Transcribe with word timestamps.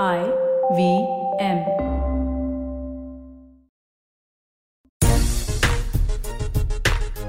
I 0.00 0.20
V 0.72 0.84
M. 1.38 1.58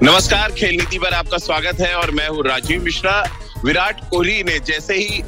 नमस्कार, 0.02 0.52
खेल 0.52 0.76
नीति 0.76 0.98
पर 0.98 1.14
आपका 1.14 1.38
स्वागत 1.38 1.80
है 1.80 1.94
और 1.96 2.10
मैं 2.10 2.28
हूँ 2.28 2.44
राजीव 2.44 2.82
मिश्रा 2.84 3.20
विराट 3.64 4.00
कोहली 4.10 4.42
ने 4.42 4.58
जैसे 4.60 4.94
ही 4.94 5.22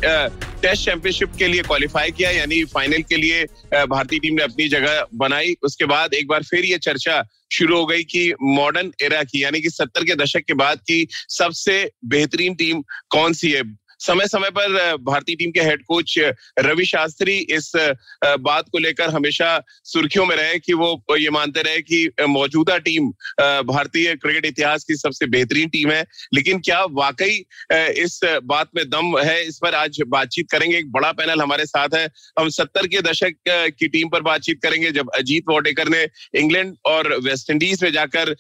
टेस्ट 0.63 0.85
चैंपियनशिप 0.85 1.37
के 1.39 1.49
लिए 1.49 1.63
क्वालिफाई 1.63 2.11
किया, 2.11 2.31
यानी 2.31 2.65
फाइनल 2.75 3.03
के 3.03 3.17
लिए 3.17 3.45
भारतीय 3.87 4.19
टीम 4.19 4.35
ने 4.35 4.43
अपनी 4.43 4.69
जगह 4.69 5.07
बनाई, 5.15 5.57
उसके 5.63 5.85
बाद 5.85 6.15
एक 6.15 6.29
बार 6.29 6.43
फिर 6.43 6.65
ये 6.65 6.79
चर्चा 6.79 7.23
शुरू 7.53 7.79
हो 7.79 7.87
गई 7.87 8.05
कि 8.05 8.33
मॉडर्न 8.43 8.93
एरा 9.03 9.23
की, 9.23 9.45
यानी 9.45 9.61
कि 9.61 9.71
सत्तर 9.71 10.05
के 10.05 10.15
दशक 10.25 10.45
के 10.47 10.55
बाद 10.55 10.79
की 10.89 11.07
सबसे 11.13 11.91
बेहतरीन 12.05 12.55
टीम 12.55 12.83
कौन 13.11 13.33
सी 13.33 13.51
है 13.53 13.63
समय 14.01 14.27
समय 14.27 14.51
पर 14.51 14.97
भारतीय 15.03 15.37
टीम 15.37 15.51
के 15.51 15.61
हेड 15.61 15.85
कोच 15.85 16.19
रवि 16.59 16.85
शास्त्री 16.85 17.37
इस 17.51 17.71
बात 18.41 18.69
को 18.73 18.79
लेकर 18.79 19.11
हमेशा 19.11 19.49
सुर्खियों 19.85 20.25
में 20.27 20.35
रहे 20.37 20.59
कि 20.59 20.73
वो 20.73 21.17
ये 21.17 21.31
मानते 21.31 21.63
रहे 21.63 21.81
कि 21.83 22.27
मौजूदा 22.29 22.77
टीम 22.79 23.09
भारतीय 23.67 24.15
क्रिकेट 24.17 24.47
इतिहास 24.47 24.85
की 24.85 24.95
सबसे 24.95 25.27
बेहतरीन 25.27 25.69
टीम 25.69 25.91
है। 25.91 26.05
लेकिन 26.35 26.59
क्या 26.61 26.83
वाकई 26.93 27.45
इस 28.03 28.21
बात 28.45 28.71
में 28.77 28.85
दम 28.91 29.19
है? 29.19 29.45
इस 29.47 29.59
पर 29.63 29.75
आज 29.75 30.01
बातचीत 30.09 30.51
करेंगे। 30.51 30.77
एक 30.79 30.91
बड़ा 30.93 31.13
पैनल 31.13 31.41
हमारे 31.41 31.67
साथ 31.67 31.95
है। 31.95 32.09
हम 32.39 32.49
सत्तर 32.51 32.87
के 32.87 33.01
दशक 33.03 33.35
की 33.49 33.89
टीम 33.89 34.09
पर 34.09 34.23
बातचीत 34.23 34.61
करेंगे 34.63 34.91
जब 34.93 35.11
अजीत 35.17 35.45
वोटेकर 35.49 35.89
ने 35.89 36.07
इंग्लैंड 36.35 36.75
और 36.87 37.13
वेस्ट 37.25 37.51
इंडीज 37.51 37.83
में 37.83 37.91
जाकर 37.93 38.35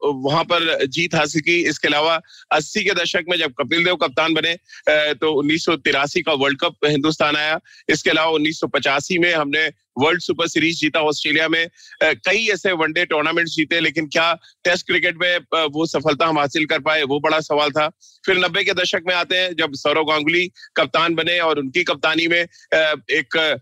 वहाँ 0.00 0.44
पर 0.44 0.84
जीत 0.86 1.14
हासिल 1.14 1.40
की। 1.40 1.60
इसके 1.68 1.88
अलावा 1.88 2.20
अस्सी 2.52 2.84
के 2.84 2.94
दशक 2.94 3.24
में 3.30 3.36
जब 3.38 3.52
कपिल 3.60 3.84
देव 3.84 3.96
कप्तान 3.96 4.34
बने 4.34 4.56
तो 4.88 5.32
उन्नीस 5.32 5.64
सौ 5.64 5.76
तिरासी 5.76 6.20
का 6.22 6.32
वर्ल्ड 6.34 6.58
कप 6.60 6.86
हिंदुस्तान 6.86 7.36
आया। 7.36 7.58
इसके 7.88 8.10
अलावा 8.10 8.30
उन्नीस 8.30 8.60
सौ 8.60 8.66
पचासी 8.66 9.18
में 9.18 9.32
हमने 9.34 9.66
वर्ल्ड 9.98 10.20
सुपर 10.20 10.46
सीरीज़ 10.48 10.78
जीता 10.78 11.00
ऑस्ट्रेलिया 11.00 11.48
में। 11.48 11.66
कई 12.04 12.46
ऐसे 12.52 12.72
वनडे 12.74 13.04
टूर्नामेंट 13.04 13.48
जीते, 13.48 13.80
लेकिन 13.80 14.06
क्या 14.06 14.32
टेस्ट 14.64 14.86
क्रिकेट 14.86 15.16
में 15.16 15.66
वो 15.72 15.86
सफलता 15.86 16.26
हम 16.26 16.38
हासिल 16.38 16.66
कर 16.66 16.78
पाए, 16.80 17.02
वो 17.02 17.20
बड़ा 17.20 17.40
सवाल 17.40 17.70
था। 17.70 17.88
फिर 18.26 18.38
नब्बे 18.38 18.64
के 18.64 18.72
दशक 18.74 19.02
में 19.08 19.14
आते 19.14 19.36
हैं, 19.36 19.54
जब 19.56 19.74
सौरव 19.74 20.04
गांगुली 20.04 20.46
कप्तान 20.76 21.14
बने 21.14 21.38
और 21.40 21.58
उनकी 21.58 21.84
कप्तानी 21.84 22.28
में 22.28 22.40
एक 22.40 23.60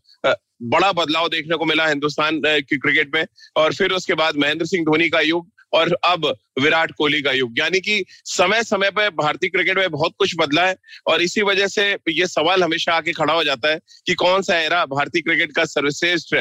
बड़ा 0.65 0.91
बदलाव 0.93 1.29
देखने 1.29 1.57
को 1.57 1.65
मिला 1.65 1.87
हिंदुस्तान 1.87 2.41
की 2.47 2.77
क्रिकेट 2.79 3.15
में। 3.15 3.25
और 3.57 3.75
फिर 3.75 3.93
उसके 3.93 4.15
बाद 4.15 4.37
महेंद्र 4.37 4.67
सिंह 4.67 4.85
धोनी 4.85 5.09
का 5.09 5.21
युग 5.21 5.51
और 5.73 5.97
अब 6.05 6.27
विराट 6.61 6.93
कोहली 6.93 7.21
का 7.23 7.33
युग। 7.33 7.59
यानी 7.59 7.81
कि 7.81 8.05
समय 8.25 8.63
समय 8.65 8.91
पर 8.91 9.09
भारतीय 9.13 9.51
क्रिकेट 9.51 9.79
में 9.79 9.91
बहुत 9.91 10.15
कुछ 10.19 10.35
बदला 10.39 10.67
है 10.67 10.77
और 11.07 11.23
इसी 11.23 11.43
वजह 11.43 11.67
से 11.67 11.91
ये 11.93 12.27
सवाल 12.27 12.63
हमेशा 12.63 12.93
आके 12.93 13.13
खड़ा 13.13 13.35
हो 13.35 13.45
जाता 13.45 13.71
है 13.71 13.81
कि 14.07 14.15
कौन 14.15 14.43
सा 14.43 14.59
एरा 14.59 14.85
भारतीय 14.87 15.23
क्रिकेट 15.23 15.53
का 15.53 15.65
सर्वश्रेष्ठ 15.65 16.35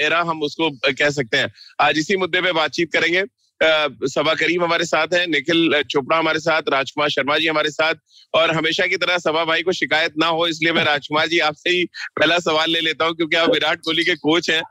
एरा 0.00 0.20
हम 0.20 0.42
उसको 0.42 0.70
कह 0.70 1.10
सकते 1.10 1.36
हैं। 1.36 1.52
आज 1.80 1.98
इसी 1.98 2.16
मुद्दे 2.16 2.40
पे 2.40 2.52
बातचीत 2.52 2.92
करेंगे। 2.92 3.24
सभा 3.60 4.34
करीम 4.34 4.62
हमारे 4.64 4.84
साथ 4.84 5.14
है, 5.14 5.26
निखिल 5.26 5.82
चोपड़ा 5.82 6.16
हमारे 6.18 6.40
साथ, 6.40 6.62
राजकुमार 6.70 7.08
शर्मा 7.10 7.36
जी 7.38 7.46
हमारे 7.46 7.70
साथ, 7.70 7.94
और 8.34 8.50
हमेशा 8.50 8.86
की 8.86 8.96
तरह 8.96 9.18
सभा 9.18 9.44
भाई 9.44 9.62
को 9.62 9.72
शिकायत 9.72 10.14
ना 10.18 10.26
हो, 10.28 10.46
इसलिए 10.46 10.72
मैं 10.72 10.84
राजकुमार 10.84 11.28
जी 11.28 11.38
आपसे 11.40 11.70
ही 11.70 11.84
पहला 12.18 12.38
सवाल 12.40 12.70
ले 12.70 12.80
लेता 12.80 13.04
हूँ, 13.04 13.14
क्योंकि 13.16 13.36
आप 13.36 13.50
विराट 13.50 13.80
कोहली 13.80 14.04
के 14.04 14.14
कोच 14.16 14.50
हैं, 14.50 14.62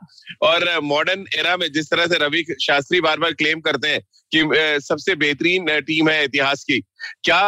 और 0.42 0.68
मॉडर्न 0.84 1.24
एरा 1.38 1.56
में 1.56 1.70
जिस 1.72 1.90
तरह 1.90 2.06
से 2.06 2.18
रवि 2.18 2.44
शास्त्री 2.62 3.00
बार 3.00 3.18
बार 3.18 3.32
क्लेम 3.34 3.60
करते 3.60 3.88
हैं 3.88 4.00
कि 4.32 4.42
सबसे 4.82 5.14
बेहतरीन 5.16 5.66
टीम 5.80 6.08
है 6.08 6.24
इतिहास 6.24 6.64
की, 6.64 6.80
क्या 7.24 7.38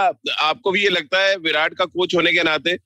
आपको 0.40 0.70
भी 0.70 0.82
ये 0.82 0.88
लगता 0.90 1.22
है 1.22 1.36
विराट 1.38 1.74
का 1.74 1.84
कोच 1.86 2.14
होने 2.14 2.32
के 2.32 2.42
नाते 2.42 2.76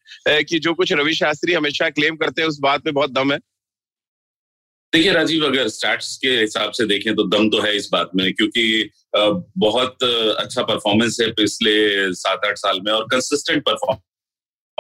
कि 0.44 0.58
जो 0.58 0.74
कुछ 0.74 0.92
रवि 0.92 1.14
शास्त्री 1.14 1.52
हमेशा 1.52 1.88
क्लेम 1.90 2.16
करते 2.16 2.42
हैं, 2.42 2.48
उस 2.48 2.58
बात 2.62 2.86
में 2.86 2.94
बहुत 2.94 3.12
दम 3.12 3.32
है? 3.32 3.38
देखिए 4.92 5.12
राजीव, 5.12 5.44
अगर 5.46 5.68
स्टैट्स 5.68 6.16
के 6.16 6.28
हिसाब 6.28 6.70
से 6.72 6.86
देखें 6.86 7.14
तो 7.14 7.24
दम 7.28 7.48
तो 7.50 7.60
है 7.60 7.76
इस 7.76 7.88
बात 7.92 8.10
में, 8.16 8.32
क्योंकि 8.34 8.90
बहुत 9.16 10.02
अच्छा 10.02 10.62
परफॉर्मेंस 10.62 11.18
है 11.20 11.30
पिछले 11.32 11.74
सात 12.14 12.46
आठ 12.46 12.56
साल 12.56 12.80
में 12.84 12.92
और 12.92 13.04
कंसिस्टेंट 13.04 13.62
परफॉर्मेंस 13.62 14.02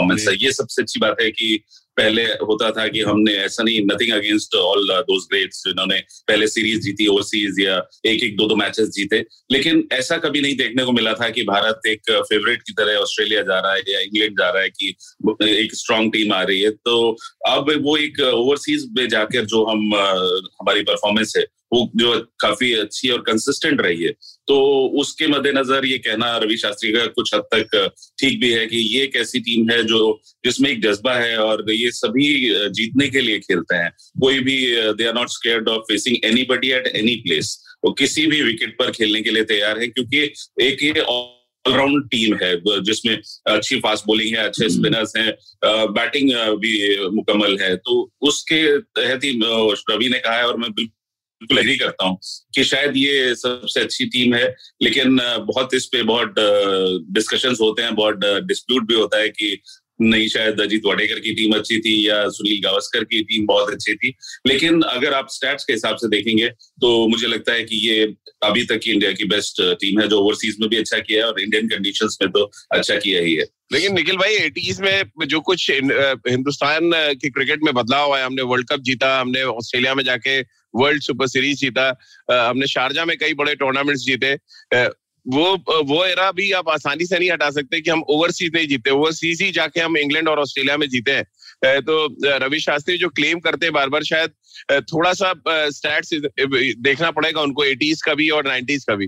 है 0.08 0.36
ये 0.36 0.52
सबसे 0.52 0.82
अच्छी 0.82 1.00
बात 1.00 1.16
है 1.20 1.30
कि 1.30 1.64
पहले 1.96 2.22
होता 2.22 2.70
था 2.70 2.88
कि 2.88 3.00
हमने 3.00 3.32
ऐसा 3.32 3.62
नहीं 3.62 3.80
nothing 3.80 4.12
against 4.12 4.54
all 4.54 4.86
those 4.90 5.24
greats 5.24 5.62
जिन्होंने 5.66 6.00
पहले 6.28 6.48
सीरीज़ 6.48 6.80
जीती 6.80 7.06
ओवरसीज 7.06 7.56
या 7.60 7.88
एक 8.06 8.24
एक 8.24 8.36
दो 8.36 8.46
दो 8.48 8.56
मैचेस 8.56 8.88
जीते। 8.88 9.24
लेकिन 9.52 9.88
ऐसा 9.92 10.16
कभी 10.16 10.40
नहीं 10.40 10.56
देखने 10.56 10.84
को 10.84 10.92
मिला 10.92 11.12
था 11.12 11.30
कि 11.30 11.42
भारत 11.42 11.80
एक 11.86 12.00
फेवरेट 12.10 12.62
की 12.62 12.72
तरह 12.72 12.94
ऑस्ट्रेलिया 12.94 13.42
जा 13.42 13.60
रहा 13.60 13.72
है 13.72 13.82
या 13.88 14.00
इंग्लैंड 14.00 14.32
जा 14.32 14.50
रहा 14.50 14.62
है 14.62 14.68
कि 14.68 14.94
एक 15.42 15.74
स्ट्रांग 15.74 16.12
टीम 16.12 16.32
आ 16.32 16.42
रही 16.42 16.60
है। 16.60 16.70
तो 16.70 17.16
अब 17.48 17.80
वो 17.82 17.96
एक 17.96 18.20
ओवरसीज 18.20 18.88
में 18.92 19.08
जाकर 19.08 19.44
जो 19.44 19.64
हम 19.64 19.94
हमारी 20.60 20.82
परफॉर्मेंस 20.82 21.34
है 21.36 21.46
वो 21.72 21.90
जो 21.96 22.18
काफ़ी 22.40 22.72
अच्छी 22.72 23.08
और 23.08 23.20
कंसिस्टेंट 23.20 23.80
रही 23.80 24.02
है। 24.02 24.10
तो 24.50 24.58
उसके 25.00 25.26
मद्देनजर 25.26 25.84
ये 25.86 25.98
कहना 25.98 26.36
रवि 26.36 26.56
शास्त्री 26.56 26.92
का 26.92 27.06
कुछ 27.16 27.34
हद 27.34 27.42
तक 27.54 27.94
ठीक 28.20 28.40
भी 28.40 28.50
है 28.52 28.66
कि 28.66 28.76
ये 28.94 29.02
एक 29.02 29.16
ऐसी 29.16 29.40
टीम 29.40 29.70
है 29.70 29.82
जो 29.84 30.00
जिसमें 30.44 30.70
एक 30.70 30.82
जज्बा 30.82 31.14
है 31.14 31.36
और 31.38 31.64
ये 31.70 31.90
सभी 31.90 32.28
जीतने 32.70 33.08
के 33.08 33.20
लिए 33.20 33.38
खेलते 33.38 33.76
हैं। 33.76 33.90
कोई 34.20 34.40
भी 34.40 34.56
they 34.94 35.06
are 35.06 35.14
not 35.14 35.28
scared 35.28 35.68
of 35.68 35.82
facing 35.82 36.16
anybody 36.50 36.70
at 36.72 36.86
any 36.96 37.16
place 37.16 37.56
वो 37.84 37.92
किसी 37.92 38.26
भी 38.26 38.42
विकेट 38.42 38.76
पर 38.78 38.90
खेलने 38.90 39.20
के 39.22 39.30
लिए 39.30 39.44
तैयार 39.44 39.80
है 39.80 39.86
क्योंकि 39.88 40.18
एक 40.66 40.82
ये 40.82 41.00
ऑलराउंड 41.00 42.08
टीम 42.10 42.34
है 42.42 42.54
जिसमें 42.82 43.16
अच्छी 43.46 43.76
फास्ट 43.80 44.06
बॉलिंग 44.06 44.36
है 44.36 44.44
अच्छे 44.44 44.68
स्पिनर्स 44.68 45.12
हैं 45.16 45.32
बैटिंग 45.94 46.30
भी 46.60 46.72
मुकम्मल 47.10 47.58
है। 47.60 47.74
तो 47.76 48.10
उसके 48.20 48.78
तहत 48.78 49.24
ही 49.24 49.38
रवि 49.42 50.08
ने 50.08 50.18
कहा 50.18 50.36
है 50.36 50.46
और 50.46 50.56
मैं 50.56 50.70
बिल्कुल 50.72 50.98
बिल्कुल 51.42 51.58
एग्री 51.58 51.76
करता 51.76 52.06
हूँ 52.06 52.18
कि 52.54 52.64
शायद 52.64 52.96
ये 52.96 53.34
सबसे 53.34 53.80
अच्छी 53.80 54.06
टीम 54.06 54.34
है, 54.34 54.54
लेकिन 54.82 55.16
बहुत 55.46 55.74
इस 55.74 55.86
पे 55.86 56.02
बहुत 56.04 56.34
डिस्कशंस 57.12 57.58
होते 57.60 57.82
हैं, 57.82 57.94
बहुत 57.94 58.24
डिस्प्यूट 58.46 58.88
भी 58.88 58.94
होता 58.94 59.18
है 59.18 59.28
कि 59.30 59.60
नहीं, 60.02 60.28
शायद 60.28 60.60
अजीत 60.60 60.82
वाडेकर 60.84 61.18
की 61.20 61.32
टीम 61.34 61.54
अच्छी 61.54 61.78
थी 61.78 61.94
या 62.08 62.28
सुनील 62.28 62.60
गावस्कर 62.64 63.04
की 63.04 63.22
टीम 63.22 63.46
बहुत 63.46 63.70
अच्छी 63.70 63.94
थी। 63.94 64.12
लेकिन 64.46 64.80
अगर 64.82 65.14
आप 65.14 65.28
स्टैट्स 65.30 65.64
के 65.64 65.72
हिसाब 65.72 65.96
से 65.96 66.08
देखेंगे 66.08 66.48
तो 66.80 67.06
मुझे 67.08 67.26
लगता 67.26 67.52
है 67.52 67.64
कि 67.64 67.76
ये 67.78 68.04
अभी 68.44 68.64
तक 68.66 68.78
की 68.78 68.90
इंडिया 68.90 69.10
की 69.12 69.24
बेस्ट 69.24 69.60
टीम 69.80 70.00
है, 70.00 70.06
जो 70.08 70.18
ओवरसीज 70.18 70.56
में 70.60 70.68
भी 70.70 70.76
अच्छा 70.76 70.98
किया 70.98 71.24
है 71.24 71.30
और 71.30 71.40
इंडियन 71.40 71.68
कंडीशंस 71.68 72.18
में 72.22 72.30
तो 72.30 72.44
अच्छा 72.72 72.96
किया 72.96 73.20
ही 73.22 73.34
है। 73.34 73.44
लेकिन 73.72 73.94
निखिल 73.94 74.16
भाई 74.16 74.34
एटीज 74.36 74.80
में 74.80 75.26
जो 75.26 75.40
कुछ 75.42 75.70
हिंदुस्तान 75.70 76.90
के 76.94 77.30
क्रिकेट 77.30 77.60
में 77.64 77.72
बदलाव 77.74 78.14
आया, 78.14 78.26
हमने 78.26 78.42
वर्ल्ड 78.44 78.68
कप 78.68 78.80
जीता, 78.80 79.20
हमने 79.20 79.42
ऑस्ट्रेलिया 79.44 79.94
में 79.94 80.04
जाके 80.04 80.40
वर्ल्ड 80.74 81.02
सुपर 81.02 81.26
सीरीज़ 81.28 81.58
जीता। 81.58 81.88
हमने 82.30 82.66
शारजा 82.68 83.04
में 83.04 83.16
कई 83.18 83.34
बड़े 83.34 83.54
टूर्नामेंट्स 83.56 84.02
जीते। 84.02 84.34
वो 85.26 85.44
वो 85.84 86.04
एरा 86.04 86.30
भी 86.32 86.50
आप 86.52 86.68
आसानी 86.68 87.06
से 87.06 87.18
नहीं 87.18 87.30
हटा 87.30 87.50
सकते 87.50 87.80
कि 87.80 87.90
हम 87.90 88.02
ओवरसीज 88.10 88.54
नहीं 88.54 88.66
जीते। 88.68 88.90
ओवरसीज 88.90 89.42
ही 89.42 89.50
जाके 89.52 89.80
हम 89.80 89.96
इंग्लैंड 89.96 90.28
और 90.28 90.38
ऑस्ट्रेलिया 90.38 90.76
में 90.76 90.88
जीते 90.88 91.12
हैं। 91.12 91.80
तो 91.80 92.06
रवि 92.38 92.60
शास्त्री 92.60 92.96
जो 92.98 93.08
क्लेम 93.10 93.40
करते 93.40 93.66
हैं 93.66 93.72
बार 93.74 93.88
बार 93.88 94.04
शायद 94.04 94.82
थोड़ा 94.84 95.12
सा 95.12 95.32
स्टैट्स 95.48 96.14
देखना 96.80 97.10
पड़ेगा 97.10 97.40
उनको 97.40 97.64
एटीज 97.64 98.02
का 98.02 98.14
भी 98.14 98.28
और 98.30 98.46
नाइन्टीज 98.48 98.84
का 98.84 98.94
भी। 98.94 99.06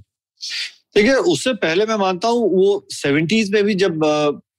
देखिए 0.97 1.12
उससे 1.12 1.53
पहले 1.56 1.87
मैं 1.87 1.97
मानता 1.97 2.29
हूँ, 2.29 2.50
वो 2.53 2.87
सेवेंटीज 2.91 3.53
में 3.53 3.62
भी 3.65 3.75
जब 3.75 4.00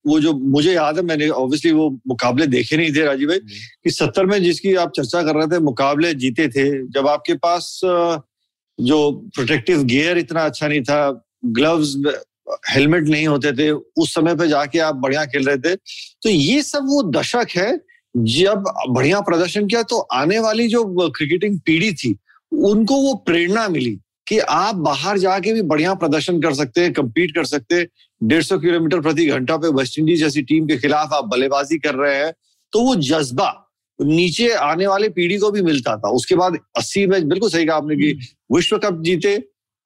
वो 0.05 0.19
जो 0.19 0.33
मुझे 0.33 0.73
याद 0.73 0.97
है 0.97 1.03
मैंने 1.03 1.27
ऑब्वियसली 1.29 1.71
वो 1.71 1.89
मुकाबले 2.07 2.47
देखे 2.47 2.77
नहीं 2.77 2.93
थे 2.95 3.03
राजीव 3.05 3.29
भाई 3.29 3.39
कि 3.83 3.91
सत्तर 3.91 4.25
में 4.25 4.41
जिसकी 4.43 4.73
आप 4.75 4.91
चर्चा 4.95 5.21
कर 5.23 5.35
रहे 5.35 5.47
थे 5.47 5.59
मुकाबले 5.63 6.13
जीते 6.15 6.47
थे 6.47 6.65
जब 6.89 7.07
आपके 7.07 7.33
पास 7.45 7.79
जो 8.79 8.99
प्रोटेक्टिव 9.35 9.83
गियर 9.83 10.17
इतना 10.17 10.45
अच्छा 10.45 10.67
नहीं 10.67 10.81
था 10.81 10.99
ग्लव्स 11.45 11.95
हेलमेट 12.69 13.07
नहीं 13.07 13.27
होते 13.27 13.51
थे 13.51 13.69
उस 13.71 14.13
समय 14.15 14.35
पे 14.35 14.47
जाके 14.47 14.79
आप 14.79 14.95
बढ़िया 14.95 15.25
खेल 15.25 15.45
रहे 15.47 15.57
थे 15.57 15.75
तो 15.75 16.29
ये 16.29 16.61
सब 16.63 16.87
वो 16.87 17.01
दशक 17.11 17.55
है 17.55 17.71
जब 18.15 18.63
बढ़िया 18.89 19.19
प्रदर्शन 19.21 19.67
किया 19.67 19.81
तो 19.83 19.99
आने 20.13 20.39
वाली 20.39 20.67
जो 20.67 21.09
क्रिकेटिंग 21.09 21.59
पीढ़ी 21.59 21.93
थी 21.93 22.15
उनको 22.51 22.95
वो 22.95 23.13
प्रेरणा 23.27 23.67
मिली 23.69 23.99
कि 24.27 24.37
आप 24.39 24.75
बाहर 24.75 25.17
जाके 25.17 25.53
भी 25.53 25.61
बढ़िया 25.61 25.93
प्रदर्शन 25.93 26.41
कर 26.41 26.53
सकते 26.53 26.81
हैं 26.81 26.91
कम्पीट 26.93 27.35
कर 27.35 27.45
सकते 27.45 27.75
हैं 27.75 27.87
डेढ़ 28.23 28.43
सौ 28.43 28.57
किलोमीटर 28.59 28.99
प्रति 29.01 29.25
घंटा 29.25 29.57
पे 29.57 29.67
वेस्ट 29.67 29.99
इंडीज 29.99 30.19
जैसी 30.19 30.41
टीम 30.41 30.67
के 30.67 30.77
खिलाफ 30.77 31.13
आप 31.13 31.25
बल्लेबाजी 31.25 31.77
कर 31.79 31.95
रहे 31.95 32.15
हैं 32.15 32.33
तो 32.73 32.81
वो 32.81 32.95
जज्बा 32.95 33.49
नीचे 33.99 34.49
आने 34.49 34.87
वाले 34.87 35.09
पीढ़ी 35.09 35.37
को 35.37 35.49
भी 35.51 35.61
मिलता 35.61 35.95
था। 35.97 36.09
उसके 36.09 36.35
बाद 36.35 36.57
अस्सी 36.77 37.05
में 37.07 37.27
बिल्कुल 37.29 37.49
सही 37.49 37.65
कहा 37.65 37.75
आपने 37.77 37.95
कि 37.95 38.11
विश्व 38.51 38.77
कप 38.77 39.01
जीते 39.01 39.35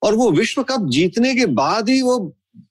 और 0.01 0.15
वो 0.15 0.31
विश्व 0.31 0.63
कप 0.63 0.87
जीतने 0.89 1.33
के 1.35 1.45
बाद 1.45 1.89
ही 1.89 2.01
वो 2.01 2.17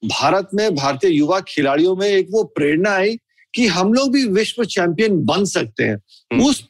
भारत 0.04 0.48
में 0.54 0.74
भारतीय 0.74 1.10
युवा 1.10 1.40
खिलाड़ियों 1.40 1.96
में 1.96 2.06
एक 2.08 2.28
वो 2.30 2.44
प्रेरणा 2.56 2.90
आई 2.90 3.16
कि 3.54 3.66
हम 3.66 3.92
लोग 3.94 4.12
भी 4.12 4.24
विश्व 4.28 4.64
चैंपियन 4.64 5.24
बन 5.24 5.44
सकते 5.44 5.84
हैं। 5.84 5.96
हम्म। 6.32 6.44
उस 6.44 6.60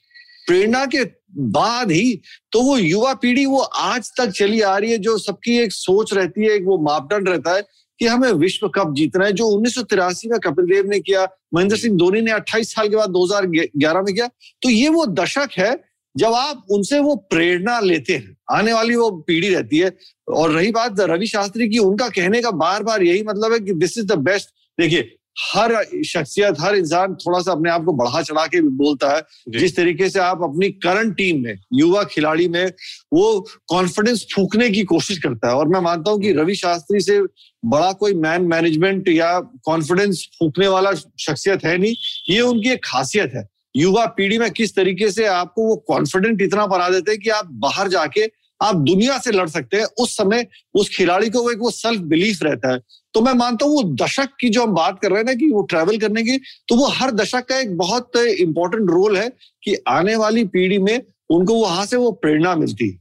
प्रेरणा 0.47 0.85
के 0.87 1.05
बाद 1.39 1.91
ही 1.91 2.21
तो 2.53 2.61
वो 2.63 2.77
युवा 2.79 3.15
पीढ़ी 3.15 3.47
वो 3.47 3.61
आज 3.61 4.11
तक 4.19 4.31
चली 4.31 4.61
आ 4.61 4.77
रही 4.79 4.91
है 4.93 4.99
जो 4.99 5.17
सबकी 5.19 5.59
एक 5.59 5.73
सोच 5.73 6.13
रहती 6.15 6.45
है 6.45 6.51
एक 6.51 6.65
वो 6.65 6.79
मापदंड 6.79 7.29
रहता 7.29 7.55
है 7.55 7.63
कि 7.99 8.07
हमें 8.07 8.33
विश्व 8.33 8.69
कप 8.69 8.93
जीतना 8.93 9.25
है, 9.25 9.33
जो 9.33 9.47
उन्नीस 9.47 9.75
सौ 9.75 9.83
तिरासी 9.83 10.29
में 10.29 10.41
कपिल 10.41 10.65
देव 10.65 10.87
ने 10.87 11.01
किया, 11.01 11.29
महेंद्र 11.55 11.77
सिंह 11.77 11.97
धोनी 11.97 12.21
ने 12.21 12.31
28 12.31 12.75
साल 12.75 12.89
के 12.89 12.97
बाद 12.97 13.11
2011 13.11 14.03
में 14.03 14.15
किया। 14.15 14.27
तो 14.63 14.71
ये 14.71 14.89
वो 14.89 15.07
दशक 15.07 15.49
है, 15.59 15.85
जब 16.17 16.33
आप 16.33 16.67
उनसे 16.71 16.99
वो 16.99 17.17
प्रेरणा 17.17 17.81
लेते 17.81 18.13
हैं। 18.13 18.37
आने 18.53 18.73
वाली 18.73 18.97
वो 18.97 19.11
पीढ़ी 19.11 19.55
रहती 19.55 19.79
है। 19.79 19.97
और 20.29 20.51
रही 20.51 20.71
बात 20.71 21.01
रवि 21.01 21.27
शास्त्री 21.27 21.69
की, 21.69 21.79
उनका 21.79 22.09
कहने 22.09 22.43
का 22.43 22.51
बार 22.51 22.83
बार 22.83 23.03
यही 23.03 23.23
मतलब 23.23 23.53
है 23.53 23.61
कि 23.61 23.73
दिस 23.73 23.99
इज़ 23.99 24.07
द 24.07 24.13
बेस्ट 24.13 24.49
देखिए 24.81 25.17
हर 25.37 26.03
शख्सियत 26.07 26.57
हर 26.61 26.77
इंसान 26.77 27.15
थोड़ा 27.15 27.39
सा 27.41 27.53
अपने 27.53 27.71
आप 27.71 27.85
को 27.85 27.93
बढ़ा 27.93 28.23
चढ़ा 28.23 28.47
के 28.47 28.61
बोलता 28.61 29.15
है। 29.17 29.23
जिस 29.59 29.77
तरीके 29.77 30.09
से 30.11 30.21
आप 30.21 30.43
अपनी 30.43 30.69
करंट 30.85 31.17
टीम 31.17 31.43
में 31.43 31.59
युवा 31.75 32.05
खिलाड़ी 32.05 32.49
में 32.49 32.67
वो 33.13 33.41
कॉन्फिडेंस 33.69 34.27
फूकने 34.35 34.71
की 34.71 34.83
कोशिश 34.85 35.19
करता 35.19 35.49
है। 35.49 35.55
और 35.55 35.69
मैं 35.69 35.81
मानता 35.81 36.11
हूँ 36.11 36.21
कि 36.21 36.33
रवि 36.33 36.55
शास्त्री 36.55 37.01
से 37.01 37.21
बड़ा 37.65 37.93
कोई 37.93 38.15
मैन 38.15 38.43
मैनेजमेंट 38.43 39.09
या 39.09 39.39
कॉन्फिडेंस 39.41 40.27
फूकने 40.39 40.69
वाला 40.69 40.93
शख्सियत 40.93 41.65
है 41.65 41.77
नहीं। 41.79 41.95
ये 42.31 42.41
उनकी 42.41 42.71
एक 42.71 42.85
खासियत 42.85 43.33
है। 43.35 43.47
युवा 43.77 44.05
पीढ़ी 44.07 44.39
में 44.39 44.51
किस 44.51 44.75
तरीके 44.77 45.11
से 45.11 45.27
आपको 45.27 45.63
वो 45.63 45.77
कॉन्फिडेंट 45.89 46.43
इतना 46.43 46.67
बना 46.67 46.89
देते 46.89 47.11
हैं 47.11 47.21
कि 47.21 47.31
आप 47.31 47.49
बाहर 47.53 47.89
जाके 47.89 48.27
आप 48.61 48.77
दुनिया 48.77 49.19
से 49.19 49.31
लड़ 49.33 49.49
सकते 49.49 49.77
हैं। 49.77 49.85
उस 49.99 50.17
समय 50.17 50.47
उस 50.75 50.89
खिलाड़ी 50.89 51.31
को 51.31 51.51
एक 51.51 51.59
वो 51.59 51.71
सेल्फ 51.71 52.01
बिलीफ 52.03 52.43
रहता 52.43 52.73
है। 52.73 52.81
तो 53.15 53.21
मैं 53.21 53.33
मानता 53.35 53.67
हूँ, 53.67 53.75
वो 53.75 53.83
दशक 53.97 54.37
की 54.41 54.49
जो 54.49 54.63
हम 54.63 54.75
बात 54.75 54.99
कर 55.03 55.11
रहे 55.11 55.19
हैं 55.19 55.25
ना 55.25 55.35
कि 55.35 55.51
वो 55.51 55.63
ट्रैवल 55.63 55.99
करने 55.99 56.23
की 56.23 56.37
तो 56.69 56.77
वो 56.77 56.87
हर 56.89 57.11
दशक 57.13 57.47
का 57.49 57.59
एक 57.59 57.77
बहुत 57.77 58.17
इंपॉर्टेंट 58.17 58.91
रोल 58.91 59.17
है 59.17 59.29
कि 59.63 59.77
आने 59.89 60.17
वाली 60.17 60.45
पीढ़ी 60.47 60.79
में 60.79 61.01
उनको 61.31 61.55
वहाँ 61.55 61.87
से 61.87 61.97
वो 61.97 62.11
प्रेरणा 62.13 62.55
मिलती 62.55 62.89
है। 62.89 62.99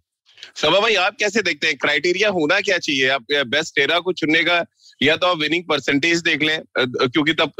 सभा 0.55 0.79
भाई, 0.79 0.95
आप 0.95 1.15
कैसे 1.19 1.41
देखते 1.41 1.67
हैं? 1.67 1.77
क्राइटेरिया 1.77 2.29
होना 2.29 2.59
क्या 2.61 2.77
चाहिए? 2.77 3.07
आप 3.09 3.25
बेस्ट 3.31 3.75
टेरा 3.75 3.99
को 3.99 4.13
चुनने 4.13 4.43
का 4.43 4.59
या 5.01 5.15
तो 5.15 5.27
आप 5.27 5.37
विनिंग 5.37 5.63
परसेंटेज 5.69 6.21
देख 6.21 6.43
लें 6.43 6.59
क्योंकि 6.79 7.33
तब 7.33 7.51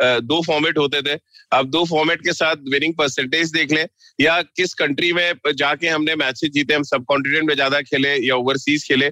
दो 0.00 0.40
फॉर्मेट 0.42 0.78
होते 0.78 1.00
थे। 1.02 1.18
अब 1.52 1.70
दो 1.70 1.84
फॉर्मेट 1.84 2.20
के 2.20 2.32
साथ 2.32 2.56
विनिंग 2.72 2.94
परसेंटेज 2.94 3.50
देख 3.52 3.72
लें 3.72 3.86
या 4.18 4.40
किस 4.42 4.74
कंट्री 4.74 5.12
में 5.12 5.32
जाके 5.56 5.88
हमने 5.88 6.14
मैचेस 6.16 6.50
जीते 6.50 6.74
हम 6.74 6.82
सब 6.84 7.04
कॉन्टिनेंट 7.08 7.44
में 7.44 7.54
ज़्यादा 7.54 7.80
खेले 7.82 8.14
या 8.18 8.34
ओवरसीज 8.36 8.86
खेले 8.88 9.06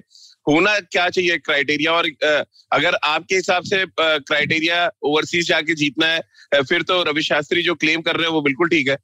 होना 0.47 0.77
क्या 0.81 1.09
चाहिए 1.09 1.37
क्राइटेरिया 1.39 1.93
और 1.93 2.07
अगर 2.71 2.97
आपके 3.03 3.35
हिसाब 3.35 3.63
से 3.63 3.83
क्राइटेरिया 3.99 4.89
ओवरसीज 5.03 5.47
जाके 5.47 5.75
जीतना 5.75 6.07
है 6.07 6.61
फिर 6.63 6.81
तो 6.83 7.01
रवि 7.03 7.21
शास्त्री 7.23 7.63
जो 7.63 7.75
क्लेम 7.75 8.01
कर 8.01 8.15
रहे 8.15 8.25
हैं 8.25 8.33
वो 8.33 8.41
बिल्कुल 8.41 8.69
ठीक 8.69 8.89
है। 8.89 8.97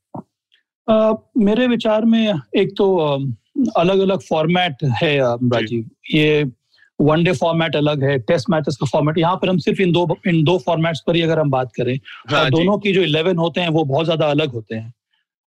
आ, 0.88 1.14
मेरे 1.40 1.68
विचार 1.68 2.06
में 2.06 2.34
एक 2.58 2.74
तो 2.78 2.96
अलग 3.78 4.00
अलग 4.00 4.22
फॉर्मेट 4.22 4.84
है 5.02 5.18
राजीव। 5.20 5.90
ये 6.12 6.44
वनडे 7.04 7.32
फॉर्मेट 7.34 7.76
अलग 7.76 8.04
है 8.04 8.18
टेस्ट 8.22 8.50
मैचेस 8.50 8.78
का 8.78 8.86
फॉर्मेट 8.88 9.18
यहाँ 9.18 9.36
पर 9.36 9.50
हम 9.50 9.58
सिर्फ़ 9.60 9.82
इन 9.82 9.92
दो 9.92 10.08
इन 10.28 10.44
दो 10.44 10.58
फॉर्मेट्स 10.66 11.04
पर 11.08 11.16
ही 11.16 11.22
अगर 11.22 11.40
हम 11.40 11.50
बात 11.52 11.72
करें 11.78 11.96
हाँ 12.30 12.50
दोनों 12.52 12.78
की 12.80 12.94
जो 12.94 13.02
इलेवन 13.04 13.38
होते 13.38 13.62
हैं 13.62 13.70
वो 13.70 13.84
बहुत 13.86 14.06
ज़्यादा 14.06 14.26
अलग 14.28 14.52
होते 14.54 14.76
हैं। 14.76 14.94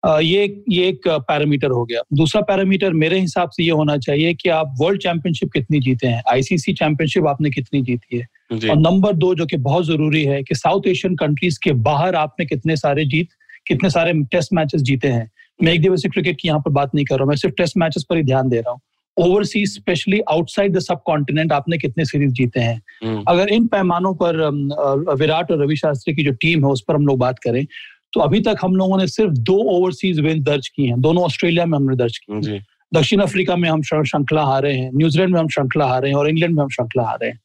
ये 0.04 0.44
ये 0.70 0.88
एक 0.88 1.08
पैरामीटर 1.08 1.72
हो 1.72 1.84
गया। 1.86 2.02
दूसरा 2.14 2.42
पैरामीटर 2.44 2.94
मेरे 2.96 3.20
हिसाब 3.20 3.50
से 3.50 3.64
ये 3.64 3.72
होना 3.72 3.98
चाहिए 4.00 4.34
कि 4.34 4.50
आप 4.50 4.76
वर्ल्ड 4.82 5.02
चैंपियनशिप 5.02 5.52
कितनी 5.54 5.80
जीते 5.82 6.08
हैं 6.08 6.22
आईसीसी 6.32 6.74
चैंपियनशिप 6.74 7.28
आपने 7.28 7.50
कितनी 7.50 7.82
जीती 7.82 8.18
है। 8.18 8.70
और 8.70 8.78
नंबर 8.78 9.14
दो 9.16 9.34
जो 9.36 9.46
कि 9.46 9.58
बहुत 9.60 9.86
ज़रूरी 9.86 10.24
है 10.26 10.42
कि 10.44 10.56
साउथ 10.56 10.88
एशियन 10.88 11.16
कंट्रीज़ 11.16 11.60
के 11.64 11.72
बाहर 11.84 12.16
आपने 12.16 12.46
कितने 12.46 12.76
सारे 12.78 13.06
जीत 13.06 13.30
कितने 13.68 13.90
सारे 13.90 14.14
टेस्ट 14.32 14.54
मैचेस 14.54 14.82
जीते 14.82 15.08
हैं। 15.08 15.30
मैं 15.60 15.74
एक 15.74 15.82
दिवसीय 15.82 16.10
क्रिकेट 16.12 16.38
की 16.42 16.48
यहाँ 16.48 16.60
पर 16.60 16.72
बात 16.72 16.96
नहीं 16.96 17.06
कर 17.06 17.16
रहा 17.16 17.24
हूँ 17.24 17.30
मैं 17.30 17.36
सिर्फ़ 17.38 17.56
टेस्ट 17.56 17.78
मैचेस 17.78 18.06
पर 18.10 18.18
ही 18.18 18.24
ध्यान 18.24 18.50
दे 18.50 18.60
रहा 18.60 18.72
हूँ। 18.72 18.80
Overseas 19.18 19.74
specially 19.74 20.20
outside 20.32 20.76
the 20.76 20.80
subcontinent 21.06 21.52
आपने 21.52 21.78
कितने 21.78 22.06
सीरीज़ 22.06 22.32
जीते 22.32 22.60
हैं? 22.60 22.82
हम्म। 23.04 23.24
अगर 23.28 23.50
इन 23.50 23.68
पैमानों 23.68 24.14
पर 24.14 25.16
विराट 25.20 25.52
और 25.52 25.64
रवि 25.64 25.76
शास्त्री 25.76 26.16
की 26.16 26.24
जो 26.24 26.32
टीम 26.42 26.66
है 26.66 26.72
उस 26.72 26.84
पर 26.88 26.96
हम 26.96 27.08
लोग 27.08 27.20
बात 27.20 27.40
करें 27.40 27.66
तो 28.14 28.20
अभी 28.22 28.40
तक 28.42 28.58
हम 28.62 28.76
लोगों 28.76 28.98
ने 28.98 29.08
सिर्फ़ 29.08 29.32
दो 29.32 29.56
ओवरसीज 29.72 30.20
विन 30.20 30.42
दर्ज 30.44 30.68
की 30.68 30.86
हैं। 30.86 31.00
दोनों 31.02 31.24
ऑस्ट्रेलिया 31.24 31.66
में 31.66 31.78
हमने 31.78 31.96
दर्ज 31.96 32.18
की 32.18 32.60
दक्षिण 32.92 33.20
अफ्रीका 33.20 33.56
में 33.56 33.70
हम 33.70 33.82
श्रृंखला 33.82 34.44
हारे 34.44 34.72
हैं। 34.74 34.90
न्यूजीलैंड 34.96 35.34
में 35.34 35.40
हम 35.40 35.48
श्रृंखला 35.48 35.86
हारे 35.86 36.10
हैं 36.10 36.16
और 36.16 36.30
इंग्लैंड 36.30 36.56
में 36.56 36.62
हम 36.64 36.70
श्रृंखला 36.70 37.04
हारे 37.04 37.28
हैं। 37.28 37.40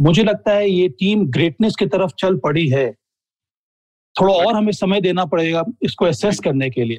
मुझे 0.00 0.22
लगता 0.24 0.52
है 0.52 0.70
ये 0.70 0.88
टीम 0.88 1.24
ग्रेटनेस 1.30 1.76
की 1.78 1.86
तरफ़ 1.86 2.12
चल 2.18 2.36
पड़ी 2.36 2.68
है। 2.68 2.90
थोड़ा 4.16 4.34
और 4.34 4.54
हमें 4.54 4.72
समय 4.72 5.00
देना 5.00 5.24
पड़ेगा 5.24 5.64
इसको 5.82 6.06
एसेस 6.06 6.38
करने 6.38 6.70
के 6.70 6.84
लिए। 6.84 6.98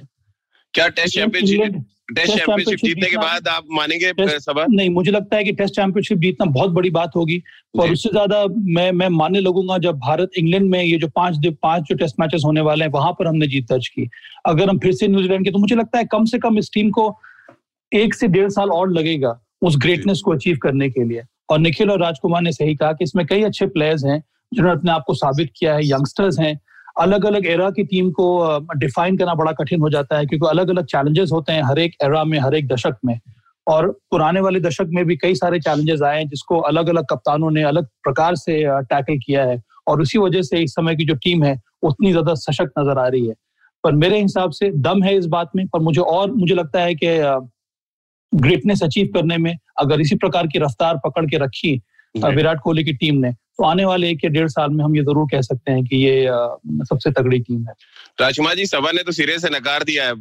क्या 0.73 0.87
टेस्ट 0.89 1.15
चैंपियनशिप 1.15 1.83
टेस्ट 2.15 2.31
चैंपियनशिप 2.31 2.79
जीतने 2.79 3.09
के 3.09 3.17
बाद 3.17 3.47
आप 3.47 3.65
मानेंगे 3.71 4.11
सभा? 4.29 4.65
नहीं 4.69 4.89
मुझे 4.89 5.11
लगता 5.11 5.37
है 5.37 5.43
कि 5.43 5.51
टेस्ट 5.53 5.75
चैंपियनशिप 5.75 6.17
जीतना 6.19 6.45
बहुत 6.51 6.71
बड़ी 6.71 6.89
बात 6.91 7.11
होगी। 7.15 7.41
और 7.79 7.91
उससे 7.91 8.09
ज़्यादा 8.09 8.43
मैं 8.69 8.91
मैं 8.91 9.07
मानने 9.09 9.39
लगूँगा 9.39 9.77
जब 9.79 9.99
भारत 9.99 10.31
इंग्लैंड 10.37 10.69
में 10.71 10.81
ये 10.83 10.97
जो 10.97 11.07
पाँच 11.15 11.47
पाँच 11.63 11.83
जो 11.83 11.95
टेस्ट 11.95 12.19
मैचेस 12.19 12.41
होने 12.45 12.61
वाले 12.61 12.85
हैं 12.85 12.91
वहाँ 12.91 13.11
पर 13.19 13.27
हमने 13.27 13.47
जीत 13.47 13.67
दर्ज 13.69 13.87
की। 13.87 14.09
अगर 14.45 14.69
हम 14.69 14.79
फिर 14.79 14.93
से 14.93 15.07
न्यूजीलैंड 15.07 15.45
के 15.45 15.51
तो 15.51 15.59
मुझे 15.59 15.75
लगता 15.75 15.97
है 15.97 16.05
कम 16.11 16.25
से 16.25 16.39
कम 16.39 16.57
इस 16.57 16.69
टीम 16.73 16.89
को 16.89 17.13
एक 17.91 18.13
से 18.15 18.27
डेढ़ 18.29 18.49
साल 18.49 18.71
और 18.71 18.91
लगेगा 18.91 19.39
उस 19.61 19.77
ग्रेटनेस 19.81 20.21
को 20.25 20.33
अचीव 20.33 20.57
करने 20.63 20.89
के 20.89 21.03
लिए। 21.03 21.23
और 21.49 21.59
निखिल 21.59 21.91
और 21.91 22.01
राजकुमार 22.01 22.41
ने 22.41 22.51
सही 22.51 22.75
कहा 22.75 22.91
कि 22.91 23.03
इसमें 23.03 23.25
कई 23.27 23.41
अच्छे 23.43 23.65
प्लेयर्स 23.67 24.05
हैं 24.05 24.19
जिन्होंने 24.51 24.77
अपने 24.79 24.91
आप 24.91 25.03
को 25.07 25.13
साबित 25.13 25.51
किया 25.57 25.73
है 25.73 25.85
यंगस्टर्स 25.85 26.39
हैं 26.39 26.59
अलग 26.95 27.25
अलग 27.25 27.45
एरा 27.47 27.69
की 27.71 27.83
टीम 27.83 28.09
को 28.11 28.25
डिफाइन 28.77 29.17
करना 29.17 29.33
बड़ा 29.35 29.51
कठिन 29.53 29.81
हो 29.81 29.89
जाता 29.89 30.17
है 30.17 30.25
क्योंकि 30.25 30.47
अलग 30.49 30.69
अलग 30.69 30.85
चैलेंजेस 30.87 31.29
होते 31.33 31.53
हैं 31.53 31.63
हर 31.63 31.79
एक 31.79 31.95
एरा 32.03 32.23
में 32.23 32.37
हर 32.39 32.55
एक 32.55 32.67
दशक 32.67 32.97
में। 33.05 33.19
और 33.67 33.87
पुराने 34.11 34.39
वाले 34.39 34.59
दशक 34.59 34.87
में 34.93 35.03
भी 35.05 35.15
कई 35.17 35.35
सारे 35.35 35.59
चैलेंजेस 35.59 36.01
आए 36.01 36.17
हैं 36.17 36.27
जिसको 36.29 36.59
अलग 36.69 36.89
अलग 36.89 37.05
कप्तानों 37.09 37.51
ने 37.51 37.63
अलग 37.63 37.85
प्रकार 38.03 38.35
से 38.35 38.63
टैकल 38.83 39.17
किया 39.25 39.43
है। 39.45 39.61
और 39.87 40.01
उसी 40.01 40.17
वजह 40.19 40.41
से 40.41 40.59
इस 40.59 40.71
समय 40.71 40.95
की 40.95 41.05
जो 41.05 41.13
टीम 41.15 41.43
है 41.43 41.59
उतनी 41.83 42.11
ज़्यादा 42.11 42.33
सशक्त 42.35 42.79
नज़र 42.79 42.97
आ 42.99 43.07
रही 43.07 43.27
है। 43.27 43.33
पर 43.83 43.91
मेरे 43.95 44.21
हिसाब 44.21 44.51
से 44.51 44.69
दम 44.79 45.03
है 45.03 45.15
इस 45.17 45.25
बात 45.27 45.51
में 45.55 45.67
पर 45.67 45.79
मुझे 45.79 46.01
और 46.01 46.31
मुझे 46.31 46.55
लगता 46.55 46.81
है 46.81 46.95
कि 46.95 47.07
ग्रेटनेस 48.31 48.83
अचीव 48.83 49.07
करने 49.13 49.37
में 49.37 49.55
अगर 49.79 50.01
इसी 50.01 50.15
प्रकार 50.15 50.47
की 50.47 50.59
रफ्तार 50.59 50.99
पकड़ 51.05 51.25
के 51.25 51.37
रखी 51.37 51.73
विराट 52.15 52.59
कोहली 52.59 52.83
की 52.83 52.93
टीम 52.93 53.15
ने 53.15 53.31
तो 53.57 53.63
आने 53.63 53.85
वाले 53.85 54.09
एक 54.09 54.23
या 54.23 54.29
डेढ़ 54.29 54.47
साल 54.47 54.69
में 54.69 54.83
हम 54.85 54.95
ये 54.95 55.01
ज़रूर 55.01 55.27
कह 55.31 55.41
सकते 55.41 55.71
हैं 55.71 55.83
कि 55.83 55.97
ये 55.97 56.27
सबसे 56.85 57.11
तगड़ी 57.11 57.39
टीम 57.39 57.67
है। 57.67 57.73
राजकुमार 58.21 58.55
जी, 58.55 58.65
सभा 58.65 58.91
ने 58.91 59.03
तो 59.03 59.11
सिरे 59.11 59.39
से 59.39 59.49
नकार 59.49 59.83
दिया 59.83 60.07
है। 60.07 60.13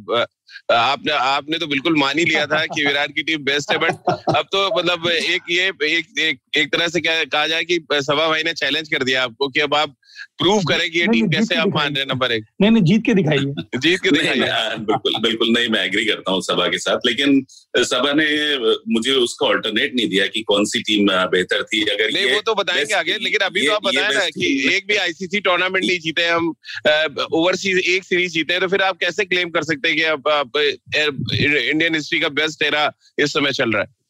आपने 0.71 1.11
आपने 1.11 1.57
तो 1.57 1.67
बिल्कुल 1.67 1.97
मान 1.97 2.19
ही 2.19 2.25
लिया 2.25 2.45
था 2.45 2.65
कि 2.65 2.85
विराट 2.87 3.15
की 3.15 3.23
टीम 3.23 3.43
बेस्ट 3.43 3.71
है 3.71 3.77
बट 3.77 4.11
अब 4.35 4.45
तो 4.51 4.79
मतलब 4.79 5.07
एक 5.07 5.41
ये 5.49 5.67
एक 5.83 6.19
एक, 6.19 6.39
एक 6.57 6.73
तरह 6.73 6.87
से 6.87 7.01
क्या 7.01 7.23
कहा 7.23 7.47
जाए 7.47 7.63
कि 7.63 7.85
सभा 7.93 8.27
भाई 8.27 8.43
ने 8.43 8.53
चैलेंज 8.53 8.89
कर 8.89 9.03
दिया 9.03 9.23
आपको 9.23 9.47
कि 9.47 9.59
अब 9.59 9.75
आप 9.75 9.95
प्रूव 10.37 10.63
करें 10.63 10.91
कि 10.91 10.99
ये 10.99 11.07
टीम 11.07 11.27
कैसे 11.27 11.55
आप 11.55 11.67
मान 11.67 11.95
रहे 11.95 12.05
नंबर 12.05 12.31
एक। 12.31 12.45
नहीं 12.61 12.71
नहीं 12.71 12.83
जीत 12.83 13.03
के 13.05 13.13
दिखाइए 13.13 13.53
जीत 13.79 13.99
के 13.99 14.11
दिखाइए 14.11 14.77
बिल्कुल 14.79 15.21
बिल्कुल 15.21 15.49
नहीं 15.49 15.69
मैं 15.69 15.85
एग्री 15.85 16.05
करता 16.05 16.31
हूँ 16.31 16.41
सभा 16.41 16.67
के 16.67 16.77
साथ 16.77 16.97
लेकिन 17.05 17.45
सभा 17.77 18.13
ने 18.13 18.57
मुझे 18.93 19.11
उसका 19.11 19.47
ऑल्टरनेट 19.47 19.95
नहीं 19.95 20.07
दिया 20.09 20.27
कि 20.27 20.41
कौन 20.41 20.65
सी 20.65 20.81
टीम 20.81 21.07
बेहतर 21.11 21.63
थी 21.63 21.81
अगर 21.81 22.11
नहीं 22.13 22.33
वो 22.33 22.41
तो 22.41 22.55
बताएँगे 22.55 22.93
आगे 22.93 23.17
लेकिन 23.21 23.39
अभी 23.39 23.67
तो 23.67 23.73
आप 23.73 23.83
बताए 23.83 24.13
ना 24.13 24.25
कि 24.25 24.75
एक 24.75 24.87
भी 24.87 24.95
आईसीसी 24.95 25.39
टूर्नामेंट 25.39 25.85
नहीं 25.85 25.99
जीते 25.99 26.27
हम 26.27 26.53
ओवरसीज 27.33 27.77
एक 27.77 28.03
सीरीज़ 28.03 28.33
जीते 28.33 28.53
हैं 28.53 28.61
तो 28.61 28.67
फिर 28.67 28.81
आप 28.81 28.97
कैसे 28.97 29.25
क्लेम 29.25 29.49
कर 29.49 29.63
सकते 29.63 29.89
हैं 29.89 29.97
कि 29.97 30.03
इंडियन 30.41 31.95
हिस्ट्री 31.95 32.19
का 32.19 32.29
बेस्ट 32.29 32.63
एरा 32.63 32.91
इस 33.19 33.33
समय 33.33 33.51
चल 33.51 33.71
रहा 33.71 33.81
है 33.81 34.00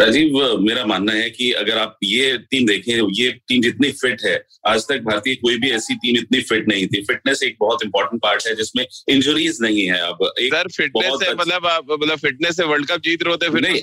राजीव 0.00 0.58
मेरा 0.60 0.84
मानना 0.86 1.12
है 1.12 1.28
कि 1.30 1.50
अगर 1.60 1.78
आप 1.78 1.96
ये 2.04 2.36
टीम 2.50 2.66
देखें 2.66 2.92
ये 3.14 3.30
टीम 3.48 3.62
जितनी 3.62 3.90
फिट 3.92 4.22
है 4.24 4.36
आज 4.68 4.82
तक 4.88 5.00
भारतीय 5.04 5.34
कोई 5.34 5.56
भी 5.58 5.70
ऐसी 5.70 5.94
टीम 5.94 6.16
इतनी 6.18 6.40
फिट 6.42 6.68
नहीं 6.68 6.86
थी। 6.86 7.02
फिटनेस 7.04 7.42
एक 7.42 7.56
बहुत 7.60 7.82
इंपॉर्टेंट 7.84 8.22
पार्ट 8.22 8.46
है 8.46 8.54
जिसमें 8.56 8.84
इंजरीज 9.08 9.58
नहीं 9.62 9.86
है 9.86 9.98
अब। 10.00 10.18
एक 10.40 10.54
सर 10.54 10.68
फिटनेस 10.76 11.22
है 11.22 11.34
मतलब 11.34 11.66
आप 11.66 11.86
मतलब 11.92 12.18
फिटनेस 12.18 12.56
से 12.56 12.64
वर्ल्ड 12.64 12.88
कप 12.90 13.00
जीत 13.04 13.22
रहे 13.22 13.32
होते 13.32 13.48
फिर 13.50 13.60
नहीं 13.62 13.80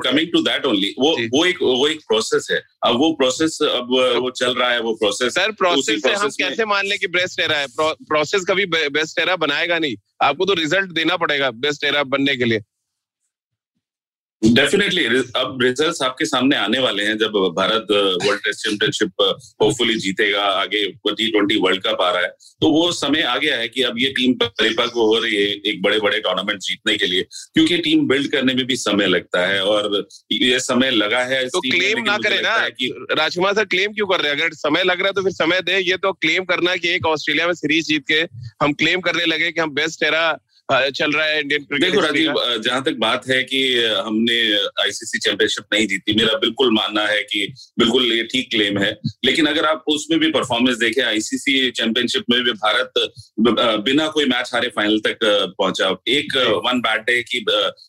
कमिंग 0.00 0.28
टू 0.32 0.42
दैट 0.42 0.66
ओनली 0.66 0.94
वो 0.98 1.10
वो 1.34 1.44
एक 1.46 1.62
वो 1.62 1.88
एक 1.88 2.00
प्रोसेस 2.08 2.48
है। 2.50 2.60
अब 2.84 2.98
वो 2.98 3.12
प्रोसेस 3.14 3.58
अब 3.62 3.88
वो 4.20 4.30
चल 4.32 4.54
रहा 4.54 4.70
है 4.70 4.80
वो 4.80 4.94
प्रोसेस 4.94 5.34
सर 5.34 5.52
प्रोसेस 5.58 6.02
से 6.02 6.12
हम 6.14 6.28
कैसे 6.38 6.64
मान 6.66 6.86
लें 6.86 6.98
कि 6.98 7.06
बेस्ट 7.18 7.40
एरा 7.40 7.58
है? 7.58 7.66
प्रोसेस 7.78 8.44
कभी 8.48 8.66
बेस्ट 8.66 9.18
एरा 9.20 9.36
बनाएगा 9.36 9.78
नहीं। 9.78 9.96
आपको 10.22 10.44
तो 10.44 10.54
रिज़ल्ट 10.54 10.92
देना 10.92 11.16
पड़ेगा 11.16 11.50
बेस्ट 11.66 11.84
एरा 11.84 12.02
बनने 12.06 12.36
के 12.36 12.44
लिए। 12.44 12.60
डेफिनेटली 14.42 15.04
अब 15.36 15.58
रिजल्ट्स 15.62 16.02
आपके 16.02 16.24
सामने 16.24 16.56
आने 16.56 16.78
वाले 16.78 17.04
हैं 17.04 17.16
जब 17.18 17.32
Bharat 17.56 17.86
world 18.24 18.40
test 18.40 18.64
championship 18.64 19.22
hopefully 19.62 19.94
जीतेगा 19.94 20.42
आगे 20.42 20.84
टी 21.08 21.30
ट्वेंटी 21.30 21.56
वर्ल्ड 21.56 21.82
कप 21.82 22.00
आ 22.00 22.10
रहा 22.10 22.22
है। 22.22 22.28
तो 22.60 22.70
वो 22.72 22.90
समय 22.92 23.22
आ 23.22 23.36
गया 23.36 23.56
है 23.56 23.68
कि 23.68 23.82
अब 23.82 23.98
ये 23.98 24.08
टीम 24.08 24.32
परिपक्व 24.42 25.00
हो 25.00 25.18
रही 25.18 25.34
है 25.34 25.42
एक 25.66 25.80
बड़े 25.82 25.98
बड़े 26.00 26.20
टूर्नामेंट 26.20 26.60
जीतने 26.60 26.96
के 26.96 27.06
लिए 27.06 27.22
क्योंकि 27.22 27.78
टीम 27.78 28.06
बिल्ड 28.08 28.30
करने 28.32 28.54
में 28.54 28.64
भी 28.66 28.76
समय 28.76 29.06
लगता 29.06 29.46
है 29.46 29.64
और 29.64 30.06
ये 30.32 30.60
समय 30.60 30.90
लगा 30.90 31.20
है 31.24 31.44
तो 31.48 31.60
क्लेम 31.60 32.02
ना 32.04 32.16
करे 32.18 32.40
ना। 32.40 32.56
कि 32.68 32.92
राजकुमार 33.12 33.54
सर 33.54 33.64
क्लेम 33.64 33.92
क्यों 33.92 34.06
कर 34.06 34.20
रहे 34.20 34.32
हैं? 34.32 34.40
अगर 34.40 34.54
समय 34.54 34.84
लग 34.84 34.98
रहा 34.98 35.06
है 35.06 35.12
तो 35.12 35.22
फिर 35.22 35.32
समय 35.32 35.60
दे। 35.60 35.78
ये 35.80 35.96
तो 35.96 36.12
क्लेम 36.12 36.44
करना 36.44 36.76
कि 36.76 36.88
एक 36.88 37.06
ऑस्ट्रेलिया 37.06 37.46
में 37.46 37.54
सीरीज़ 37.54 37.86
जीत 37.86 38.04
के 38.10 38.20
हम 38.64 38.72
क्लेम 38.72 39.00
करने 39.00 39.24
लगे 39.24 39.52
कि 39.52 39.60
हम 39.60 39.70
बेस्ट 39.74 40.02
एरा 40.02 40.26
चल 40.70 41.12
रहा 41.12 41.24
है 41.26 41.40
इंडियन 41.40 41.64
क्रिकेट 41.64 41.90
देखो 41.90 42.00
राजीव 42.00 42.34
जहाँ 42.64 42.82
तक 42.84 42.96
बात 42.98 43.26
है 43.28 43.42
कि 43.44 43.58
हमने 43.96 44.38
आईसीसी 44.82 45.18
चैंपियनशिप 45.18 45.64
नहीं 45.72 45.86
जीती 45.88 46.14
मेरा 46.14 46.38
बिल्कुल 46.38 46.70
मानना 46.74 47.06
है 47.06 47.22
कि 47.22 47.46
बिल्कुल 47.78 48.12
ये 48.12 48.22
ठीक 48.32 48.48
क्लेम 48.50 48.78
है। 48.78 48.90
लेकिन 49.24 49.46
अगर 49.46 49.64
आप 49.64 49.84
उसमें 49.88 50.18
भी 50.20 50.30
परफॉर्मेंस 50.32 50.76
देखें 50.78 51.02
आईसीसी 51.02 51.70
चैंपियनशिप 51.70 52.24
में 52.30 52.42
भी 52.44 52.52
भारत 52.54 52.92
बिना 53.84 54.06
कोई 54.08 54.24
मैच 54.24 54.50
हारे 54.54 54.68
फाइनल 54.76 54.98
तक 55.06 55.18
पहुँचा। 55.58 55.90
एक 56.08 56.36
वन 56.66 56.80
बैट 56.80 57.00
डे 57.00 57.22
की 57.22 57.44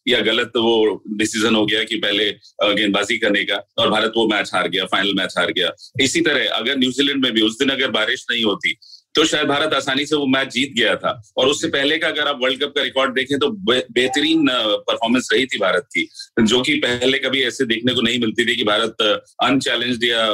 या 0.08 0.20
गलत 0.22 0.52
वो 0.58 1.02
डिसीज़न 1.18 1.56
हो 1.56 1.66
गया 1.66 1.84
कि 1.84 1.96
पहले 1.98 2.30
गेंदबाजी 2.64 3.18
करने 3.18 3.44
का 3.46 3.62
और 3.78 3.90
भारत 3.90 4.14
वो 4.18 4.28
मैच 4.28 4.52
हार 4.54 4.68
गया 4.68 4.86
फाइनल 4.86 5.14
मैच 5.18 5.34
हार 5.38 5.52
गया। 5.52 5.72
इसी 6.02 6.22
तरह 6.22 6.50
अगर 6.52 6.78
न्यूजीलैंड 6.78 7.24
में 7.24 7.32
भी 7.34 7.42
उस 7.42 7.58
दिन 7.60 7.70
अगर 7.70 7.92
बारिश 7.92 8.26
नहीं 8.32 8.44
होती 8.44 8.78
तो 9.18 9.24
शायद 9.26 9.48
भारत 9.48 9.74
आसानी 9.74 10.06
से 10.06 10.16
वो 10.16 10.26
मैच 10.28 10.48
जीत 10.54 10.74
गया 10.74 10.96
था। 10.96 11.12
और 11.38 11.48
उससे 11.48 11.68
पहले 11.68 11.98
का 11.98 12.08
अगर 12.08 12.28
आप 12.28 12.40
वर्ल्ड 12.42 12.64
कप 12.64 12.74
का 12.76 12.82
रिकॉर्ड 12.84 13.14
देखें 13.16 13.38
तो 13.40 13.50
बेहतरीन 13.92 14.48
परफॉर्मेंस 14.88 15.30
रही 15.34 15.46
थी 15.46 15.58
भारत 15.58 15.88
की 15.96 16.08
जो 16.44 16.62
कि 16.62 16.74
पहले 16.76 17.20
कभी 17.20 17.42
ऐसे 17.44 17.66
देखने 17.66 17.94
को 17.94 18.02
नहीं 18.02 18.20
मिलती 18.20 18.46
थी 18.46 18.56
कि 18.56 18.64
भारत 18.64 19.02
अनचैलेंज 19.44 20.04
या 20.04 20.28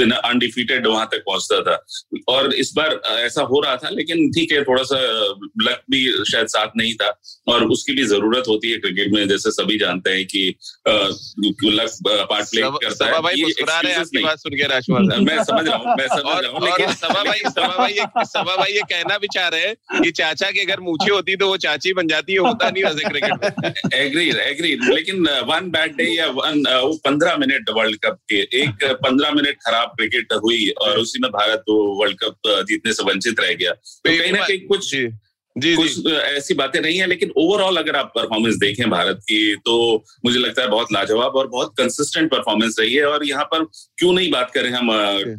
बिना 0.00 0.16
अनडिफीटेड 0.30 0.86
वहाँ 0.86 1.08
तक 1.12 1.22
पहुँचता 1.26 1.60
था। 1.62 1.76
और 2.28 2.54
इस 2.54 2.72
बार 2.76 3.00
ऐसा 3.18 3.42
हो 3.42 3.60
रहा 3.60 3.76
था 3.76 3.88
लेकिन 3.88 4.30
ठीक 4.30 4.52
है 4.52 4.62
थोड़ा 4.64 4.82
सा 4.82 4.98
लक 5.62 5.82
भी 5.90 6.02
शायद 6.24 6.46
साथ 6.46 6.76
नहीं 6.76 6.94
था 6.94 7.12
और 7.48 7.64
उसकी 7.68 7.94
भी 7.94 8.04
ज़रूरत 8.06 8.44
होती 8.48 8.70
है 8.70 8.78
क्रिकेट 8.78 9.12
में 9.12 9.28
जैसे 9.28 9.50
सभी 9.50 9.78
जानते 9.78 10.10
हैं 10.10 10.24
कि 10.26 10.42
लक 11.64 11.96
पार्ट 12.30 12.46
प्ले 12.50 12.62
करता 12.62 13.06
है 13.06 13.20
मैं 15.22 15.42
समझ 15.44 15.66
रहा 15.68 15.76
हूँ 15.76 15.94
मैं 15.96 16.06
समझ 16.08 16.44
रहा 16.44 16.50
हूँ 16.50 16.60
लेकिन 16.64 16.92
सभा 16.94 17.22
भाई 17.24 17.38
सभा 17.38 17.76
भाई 17.78 17.91
ये 17.92 18.24
सवा 18.26 18.56
भाई 18.56 18.72
ये 18.72 18.80
कहना 18.90 19.18
भी 19.18 19.28
चाह 19.34 19.48
रहे 19.48 19.66
हैं 19.66 20.02
कि 20.02 20.10
चाचा 20.12 20.50
के 20.50 20.60
अगर 20.60 20.80
मूछे 20.80 21.10
होती 21.10 21.36
तो 21.36 21.48
वो 21.48 21.56
चाची 21.58 21.92
बन 21.92 22.08
जाती 22.08 22.32
है 22.32 22.38
होता 22.38 22.70
नहीं 22.70 22.84
वैसे 22.84 23.08
क्रिकेट 23.08 23.44
में। 23.44 23.72
एग्री 23.94 24.28
एग्री 24.42 24.74
लेकिन 24.84 25.26
वन 25.46 25.70
बैड 25.70 25.96
डे 25.96 26.04
या 26.10 26.26
वन 26.32 26.62
वो 26.68 26.92
पंद्रह 27.04 27.36
मिनट 27.36 27.70
वर्ल्ड 27.70 27.98
कप 28.04 28.18
के 28.30 28.40
एक 28.60 28.84
पंद्रह 29.02 29.30
मिनट 29.32 29.56
खराब 29.66 29.92
क्रिकेट 29.96 30.32
हुई 30.44 30.68
और 30.82 30.98
उसी 30.98 31.18
में 31.22 31.30
भारत 31.30 31.64
वो 31.68 31.76
वर्ल्ड 32.00 32.18
कप 32.18 32.48
जीतने 32.68 32.92
से 32.92 33.02
वंचित 33.02 33.40
रह 33.40 33.52
गया। 33.54 33.72
तो 33.72 34.18
कहीं 34.18 34.32
ना 34.32 34.46
कहीं 34.46 34.58
कुछ 34.66 34.94
जी 35.58 35.76
कुछ 35.76 35.96
जी. 35.98 36.12
ऐसी 36.12 36.54
बातें 36.54 36.80
नहीं 36.80 36.98
है 36.98 37.06
लेकिन 37.06 37.30
ओवरऑल 37.36 37.76
अगर 37.76 37.96
आप 37.96 38.12
परफॉर्मेंस 38.14 38.56
देखें 38.56 38.90
भारत 38.90 39.16
की 39.16 39.56
तो 39.56 40.04
मुझे 40.24 40.38
लगता 40.38 40.62
है 40.62 40.68
बहुत 40.68 40.92
लाजवाब 40.92 41.36
और 41.36 41.46
बहुत 41.46 41.74
कंसिस्टेंट 41.78 42.30
परफॉर्मेंस 42.30 42.76
रही 42.80 42.94
है 42.94 43.04
और 43.04 43.26
यहाँ 43.26 43.44
पर 43.44 43.64
क्यों 43.98 44.12
नहीं 44.12 44.30
बात 44.30 44.50
करें 44.50 44.70
हम 44.70 44.88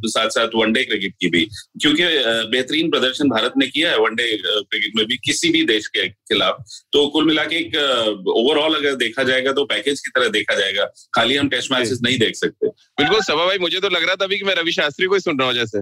साथ 0.06 0.30
साथ 0.30 0.48
वनडे 0.56 0.84
क्रिकेट 0.84 1.14
की 1.20 1.28
भी? 1.28 1.46
क्योंकि 1.82 2.04
बेहतरीन 2.52 2.92
प्रदर्शन 2.92 3.30
भारत 3.30 3.54
ने 3.58 3.68
किया 3.68 3.92
है 3.92 4.00
वनडे 4.00 4.38
क्रिकेट 4.38 4.92
में 4.96 5.06
भी 5.06 5.18
किसी 5.18 5.50
भी 5.50 5.64
देश 5.66 5.88
के 5.88 6.08
खिलाफ। 6.10 6.64
तो 6.94 7.08
कुल 7.08 7.26
मिला 7.26 7.44
के 7.44 7.56
एक 7.56 7.76
ओवरऑल 8.28 8.76
अगर 8.76 8.96
देखा 8.96 9.24
जाएगा 9.24 9.52
तो 9.52 9.66
पैकेज 9.66 10.00
की 10.00 10.12
तरह 10.16 10.28
देखा 10.30 10.56
जाएगा। 10.56 10.86
खाली 10.86 11.36
हम 11.36 11.50
टेस्ट 11.50 11.72
मैचेस 11.72 12.00
नहीं 12.04 12.20
देख 12.20 12.36
सकते। 12.36 12.68
बिल्कुल 12.68 13.22
सभा 13.22 13.46
भाई 13.46 13.58
मुझे 13.58 13.80
तो 13.80 13.90
लग 13.90 14.06
रहा 14.06 14.16
था 14.16 14.26
अभी 14.26 14.38
कि 14.38 14.46
मैं 14.46 14.56
रवि 14.56 14.72
शास्त्री 14.72 15.06
को 15.06 15.14
ही 15.14 15.20
सुन 15.20 15.40
रहा 15.40 15.48
हूँ 15.48 15.56
जैसे। 15.56 15.82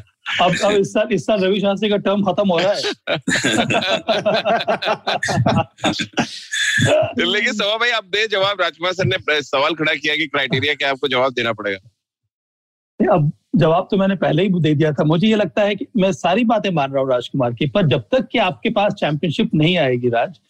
अब 0.42 0.54
अब 0.64 0.72
इस 0.72 0.92
साल 0.92 1.08
इस 1.12 1.26
साल 1.26 1.40
रवि 1.40 1.60
शास्त्री 1.60 1.88
का 1.88 1.96
टर्म 1.96 2.22
खत्म 2.22 2.48
हो 2.48 2.58
रहा 2.58 2.72
है। 2.72 2.78
लेकिन 7.26 7.52
सवा 7.52 7.76
भाई 7.76 7.90
आप 7.90 8.04
दे 8.04 8.28
जवाब 8.28 8.60
राजकुमार 8.60 8.92
सर 8.92 9.04
ने 9.04 9.42
सवाल 9.42 9.74
खड़ा 9.74 9.94
किया 9.94 10.16
कि 10.16 10.26
क्राइटेरिया 10.26 10.74
क्या 10.74 10.90
आपको 10.90 11.08
जवाब 11.08 11.32
देना 11.32 11.52
पड़ेगा। 11.52 13.14
अब 13.14 13.32
जवाब 13.56 13.88
तो 13.90 13.96
मैंने 13.96 14.14
पहले 14.14 14.42
ही 14.42 14.48
दे 14.48 14.74
दिया 14.74 14.92
था। 14.92 15.04
मुझे 15.04 15.28
ये 15.28 15.36
लगता 15.36 15.62
है 15.62 15.74
कि 15.74 15.86
मैं 15.96 16.12
सारी 16.12 16.44
बातें 16.44 16.70
मान 16.70 16.92
रहा 16.92 17.02
हूँ 17.02 17.10
राजकुमार 17.10 17.54
की 17.54 17.66
पर 17.66 17.86
जब 17.86 18.00
तक 18.00 18.28
कि 18.32 18.38
आपके 18.38 18.70
पास 18.70 18.92
चैंपियनशिप 18.92 19.50
नहीं 19.54 19.78
आएगी 19.78 20.08
राज 20.08 20.40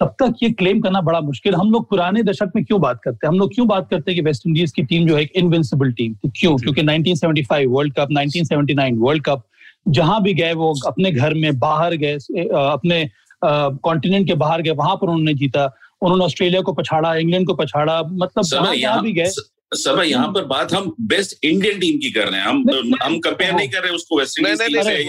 तब 0.00 0.14
तक 0.20 0.34
ये 0.42 0.50
क्लेम 0.52 0.80
करना 0.80 1.00
बड़ा 1.00 1.20
मुश्किल। 1.20 1.54
हम 1.54 1.70
लोग 1.70 1.88
पुराने 1.90 2.22
दशक 2.22 2.52
में 2.56 2.64
क्यों 2.64 2.80
बात 2.80 3.00
करते 3.04 3.26
हैं? 3.26 3.32
हम 3.32 3.38
लोग 3.38 3.54
क्यों 3.54 3.66
बात 3.68 3.88
करते 3.90 4.10
हैं 4.10 4.20
कि 4.20 4.24
वेस्ट 4.24 4.46
इंडीज 4.46 4.72
की 4.72 4.82
टीम 4.82 5.06
जो 5.08 5.16
है 5.16 5.22
एक 5.22 5.32
इनविंसिबल 5.36 5.92
टीम 5.92 6.14
थी 6.14 6.30
क्यों? 6.36 6.56
क्योंकि 6.56 6.82
1975 6.82 7.66
वर्ल्ड 7.66 7.94
कप 7.94 8.08
1979 8.12 8.98
वर्ल्ड 8.98 9.24
कप 9.24 9.46
जहाँ 9.88 10.22
भी 10.22 10.34
गए 10.34 10.52
वो 10.52 10.74
अपने 10.86 11.12
घर 11.12 11.34
में 11.34 11.58
बाहर 11.58 11.94
गए 11.94 12.14
अपने 12.14 13.08
कॉन्टिनेंट 13.42 14.26
के 14.26 14.34
बाहर 14.34 14.62
गए 14.62 14.70
वहाँ 14.74 14.96
पर 14.96 15.08
उन्होंने 15.08 15.34
जीता। 15.34 15.64
उन्होंने 16.02 16.24
ऑस्ट्रेलिया 16.24 16.60
को 16.60 16.72
पछाड़ा 16.72 17.14
इंग्लैंड 17.16 17.46
को 17.46 17.54
पछाड़ा 17.54 18.00
मतलब 18.02 18.44
जहाँ 18.44 19.02
भी 19.02 19.12
गए। 19.12 19.30
सर 19.74 20.04
यहाँ 20.04 20.28
पर 20.28 20.44
बात 20.44 20.72
हम 20.74 20.94
बेस्ट 21.00 21.44
इंडियन 21.44 21.78
टीम 21.78 21.98
की 21.98 22.10
कर 22.10 22.28
रहे 22.28 22.40
हैं। 22.40 22.46
हम 22.46 22.64
हम 23.02 23.18
कंपेयर 23.18 23.54
नहीं। 23.54 23.68
कर 23.68 23.82
रहे 23.82 23.92
उसको 23.92 24.18
वेस्ट 24.18 24.38
इंडीज 24.38 24.60
है। 24.60 25.02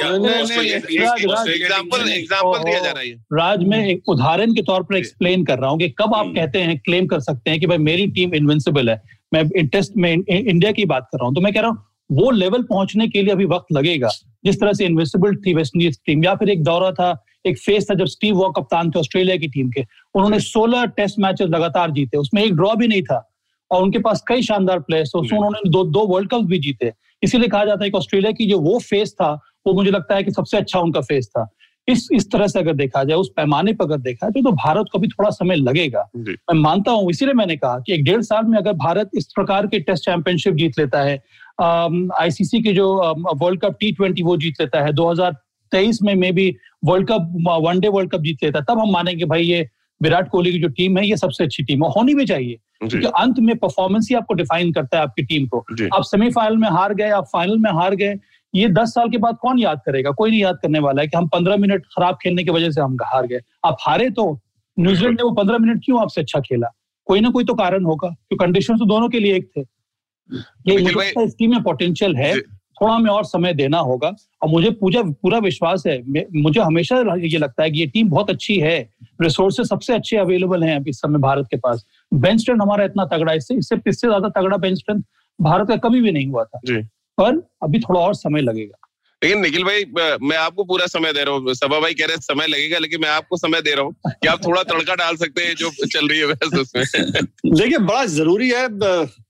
राज 3.34 3.64
में 3.64 3.88
एक 3.88 4.10
उदाहरण 4.10 4.54
के 4.54 4.62
तौर 4.62 4.84
पर 4.84 4.96
एक्सप्लेन 4.96 5.46
कर 5.46 5.60
रहा 5.60 5.70
हूँ 5.70 5.80
कि 5.80 5.90
कब 5.90 6.14
आप 6.14 6.26
हम्म। 6.26 6.36
कहते 6.36 6.60
हैं 6.60 6.80
क्लेम 6.80 7.08
कर 7.08 7.20
सकते 7.20 7.52
हैं 7.52 7.60
कि 7.60 7.68
भाई 7.68 7.78
मेरी 7.78 8.08
टीम 8.08 8.34
इनविंसिबल 8.34 8.90
है। 8.90 9.02
मैं 9.34 9.68
टेस्ट 9.68 9.92
में 9.98 10.24
इंडिया 10.30 10.72
की 10.72 10.86
बात 10.86 11.04
कर 11.12 11.18
रहा 11.18 11.28
हूँ। 11.28 11.36
तो 11.36 11.42
मैं 11.42 11.54
कह 11.54 11.62
रहा 11.62 11.70
हूँ 11.70 11.86
वो 12.12 12.32
लेवल 12.32 12.62
पहुँचने 12.62 13.08
के 13.08 13.22
लिए 13.22 13.32
अभी 13.32 13.46
वक्त 13.46 13.66
लगेगा। 13.72 14.10
जिस 14.46 14.60
तरह 14.60 14.74
से 14.74 14.86
इन्विजिबल 14.86 15.36
थी 15.36 15.54
वेस्ट 15.54 15.76
इंडीज 15.76 16.00
टीम 16.06 16.24
या 16.24 16.36
फिर 16.36 16.50
एक 16.50 16.64
दौरा 16.64 16.92
था 16.92 17.24
एक 17.48 17.58
फेस 17.58 17.88
था 17.92 17.94
जब 17.94 18.06
स्टीव 18.06 18.36
वॉ 18.36 18.50
कप्तान 18.50 18.92
थे 18.92 19.00
ऑस्ट्रेलिया 19.00 19.38
की 19.38 19.48
टीम 19.48 19.70
के। 19.70 19.82
उन्होंने 20.16 20.40
16 20.40 20.86
टेस्ट 20.86 21.16
मैचेस 21.20 21.48
लगातार 21.50 21.92
जीते। 21.92 22.18
उसमें 22.18 22.44
एक 22.44 22.54
ड्रॉ 22.54 22.76
भी 22.76 22.88
नहीं 22.88 23.02
था। 23.02 23.34
और 23.72 23.84
उनके 23.84 24.00
पास 24.00 24.24
कई 24.28 24.42
शानदार 24.42 24.80
प्लेयर्स 24.80 25.10
थे। 25.10 25.20
उसमें 25.20 25.40
उन्होंने 25.40 25.70
दो 25.70 25.84
दो 25.86 26.06
वर्ल्ड 26.08 26.30
कप 26.30 26.44
भी 26.46 26.60
जीते। 26.60 26.92
इसीलिए 27.24 27.48
कहा 27.50 27.66
जाता 27.66 27.84
है 27.84 27.90
कि 27.90 27.98
ऑस्ट्रेलिया 27.98 28.32
की 28.32 28.50
जो 28.50 28.60
वो 28.62 28.80
फेस 28.80 29.14
था 29.22 29.34
वो 29.68 29.74
मुझे 29.74 29.92
लगता 29.92 30.16
है 30.16 30.24
कि 30.24 30.32
सबसे 30.32 30.58
अच्छा 30.58 30.80
उनका 30.80 31.02
फेस 31.02 31.28
था। 31.28 31.48
इस 31.88 32.08
इस 32.14 32.30
तरह 32.32 32.48
से 32.48 32.60
अगर 32.60 32.74
देखा 32.74 33.04
जाए 33.04 33.18
उस 33.18 33.30
पैमाने 33.36 33.74
पर 33.74 33.86
अगर 33.86 33.98
देखा 34.00 34.30
जाए 34.30 34.42
तो 34.44 34.52
भारत 34.54 34.86
को 34.92 35.00
भी 35.00 35.08
थोड़ा 35.08 35.30
समय 35.30 35.56
लगेगा। 35.56 36.04
मैं 36.18 36.54
मानता 36.54 36.92
हूँ 36.92 37.10
इसीलिए 37.12 37.34
मैंने 37.34 37.56
कहा 37.58 37.80
कि 37.80 37.94
एक 37.94 38.04
डेढ़ 38.04 38.22
साल 38.22 38.46
में 38.46 38.58
अगर 38.58 38.74
भारत 38.76 39.10
इस 39.16 39.32
प्रकार 39.36 39.68
के 39.68 39.80
टेस्ट 39.80 40.06
चैंपियनशिप 40.06 40.56
जीत 40.56 40.80
लेता 40.80 41.02
है 41.02 41.16
आईसीसी 42.22 42.62
की 42.64 42.74
जो 42.74 42.88
वर्ल्ड 43.36 43.62
कप 43.62 43.78
टी 43.80 43.92
ट्वेंटी 43.92 44.24
वो 44.24 44.36
जीत 44.38 44.62
लेता 44.62 44.82
है 44.82 44.92
2023 44.94 46.02
में 46.04 46.14
मे 46.16 46.32
भी 46.32 46.56
world 46.86 47.08
cup 47.08 47.34
one day 47.66 47.88
world 47.88 48.12
cup 48.12 48.22
जीत 48.22 48.44
लेता 48.44 48.60
है 48.60 48.66
तब 48.70 48.80
हम 48.80 48.92
मानेंगे 48.94 49.26
भाई 49.26 49.44
ये 49.44 49.68
विराट 50.01 50.30
कोहली 50.30 50.51
की 50.51 50.60
जो 50.60 50.68
टीम 50.70 50.98
है 50.98 51.08
ये 51.08 51.18
सबसे 51.18 51.44
अच्छी 51.44 51.63
टीम 51.63 51.84
है। 51.84 51.89
होनी 51.92 52.13
भी 52.16 52.25
चाहिए 52.25 52.58
क्योंकि 52.80 53.08
अंत 53.18 53.39
में 53.39 53.56
परफॉर्मेंस 53.58 54.08
ही 54.10 54.16
आपको 54.16 54.34
डिफाइन 54.34 54.72
करता 54.74 54.98
है 54.98 55.04
आपकी 55.04 55.24
टीम 55.25 55.48
को। 55.48 55.60
आप 55.94 56.04
सेमीफाइनल 56.04 56.58
में 56.58 56.70
हार 56.70 56.94
गए 56.94 57.10
आप 57.12 57.27
फाइनल 57.34 57.58
में 57.58 57.72
हार 57.72 57.96
गए 57.96 58.16
ये 58.54 58.68
दस 58.70 58.89
साल 58.89 59.10
के 59.10 59.18
बाद 59.18 59.38
कौन 59.42 59.60
याद 59.60 59.80
करेगा? 59.86 60.12
कोई 60.12 60.30
नहीं 60.32 60.42
याद 60.42 60.58
करने 60.62 60.80
वाला 60.80 61.01
है 61.01 61.08
कि 61.08 61.18
हम 61.18 61.27
पंद्रह 61.27 61.58
मिनट 61.58 61.86
खराब 61.88 62.18
खेलने 62.22 62.44
की 62.44 62.51
वजह 62.51 62.72
से 62.72 62.82
हम 62.82 62.98
हार 63.06 63.27
गए। 63.27 63.39
आप 63.66 63.77
हारे 63.82 64.10
तो 64.10 64.32
न्यूजीलैंड 64.77 65.18
ने 65.18 65.24
वो 65.24 65.32
पंद्रह 65.32 65.58
मिनट 65.58 65.82
क्यों 65.86 66.01
आपसे 66.01 66.22
अच्छा 66.22 66.39
खेला? 66.39 66.68
कोई 67.08 67.20
ना 67.20 67.30
कोई 67.30 67.44
तो 67.44 67.54
कारण 67.54 67.84
होगा 67.86 68.08
क्योंकि 68.08 68.46
कंडीशन 68.46 68.77
तो 68.77 68.86
दोनों 68.86 69.10
के 69.10 69.20
लिए 69.20 69.36
एक 69.36 69.50
थे। 69.58 69.62
ये 70.68 71.27
टीम 71.27 71.51
में 71.51 71.62
पोटेंशियल 71.63 72.16
है। 72.16 72.34
थोड़ा 72.82 72.94
हमें 72.94 73.10
और 73.10 73.26
समय 73.26 73.54
देना 73.54 73.78
होगा। 73.80 74.08
और 74.42 74.50
मुझे 74.50 74.70
पूजा 74.72 75.02
पूरा 75.02 75.38
विश्वास 75.38 75.84
है। 75.88 76.02
मुझे 76.36 76.60
हमेशा 76.62 76.98
ये 77.18 77.38
लगता 77.38 77.64
है 77.64 77.72
कि 77.72 77.80
ये 77.80 77.86
टीम 77.88 78.10
बहुत 78.10 78.30
अच्छी 78.30 78.58
है। 78.60 78.78
रिसोर्सेज 79.22 79.68
सबसे 79.68 79.94
अच्छे 79.94 80.18
अवेलेबल 80.18 80.64
हैं 80.64 80.76
अभी 80.76 80.90
इस 80.90 80.98
समय 80.98 81.20
भारत 81.20 81.48
के 81.52 81.58
पास। 81.58 81.86
बेंच 82.12 82.42
स्ट्रेंथ 82.42 82.60
हमारा 82.62 82.84
इतना 82.84 83.06
तगड़ा 83.06 83.34
इससे 83.34 83.56
इससे 83.56 83.76
इससे 83.88 84.08
ज़्यादा 84.08 84.30
तगड़ा 84.30 84.58
बेंच 84.58 84.78
स्ट्रेंथ 84.78 85.02
भारत 85.40 85.68
का 85.68 85.76
कभी 85.78 86.02
भी 86.02 86.12
नहीं 86.12 86.28
हुआ 86.28 86.44
था। 86.44 86.60
पर 87.18 87.42
अभी 87.64 87.80
थोड़ा 87.80 88.00
और 88.00 88.14
समय 88.16 88.42
लगेगा। 88.42 88.87
लेकिन 89.24 89.40
निखिल 89.40 89.64
भाई, 89.64 89.86
मैं 90.22 90.38
आपको 90.38 90.64
पूरा 90.64 90.86
समय 90.86 91.14
दे 91.14 91.24
रहा 91.24 91.36
हूँ। 91.36 91.54
सभा 91.54 91.80
भाई 91.80 91.94
कह 91.94 92.06
रहे 92.06 92.18
समय 92.18 92.48
लगेगा, 92.48 92.78
लेकिन 92.78 93.02
मैं 93.02 93.10
आपको 93.10 93.38
समय 93.38 93.62
दे 93.62 93.72
रहा 93.72 93.82
हूँ 93.82 93.96
कि 94.08 94.28
आप 94.28 94.46
थोड़ा 94.46 94.64
तड़का 94.64 94.96
डाल 94.96 95.16
सकते 95.16 95.44
हैं 95.44 95.56
जो 95.56 95.70
चल 95.70 96.08
रही 96.08 96.20
है 96.20 96.26
वैसे 96.26 96.62
उसमें। 96.62 96.84
देखिए, 97.56 97.78
बड़ा 97.78 98.06
ज़रूरी 98.06 98.50
है 98.50 98.68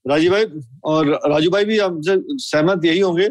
राजीव 0.08 0.32
भाई, 0.32 0.46
और 0.84 1.22
राजू 1.28 1.50
भाई 1.50 1.66
भी 1.66 1.80
हमसे 1.80 2.16
सहमत 2.32 2.86
यही 2.86 3.00
होंगे। 3.00 3.30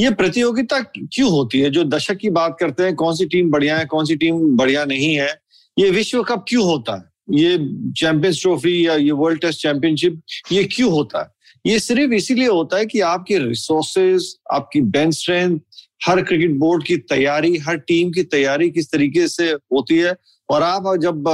ये 0.00 0.10
प्रतियोगिता 0.10 0.80
क्यों 0.80 1.30
होती 1.30 1.60
है? 1.60 1.70
जो 1.70 1.84
दशक 1.84 2.16
की 2.16 2.30
बात 2.30 2.56
करते 2.60 2.82
हैं, 2.82 2.94
कौन 2.94 3.14
सी 3.14 3.26
टीम 3.26 3.50
बढ़िया 3.50 3.78
है, 3.78 3.84
कौन 3.84 4.04
सी 4.04 4.16
टीम 4.16 4.56
बढ़िया 4.56 4.84
नहीं 4.84 5.14
है, 5.14 5.40
ये 5.78 5.90
विश्व 5.90 6.22
कप 6.22 6.44
क्यों 6.48 6.64
होता 6.64 6.96
है? 6.96 7.12
ये 7.30 7.58
चैंपियंस 7.96 8.42
ट्रॉफी 8.42 8.86
या 8.86 8.94
ये 8.94 9.10
वर्ल्ड 9.10 9.40
टेस्ट 9.40 9.60
चैंपियनशिप, 9.60 10.20
ये 10.52 10.64
क्यों 10.64 10.92
होता 10.92 11.22
है? 11.22 11.42
ये 11.66 11.78
सिर्फ़ 11.78 12.12
इसीलिए 12.12 12.48
होता 12.48 12.76
है 12.76 12.86
कि 12.86 13.00
आपके 13.00 13.38
रिसोर्सेज 13.38 14.36
आपकी 14.52 14.80
बेंच 14.80 15.14
स्ट्रेंथ 15.14 15.60
हर 16.02 16.22
क्रिकेट 16.22 16.56
बोर्ड 16.58 16.84
की 16.84 16.96
तैयारी, 16.96 17.56
हर 17.58 17.76
टीम 17.78 18.10
की 18.10 18.22
तैयारी 18.24 18.70
किस 18.70 18.90
तरीके 18.92 19.26
से 19.28 19.50
होती 19.50 19.98
है 19.98 20.14
और 20.48 20.62
आप 20.62 20.96
जब 21.02 21.28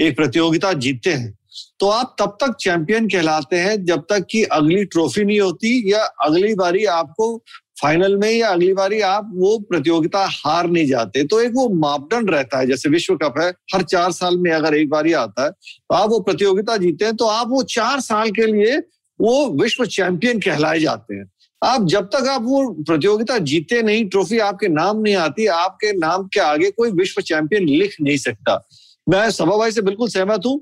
एक 0.00 0.16
प्रतियोगिता 0.16 0.72
जीतते 0.74 1.12
हैं 1.12 1.36
तो 1.80 1.88
आप 1.88 2.14
तब 2.20 2.36
तक 2.40 2.54
चैंपियन 2.60 3.08
कहलाते 3.08 3.56
हैं 3.56 3.84
जब 3.84 4.04
तक 4.10 4.26
कि 4.30 4.42
अगली 4.44 4.84
ट्रॉफी 4.86 5.24
नहीं 5.24 5.40
होती 5.40 5.92
या 5.92 6.02
अगली 6.24 6.54
बारी 6.54 6.84
आपको 6.92 7.36
फाइनल 7.82 8.16
में 8.16 8.30
या 8.30 8.48
अगली 8.48 8.72
बारी 8.74 9.00
आप 9.00 9.30
वो 9.34 9.58
प्रतियोगिता 9.68 10.24
हार 10.28 10.68
नहीं 10.70 10.86
जाते। 10.86 11.22
तो 11.24 11.40
एक 11.40 11.52
वो 11.54 11.68
मापदंड 11.76 12.30
रहता 12.30 12.58
है, 12.58 12.66
जैसे 12.66 12.88
विश्व 12.88 13.16
कप 13.16 13.34
है, 13.40 13.48
हर 13.74 13.82
चार 13.82 14.12
साल 14.12 14.36
में 14.36 14.50
अगर 14.50 14.74
एक 14.74 14.88
बारी 14.90 15.12
आता 15.12 15.44
है 15.44 15.50
तो 15.50 15.94
आप 15.94 16.10
वो 16.10 16.20
प्रतियोगिता 16.20 16.76
जीते 16.76 17.04
हैं 17.04 17.16
तो 17.16 17.26
आप 17.26 17.48
वो 17.48 17.62
चार 17.70 18.00
साल 18.00 18.30
के 18.30 18.46
लिए 18.46 18.78
वो 19.20 19.62
विश्व 19.62 19.84
चैंपियन 19.86 20.40
कहलाए 20.40 20.80
जाते 20.80 21.14
हैं। 21.14 21.30
आप 21.62 21.86
जब 21.86 22.04
तक 22.06 22.26
आप 22.28 22.42
वो 22.42 22.70
प्रतियोगिता 22.80 23.38
जीते 23.38 23.82
नहीं, 23.82 24.08
ट्रॉफी 24.08 24.38
आपके 24.38 24.68
नाम 24.68 25.00
नहीं 25.00 25.14
आती, 25.16 25.46
आपके 25.46 25.92
नाम 25.92 26.26
के 26.26 26.40
आगे 26.40 26.70
कोई 26.70 26.90
विश्व 26.90 27.20
चैंपियन 27.22 27.68
लिख 27.68 27.96
नहीं 28.00 28.16
सकता। 28.16 28.68
मैं 29.06 29.30
सभा 29.30 29.56
भाई 29.56 29.70
से 29.70 29.82
बिल्कुल 29.82 30.08
सहमत 30.08 30.42
हूँ। 30.46 30.60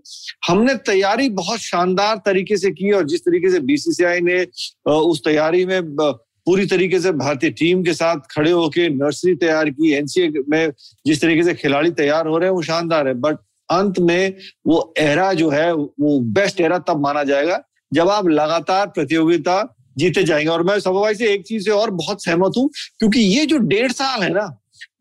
हमने 0.48 0.74
तैयारी 0.74 1.28
बहुत 1.30 1.60
शानदार 1.60 2.16
तरीके 2.16 2.56
से 2.56 2.70
की 2.70 2.90
और 2.90 3.04
जिस 3.06 3.20
तरीके 3.20 3.50
से 3.50 3.60
बीसीसीआई 3.60 4.20
ने 4.20 4.42
उस 4.90 5.20
तैयारी 5.24 5.64
में 5.66 5.94
पूरी 6.00 6.66
तरीके 6.66 7.00
से 7.00 7.12
भारतीय 7.12 7.50
टीम 7.50 7.82
के 7.84 7.94
साथ 7.94 8.16
खड़े 8.30 8.50
होके 8.50 8.88
नर्सरी 8.88 9.34
तैयार 9.34 9.70
की 9.70 9.92
एनसीए 9.92 10.32
में 10.48 10.72
जिस 11.06 11.20
तरीके 11.20 11.42
से 11.42 11.54
खिलाड़ी 11.54 11.90
तैयार 11.90 12.26
हो 12.26 12.38
रहे 12.38 12.48
हैं, 12.48 12.54
वो 12.54 12.62
शानदार 12.62 13.08
है। 13.08 13.14
बट 13.14 13.38
अंत 13.70 13.98
में 13.98 14.34
वो 14.66 14.94
एरा 14.98 15.32
जो 15.32 15.50
है, 15.50 15.72
वो 15.72 16.18
बेस्ट 16.20 16.60
एरा 16.60 16.78
तब 16.78 17.00
माना 17.00 17.24
जाएगा 17.24 17.62
जब 17.92 18.08
आप 18.08 18.28
लगातार 18.28 18.86
प्रतियोगिता 18.86 19.75
जीते 19.96 20.22
जाएँगे। 20.24 20.48
और 20.48 20.62
मैं 20.62 20.78
सभा 20.80 21.00
भाई 21.00 21.14
से 21.14 21.32
एक 21.32 21.46
चीज़ 21.46 21.64
से 21.64 21.70
और 21.70 21.90
बहुत 21.92 22.24
सहमत 22.24 22.52
हूँ, 22.56 22.68
क्योंकि 22.98 23.20
ये 23.20 23.46
जो 23.46 23.58
डेढ़ 23.58 23.92
साल 23.92 24.22
है 24.22 24.32
ना, 24.32 24.46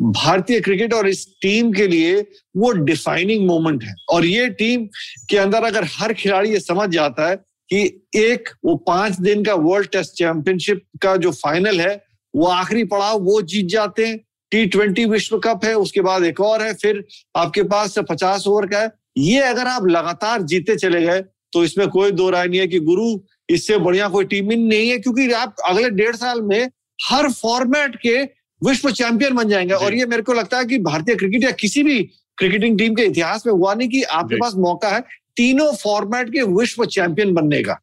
भारतीय 0.02 0.60
क्रिकेट 0.60 0.94
और 0.94 1.08
इस 1.10 1.26
टीम 1.42 1.72
के 1.74 1.88
लिए 1.88 2.20
वो 2.58 2.72
डिफाइनिंग 2.74 3.46
मोमेंट 3.48 3.84
है। 3.84 3.94
और 4.10 4.26
ये 4.26 4.48
टीम 4.52 4.88
के 5.30 5.38
अंदर 5.38 5.64
अगर 5.64 5.88
हर 5.92 6.14
खिलाड़ी 6.14 6.52
ये 6.52 6.60
समझ 6.60 6.90
जाता 6.90 7.30
है 7.30 7.36
कि 7.70 7.84
एक, 8.16 8.50
वो 8.66 8.76
पाँच 8.78 9.20
दिन 9.20 9.44
का 9.44 9.54
वर्ल्ड 9.56 9.90
टेस्ट 9.90 10.14
चैंपियनशिप 10.14 10.82
का 11.02 11.16
जो 11.18 11.32
फाइनल 11.34 11.80
है, 11.80 12.04
वो 12.34 12.48
आखिरी 12.48 12.84
पड़ाव, 12.84 13.20
वो 13.20 13.42
जीत 13.42 13.66
जाते 13.66 14.06
हैं। 14.08 14.20
टी 14.52 14.66
ट्वेंटी 14.66 15.06
विश्व 15.06 15.38
कप 15.40 15.66
है, 15.66 15.74
उसके 15.74 16.02
बाद 16.02 16.24
एक 16.24 16.40
और 16.42 16.62
है, 16.62 16.74
फिर 16.74 17.04
आपके 17.36 17.64
पास 17.64 17.98
पचास 18.10 18.48
ओवर 18.48 18.66
का 18.66 18.80
है। 18.80 18.92
ये 19.18 19.40
अगर 19.40 19.68
आप 19.68 19.88
लगातार 19.88 20.42
जीते 20.44 20.76
चले 20.76 21.02
गए 21.02 21.22
तो 21.54 21.64
इसमें 21.64 21.88
कोई 21.88 22.12
दो 22.12 22.30
राय 22.30 22.48
नहीं 22.48 22.60
है 22.60 22.68
कि 22.68 22.80
गुरु 22.80 23.06
इससे 23.50 23.78
बढ़िया 23.78 24.08
कोई 24.10 24.26
टीम 24.26 24.52
ही 24.52 24.58
नहीं 24.58 24.90
है 24.90 24.98
क्योंकि 24.98 25.32
आप 25.32 25.56
अगले 25.66 25.90
डेढ़ 25.90 26.16
साल 26.16 26.42
में 26.42 26.70
हर 27.06 27.32
फॉर्मेट 27.32 27.96
के 27.96 28.24
विश्व 28.62 28.92
चैंपियन 28.92 29.34
बन 29.34 29.50
जाएँगे। 29.50 29.74
और 29.74 29.94
ये 29.94 30.06
मेरे 30.06 30.22
को 30.22 30.34
लगता 30.34 30.58
है 30.58 30.66
कि 30.66 30.80
भारतीय 30.80 31.16
क्रिकेट 31.16 31.44
या 31.44 31.52
किसी 31.52 31.84
भी 31.84 32.04
क्रिकेटिंग 32.38 32.78
टीम 32.78 32.96
के 32.96 33.04
इतिहास 33.04 33.46
में 33.46 33.54
हुआ 33.54 33.74
नहीं 33.74 33.90
कि 33.90 34.04
आपके 34.04 34.36
पास 34.36 34.54
मौका 34.56 34.90
है 34.90 35.04
तीनों 35.36 35.74
फॉर्मेट 35.74 36.30
के 36.30 36.42
विश्व 36.42 36.86
चैंपियन 36.86 37.34
बनने 37.34 37.64
का। 37.64 37.80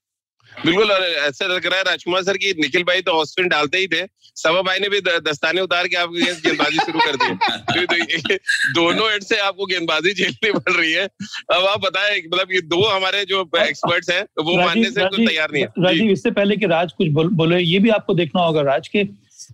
बिल्कुल 0.64 0.90
और 0.92 1.02
ऐसा 1.02 1.46
लग 1.46 1.66
रहा 1.66 1.78
है 1.78 1.82
राजकुमार 1.82 2.22
सर 2.22 2.36
की 2.36 2.52
निखिल 2.52 2.82
भाई 2.82 3.00
तो 3.00 3.12
हॉस्पिटल 3.12 3.48
डालते 3.48 3.78
ही 3.78 3.86
थे। 3.86 4.06
सवा 4.36 4.62
भाई 4.62 4.78
ने 4.78 4.88
भी 4.88 5.00
दस्ताने 5.00 5.60
उतार 5.60 5.88
के 5.88 5.96
आपको 5.96 6.12
गेंदबाजी 6.12 6.76
शुरू 6.76 6.98
कर 6.98 7.16
दी। 7.16 7.34
तो 8.34 8.38
दोनों 8.74 9.10
एंड 9.12 9.22
से 9.22 9.38
आपको 9.38 9.66
गेंदबाजी 9.66 10.14
झेलनी 10.14 10.52
पड़ 10.52 10.72
रही 10.72 10.92
है। 10.92 11.04
अब 11.52 11.66
आप 11.66 11.80
बताए 11.80 12.18
मतलब 12.18 12.52
ये 12.52 12.60
दो 12.60 12.82
हमारे 12.84 13.24
जो 13.24 13.50
एक्सपर्ट्स 13.58 14.10
हैं 14.10 14.22
वो 14.44 14.56
मानने 14.56 14.90
से 14.90 15.26
तैयार 15.26 15.50
नहीं 15.52 15.62
है। 15.62 15.68
राजीव 15.84 16.10
इससे 16.10 16.30
पहले 16.30 16.56
कि 16.56 16.66
राज 16.66 16.92
कुछ 16.92 17.08
बोले 17.08 17.58
ये 17.58 17.78
भी 17.78 17.90
आपको 17.90 18.14
देखना 18.14 18.42
होगा 18.42 18.62
राज 18.62 18.88
के 18.88 19.04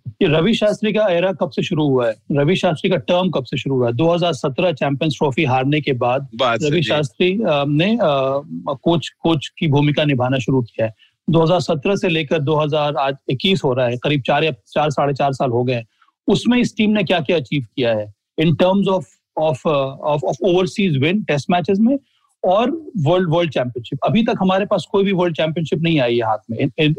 कि 0.09 0.27
रवि 0.27 0.55
शास्त्री 0.55 0.93
का 0.93 1.07
एरा 1.09 1.33
कब 1.33 1.51
से 1.51 1.63
शुरू 1.63 1.87
हुआ 1.89 2.07
है? 2.09 2.15
रवि 2.33 2.57
शास्त्री 2.57 2.91
का 2.91 2.97
टर्म 2.97 3.31
कब 3.31 3.45
से 3.45 3.59
शुरू 3.59 3.77
हुआ 3.77 3.87
है? 3.87 3.93
2017 3.93 4.73
चैंपियंस 4.73 5.15
ट्रॉफी 5.19 5.45
हारने 5.45 5.81
के 5.81 5.93
बाद 5.93 6.29
रवि 6.43 6.83
शास्त्री 6.83 7.37
ने 7.43 7.99
कोच 8.03 9.09
कोच 9.09 9.49
की 9.59 9.69
भूमिका 9.69 10.05
निभाना 10.05 10.39
शुरू 10.39 10.63
किया 10.63 10.87
है। 10.87 10.95
2017 11.31 11.97
से 11.97 12.09
लेकर 12.09 12.43
2021 12.43 13.65
हो 13.65 13.73
रहा 13.75 13.87
है 13.87 13.97
करीब 13.97 14.23
चार 14.27 14.45
या 14.45 14.51
चार 14.51 14.91
साढ़े 14.91 15.15
चार 15.15 15.33
साल 15.33 15.51
हो 15.51 15.65
गए 15.65 15.85
उसमें 16.29 16.59
इस 16.59 16.77
टीम 16.77 16.91
ने 16.91 17.03
क्या 17.05 17.21
क्या 17.21 17.37
अचीव 17.37 17.67
किया 17.77 17.95
है? 17.95 18.13
In 18.39 18.55
terms 18.55 18.89
of 18.89 19.07
of 19.39 19.69
of 19.69 20.23
overseas 20.45 20.97
win 20.97 21.23
test 21.23 21.51
matches 21.51 21.79
में 21.81 21.97
और 22.45 22.71
वर्ल्ड 22.97 23.31
वर्ल्ड 23.31 23.53
चैंपियनशिप 23.53 23.99
अभी 24.05 24.23
तक 24.23 24.35
हमारे 24.41 24.67
पास 24.67 24.87
कोई 24.93 25.05
भी 25.05 25.13
वर्ल्ड 25.13 25.37
चैंपियनशिप 25.37 25.81
नहीं 25.83 26.01
आई 26.01 26.17
है 26.17 26.27
हाथ 26.27 26.39
में। 26.51 26.59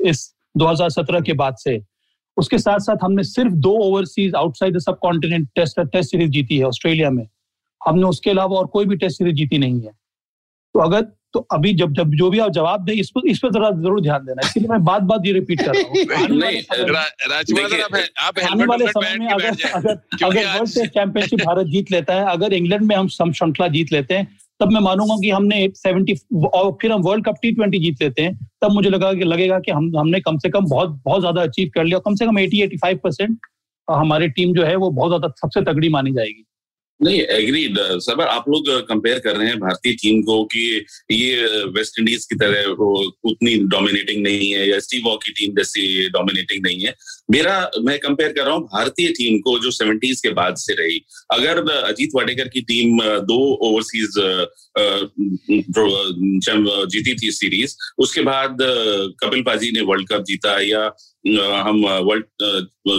इस 0.10 0.36
2017 0.58 1.22
के 1.22 1.34
बाद 1.34 1.56
से। 1.60 1.82
उसके 2.40 2.58
साथ 2.58 2.80
साथ 2.80 2.98
हमने 3.04 3.24
सिर्फ़ 3.24 3.54
दो 3.54 3.78
overseas 3.78 4.36
outside 4.36 4.76
the 4.76 4.80
subcontinent 5.00 5.50
test 5.56 5.80
test 5.80 6.12
series 6.12 6.32
जीती 6.32 6.58
है 6.58 6.64
ऑस्ट्रेलिया 6.64 7.10
में। 7.10 7.28
हमने 7.82 8.04
उसके 8.04 8.30
अलावा 8.30 8.58
और 8.58 8.68
कोई 8.68 8.86
भी 8.86 8.96
टेस्ट 8.96 9.18
सीरीज़ 9.18 9.36
जीती 9.36 9.58
नहीं 9.58 9.82
है। 9.82 9.92
तो 10.76 10.80
अगर 10.80 11.08
तो 11.34 11.48
अभी 11.52 11.74
जब 11.74 11.94
जब 11.94 12.16
जो 12.16 12.30
भी 12.30 12.40
आप 12.40 12.52
जवाब 12.52 12.86
दें 12.86 12.94
इस 12.94 13.10
पर 13.10 13.30
इस 13.30 13.40
पर 13.40 13.52
जरा 13.52 13.72
ज़रूर 13.72 14.02
ध्यान 14.02 14.26
देना। 14.26 14.48
इसलिए 14.48 14.68
मैं 14.68 14.84
बात 14.84 15.02
बात 15.02 15.22
ये 15.26 15.34
रिपीट 15.34 15.62
कर 15.62 15.76
रहा 15.76 15.90
हूँ। 15.90 15.96
आने 18.52 18.66
वाले 18.66 18.88
समय 18.88 19.16
में 19.20 19.28
अगर 19.28 19.56
अगर 19.74 20.00
अगर 20.24 20.46
वर्ल्ड 20.46 20.74
टेस्ट 20.74 20.94
चैंपियनशिप 20.94 21.40
भारत 21.40 21.68
जीत 21.68 21.92
लेता 21.92 22.14
है 22.14 22.32
अगर 22.32 22.54
इंग्लैंड 22.54 22.84
में 22.84 22.96
हम 22.96 23.08
श्रृंखला 23.08 23.68
जीत 23.68 23.92
लेते 23.92 24.14
हैं 24.14 24.38
तब 24.60 24.72
मैं 24.72 24.80
मानूँगा 24.82 25.16
कि 25.22 25.30
हमने 25.30 25.68
सेवेंटी 25.76 26.14
और 26.46 26.72
फिर 26.82 26.92
हम 26.92 27.02
वर्ल्ड 27.02 27.26
कप 27.26 27.36
टी 27.42 27.52
ट्वेंटी 27.52 27.80
जीत 27.80 28.02
लेते 28.02 28.22
हैं, 28.22 28.36
तब 28.62 28.72
मुझे 28.74 28.90
लगा 28.90 29.14
कि, 29.14 29.24
लगेगा 29.24 29.60
कि 29.60 29.72
हम, 29.72 29.92
हमने 29.98 30.20
कम 30.20 30.38
से 30.38 30.50
कम 30.50 30.66
बहुत 30.70 31.00
बहुत 31.06 31.20
ज़्यादा 31.22 31.42
अचीव 31.42 31.70
कर 31.76 31.84
लिया 31.84 32.00
कम 32.00 32.16
से 32.16 32.26
कम 32.26 32.40
एटी 32.40 32.62
एटी 32.62 32.78
फाइव 32.78 33.00
परसेंट 33.04 33.38
हमारी 33.88 34.28
टीम 34.30 34.54
जो 34.54 34.64
है 34.66 34.76
वो 34.76 34.90
बहुत 34.92 35.10
ज़्यादा, 35.10 35.28
सबसे 35.38 35.62
तगड़ी 35.64 35.90
मानी 35.90 36.12
जाएगी। 36.12 36.44
नहीं 37.02 37.20
एग्रीड 37.22 37.78
सर, 38.04 38.22
आप 38.22 38.46
लोग 38.50 38.70
कंपेयर 38.88 39.20
कर 39.20 39.36
रहे 39.36 39.48
हैं 39.48 39.60
भारतीय 39.60 39.94
टीम 40.02 40.22
को 40.22 40.44
कि 40.54 40.86
ये 41.12 41.66
वेस्ट 41.76 42.00
इंडीज 42.00 42.26
की 42.26 42.36
तरह 42.36 42.66
उतनी 43.30 43.56
डोमिनेटिंग 43.74 44.22
नहीं 44.24 44.50
है 44.52 44.68
या 44.70 44.80
स्टीव 44.80 45.08
की 45.24 45.32
टीम 45.32 45.56
जैसी 45.58 46.10
डोमिनेटिंग 46.10 46.66
नहीं 46.66 46.86
है। 46.86 46.94
मेरा, 47.32 47.72
मैं 47.82 47.98
कंपेयर 48.00 48.32
कर 48.34 48.46
रहा 48.46 48.54
हूँ 48.54 48.64
भारतीय 48.74 49.10
टीम 49.18 49.38
को 49.40 49.58
जो 49.60 49.72
सेवेंटीज 49.72 50.22
के 50.22 50.30
बाद 50.34 50.56
से 50.58 50.74
रही। 50.74 51.00
अगर 51.32 51.62
अजीत 51.72 52.10
वाडेकर 52.16 52.48
की 52.48 52.62
टीम 52.62 53.00
दो 53.32 53.40
ओवरसीज 53.68 54.20
जीती 56.92 57.14
थी 57.16 57.32
सीरीज़ 57.32 57.76
उसके 58.00 58.22
बाद 58.22 58.58
कपिल 59.24 59.42
पाजी 59.44 59.72
ने 59.72 59.82
वर्ल्ड 59.82 60.08
कप 60.10 60.24
जीता 60.28 60.60
या 60.62 60.84
हम 61.62 61.86
वर्ल्ड 61.86 62.26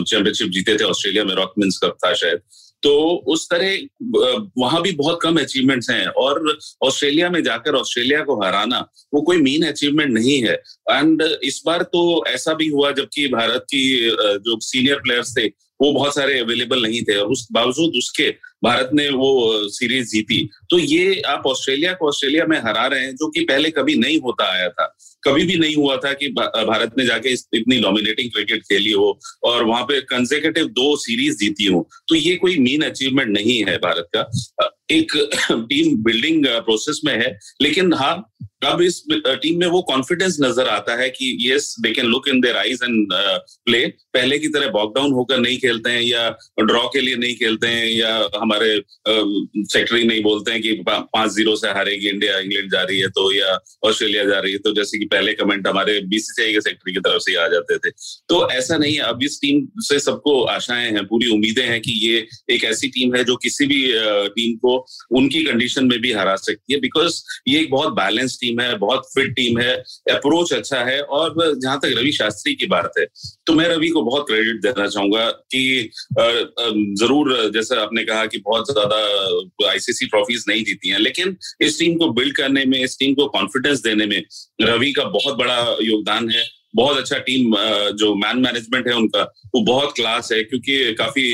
चैंपियनशिप 0.04 0.48
जीते 0.48 0.76
थे 0.76 0.84
ऑस्ट्रेलिया 0.84 1.24
में 1.24 1.34
रॉकमिन्स 1.34 1.78
कप 1.84 1.96
था 2.06 2.12
शायद। 2.14 2.40
तो 2.82 2.92
उस 3.26 3.46
तरह 3.50 4.44
वहाँ 4.58 4.80
भी 4.82 4.92
बहुत 4.92 5.18
कम 5.22 5.40
अचीवमेंट्स 5.40 5.90
हैं 5.90 6.06
और 6.06 6.58
ऑस्ट्रेलिया 6.82 7.30
में 7.30 7.42
जाकर 7.42 7.74
ऑस्ट्रेलिया 7.74 8.20
को 8.20 8.40
हराना, 8.42 8.78
वो 9.14 9.20
कोई 9.20 9.40
मीन 9.42 9.66
अचीवमेंट 9.66 10.10
नहीं 10.10 10.42
है। 10.42 10.54
एंड 10.90 11.22
इस 11.22 11.62
बार 11.66 11.82
तो 11.82 12.24
ऐसा 12.26 12.54
भी 12.54 12.68
हुआ 12.68 12.92
जबकि 12.92 13.26
भारत 13.28 13.66
की 13.70 14.10
जो 14.38 14.58
सीनियर 14.60 14.96
प्लेयर्स 14.96 15.36
थे, 15.38 15.46
वो 15.82 15.92
बहुत 15.92 16.14
सारे 16.14 16.38
अवेलेबल 16.38 16.82
नहीं 16.82 17.02
थे। 17.02 17.16
और 17.16 17.26
उस 17.26 17.46
बावजूद 17.52 17.92
उसके 17.98 18.28
भारत 18.64 18.90
ने 18.94 19.08
वो 19.08 19.68
सीरीज़ 19.68 20.08
जीती। 20.08 20.48
तो 20.70 20.78
ये 20.78 21.20
आप 21.26 21.46
ऑस्ट्रेलिया 21.46 21.92
को 21.92 22.08
ऑस्ट्रेलिया 22.08 22.44
में 22.46 22.58
हरा 22.58 22.86
रहे 22.86 23.04
हैं, 23.04 23.14
जो 23.14 23.30
कि 23.30 23.44
पहले 23.44 23.70
कभी 23.70 23.94
नहीं 23.96 24.18
होता 24.20 24.50
आया 24.52 24.68
था। 24.68 24.96
कभी 25.24 25.44
भी 25.44 25.56
नहीं 25.56 25.76
हुआ 25.76 25.96
था 25.96 26.12
कि 26.12 26.28
भारत 26.28 26.94
ने 26.98 27.06
जाके 27.06 27.32
इतनी 27.32 27.80
डोमिनेटिंग 27.80 28.30
क्रिकेट 28.30 28.62
खेली 28.62 28.90
हो 28.90 29.20
और 29.42 29.64
वहाँ 29.64 29.84
पे 29.84 30.00
कंजेकेटिव 30.00 30.66
दो 30.66 30.96
सीरीज़ 30.96 31.38
जीती 31.38 31.64
हो। 31.64 31.88
तो 32.08 32.14
ये 32.14 32.36
कोई 32.36 32.58
मेन 32.58 32.82
अचीवमेंट 32.82 33.30
नहीं 33.30 33.64
है 33.64 33.76
भारत 33.78 34.08
का। 34.16 34.22
एक 34.90 35.12
टीम 35.70 35.96
बिल्डिंग 36.02 36.46
प्रोसेस 36.46 37.00
में 37.04 37.14
है, 37.14 37.38
लेकिन 37.62 37.92
हाँ 37.94 38.16
अब 38.64 38.80
इस 38.82 39.02
टीम 39.12 39.58
में 39.58 39.66
वो 39.66 39.80
कॉन्फिडेंस 39.82 40.36
नज़र 40.40 40.66
आता 40.68 40.94
है 40.96 41.08
कि 41.10 41.26
yes 41.42 41.74
they 41.80 41.90
can 41.92 42.06
look 42.06 42.28
in 42.28 42.40
their 42.40 42.56
eyes 42.56 42.80
and 42.84 43.12
play 43.12 43.86
पहले 44.14 44.38
की 44.38 44.48
तरह 44.48 44.68
बॉकडाउन 44.70 45.12
होकर 45.12 45.38
नहीं 45.38 45.56
खेलते 45.58 45.90
हैं 45.90 46.00
या 46.02 46.28
ड्रॉ 46.60 46.82
के 46.88 47.00
लिए 47.00 47.16
नहीं 47.16 47.34
खेलते 47.34 47.66
हैं 47.66 47.86
या 47.86 48.10
हमारे 48.36 48.74
सेक्रेटरी 49.06 50.02
नहीं 50.04 50.22
बोलते 50.22 50.52
हैं 50.52 50.62
कि 50.62 50.72
पाँच 50.88 51.30
ज़ीरो 51.30 51.54
से 51.56 51.68
हारेगी 51.70 52.08
इंडिया 52.08 52.38
इंग्लैंड 52.38 52.70
जा 52.72 52.82
रही 52.82 52.98
है 52.98 53.08
तो 53.10 53.32
या 53.32 53.58
ऑस्ट्रेलिया 53.84 54.24
जा 54.24 54.38
रही 54.38 54.52
है 54.52 54.58
तो 54.58 54.74
जैसे 54.74 54.98
कि 54.98 55.04
पहले 55.06 55.32
कमेंट 55.34 55.68
हमारे 55.68 55.98
बीसीसीआई 56.08 56.52
के 56.52 56.60
सेक्रेटरी 56.60 56.92
की 56.92 57.00
तरफ़ 57.00 57.22
से 57.22 57.36
आ 57.36 57.48
जाते 57.48 57.78
थे। 57.78 57.90
तो 58.28 58.48
ऐसा 58.50 58.76
नहीं 58.76 58.94
है, 58.94 59.00
अब 59.02 59.22
इस 59.22 59.38
टीम 59.42 59.66
से 59.78 59.98
सबको 60.00 60.42
आशाएँ 60.50 60.90
हैं, 60.92 61.04
पूरी 61.06 61.30
उम्मीदें 61.30 61.64
हैं 61.64 61.80
कि 61.80 61.98
ये 62.02 62.26
एक 62.54 62.64
ऐसी 62.64 62.88
टीम 62.90 63.16
है 63.16 63.24
जो 63.24 63.36
किसी 63.38 63.66
भी 63.66 63.82
टीम 64.30 64.56
को 64.58 64.78
उनकी 65.12 65.42
कंडीशन 65.44 65.86
में 65.86 65.98
भी 66.00 66.12
हरा 66.12 66.34
सकती 66.38 66.74
है 66.74 66.80
बिकॉज़ 66.80 67.20
ये 67.48 67.60
एक 67.60 67.70
बहुत 67.70 67.92
बैलेंस 67.94 68.38
टीम 68.40 68.60
है, 68.60 68.76
बहुत 68.78 69.08
फिट 69.14 69.34
टीम 69.36 69.58
है 69.60 69.74
अप्रोच 70.10 70.52
अच्छा 70.52 70.80
है, 70.84 71.00
और 71.00 71.34
जहाँ 71.56 71.78
तक 71.78 71.94
रवि 71.98 72.12
शास्त्री 72.12 72.54
की 72.54 72.66
बात 72.66 72.92
है 72.98 73.06
तो 73.46 73.54
मैं 73.54 73.68
रवि 73.68 73.88
को 73.88 74.02
बहुत 74.02 74.26
क्रेडिट 74.28 74.60
देना 74.62 74.86
चाहूँगा 74.86 75.28
कि 75.54 75.90
ज़रूर 77.00 77.50
जैसा 77.54 77.80
आपने 77.82 78.04
कहा 78.04 78.26
कि 78.26 78.38
बहुत 78.40 78.72
ज़्यादा 78.72 79.70
आईसीसी 79.70 80.06
ट्रॉफीज 80.06 80.44
नहीं 80.48 80.64
जीती 80.64 80.88
हैं, 80.88 80.98
लेकिन 80.98 81.36
इस 81.60 81.78
टीम 81.78 81.96
को 81.98 82.10
बिल्ड 82.12 82.36
करने 82.36 82.64
में, 82.64 82.78
इस 82.80 82.98
टीम 82.98 83.14
को 83.14 83.26
कॉन्फिडेंस 83.30 83.82
देने 83.82 84.06
में 84.06 84.22
रवि 84.62 84.92
का 84.92 85.04
बहुत 85.10 85.36
बड़ा 85.38 85.76
योगदान 85.82 86.30
है 86.30 86.44
बहुत 86.74 86.98
अच्छा 86.98 87.18
टीम 87.18 87.54
जो 87.94 88.14
मैन 88.16 88.38
मैनेजमेंट 88.38 88.88
है 88.88 88.94
उनका 88.94 89.22
वो 89.54 89.64
बहुत 89.64 89.94
क्लास 89.96 90.32
है 90.32 90.42
क्योंकि 90.42 90.92
काफ़ी 90.94 91.24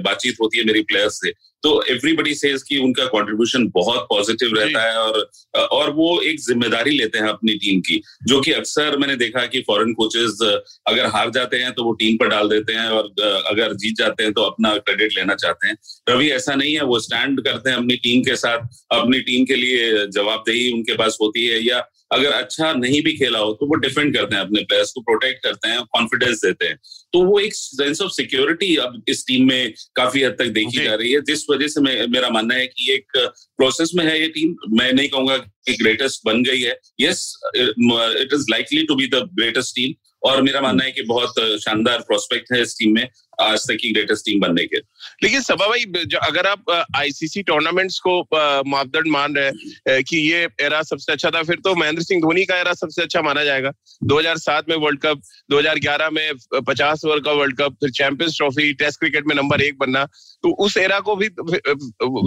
बातचीत 0.00 0.36
होती 0.42 0.58
है 0.58 0.64
मेरी 0.64 0.82
प्लेयर्स 0.82 1.20
से। 1.20 1.32
तो 1.62 1.70
एवरीबडी 1.90 2.34
सेज 2.34 2.62
कि 2.62 2.76
उनका 2.78 3.04
कंट्रीब्यूशन 3.04 3.66
बहुत 3.74 4.06
पॉजिटिव 4.10 4.54
रहता 4.54 4.82
है 4.82 4.98
और 4.98 5.66
और 5.72 5.90
वो 5.90 6.20
एक 6.20 6.38
ज़िम्मेदारी 6.40 6.90
लेते 6.90 7.18
हैं 7.18 7.28
अपनी 7.28 7.54
टीम 7.54 7.80
की 7.80 8.00
जो 8.28 8.40
कि 8.40 8.52
अक्सर 8.52 8.96
मैंने 8.98 9.16
देखा 9.16 9.44
कि 9.46 9.60
फॉरेन 9.60 9.92
कोचेस 9.94 10.38
अगर 10.86 11.06
हार 11.06 11.30
जाते 11.30 11.56
हैं 11.56 11.72
तो 11.72 11.84
वो 11.84 11.92
टीम 11.92 12.16
पर 12.16 12.28
डाल 12.28 12.48
देते 12.48 12.72
हैं 12.72 12.88
और 12.88 13.10
अगर 13.46 13.74
जीत 13.74 13.96
जाते 13.96 14.22
हैं 14.22 14.32
तो 14.32 14.42
अपना 14.42 14.76
क्रेडिट 14.78 15.16
लेना 15.16 15.34
चाहते 15.34 15.68
हैं। 15.68 15.76
रवि 16.08 16.30
ऐसा 16.30 16.54
नहीं 16.54 16.74
है 16.74 16.84
वो 16.84 16.98
स्टैंड 17.00 17.40
करते 17.40 17.70
हैं 17.70 17.76
अपनी 17.76 17.96
टीम 17.98 18.22
के 18.22 18.36
साथ 18.36 18.66
अपनी 18.92 19.20
टीम 19.20 19.44
के 19.44 19.56
लिए 19.56 20.06
जवाबदेही 20.08 20.72
उनके 20.72 20.96
पास 20.96 21.18
होती 21.22 21.46
है 21.46 21.64
या 21.66 21.80
अगर 22.10 22.32
अच्छा 22.32 22.72
नहीं 22.74 23.00
भी 23.02 23.12
खेला 23.16 23.38
हो 23.38 23.52
तो 23.52 23.66
वो 23.66 23.74
डिफेंड 23.80 24.14
करते 24.16 24.36
हैं 24.36 24.42
अपने 24.42 24.62
प्लेयर्स 24.62 24.90
को 24.92 25.00
प्रोटेक्ट 25.00 25.42
करते 25.44 25.68
हैं 25.68 25.82
कॉन्फिडेंस 25.92 26.40
देते 26.44 26.66
हैं। 26.66 26.76
तो 27.12 27.22
वो 27.24 27.38
एक 27.40 27.54
सेंस 27.54 28.00
ऑफ़ 28.02 28.10
सिक्योरिटी 28.12 28.74
अब 28.76 29.02
इस 29.08 29.24
टीम 29.26 29.46
में 29.48 29.72
काफ़ी 29.96 30.22
हद 30.22 30.36
तक 30.38 30.48
देखी 30.58 30.84
जा। 30.84 30.94
रही 30.94 31.12
है 31.12 31.20
जिस 31.22 31.44
वजह 31.50 31.68
से 31.68 31.80
मैं 31.80 32.06
मेरा 32.08 32.30
मानना 32.30 32.54
है 32.54 32.66
कि 32.66 32.92
एक 32.94 33.16
प्रोसेस 33.16 33.92
में 33.94 34.04
है 34.04 34.20
ये 34.20 34.28
टीम 34.28 34.54
मैं 34.72 34.92
नहीं 34.92 35.08
कहूँगा 35.08 35.36
कि 35.36 35.74
ग्रेटेस्ट 35.74 36.20
बन 36.26 36.42
गई 36.42 36.60
है। 36.60 36.78
Yes 37.00 37.32
it 37.56 38.34
is 38.34 38.46
likely 38.50 38.82
to 38.86 38.94
be 38.94 39.06
the 39.06 39.28
greatest 39.34 39.74
team 39.76 39.94
और 40.22 40.42
मेरा 40.42 40.60
मानना 40.60 40.84
है 40.84 40.90
कि 40.92 41.02
बहुत 41.02 41.38
शानदार 41.60 42.00
प्रोस्पेक्ट 42.00 42.52
है 42.52 42.62
इस 42.62 42.74
टीम 42.78 42.94
में। 42.94 43.06
आज 43.42 43.60
तक 43.60 43.76
की 43.80 43.90
ग्रेटेस्ट 43.92 44.24
टीम 44.24 44.40
बनने 44.40 44.64
के। 44.64 44.76
लेकिन 45.22 45.40
सभा 45.42 45.66
भाई 45.68 45.84
अगर 46.22 46.46
आप 46.46 46.70
आईसीसी 46.96 47.42
टूर्नामेंट्स 47.42 47.98
को 48.06 48.20
मापदंड 48.66 49.08
मान 49.08 49.34
रहे 49.36 49.46
हैं 49.88 50.02
कि 50.04 50.16
ये 50.18 50.48
एरा 50.62 50.82
सबसे 50.82 51.12
अच्छा 51.12 51.30
था, 51.30 51.42
फिर 51.42 51.56
तो 51.64 51.74
महेंद्र 51.74 52.02
सिंह 52.02 52.20
धोनी 52.22 52.44
का 52.44 52.58
एरा 52.60 52.72
सबसे 52.74 53.02
अच्छा 53.02 53.22
माना 53.22 53.44
जाएगा। 53.44 53.72
2007 54.04 54.68
में 54.68 54.76
वर्ल्ड 54.76 55.00
कप 55.00 55.20
2011 55.50 56.10
में 56.10 56.32
50 56.68 57.04
ओवर 57.04 57.20
का 57.20 57.32
वर्ल्ड 57.32 57.56
कप 57.56 57.76
फिर 57.80 57.90
चैंपियंस 57.92 58.36
ट्रॉफी 58.36 58.72
टेस्ट 58.74 59.00
क्रिकेट 59.00 59.26
में 59.26 59.34
नंबर 59.36 59.62
एक 59.62 59.78
बनना। 59.78 60.04
तो 60.42 60.54
उस 60.64 60.76
एरा 60.76 61.00
को 61.00 61.16
भी 61.16 61.28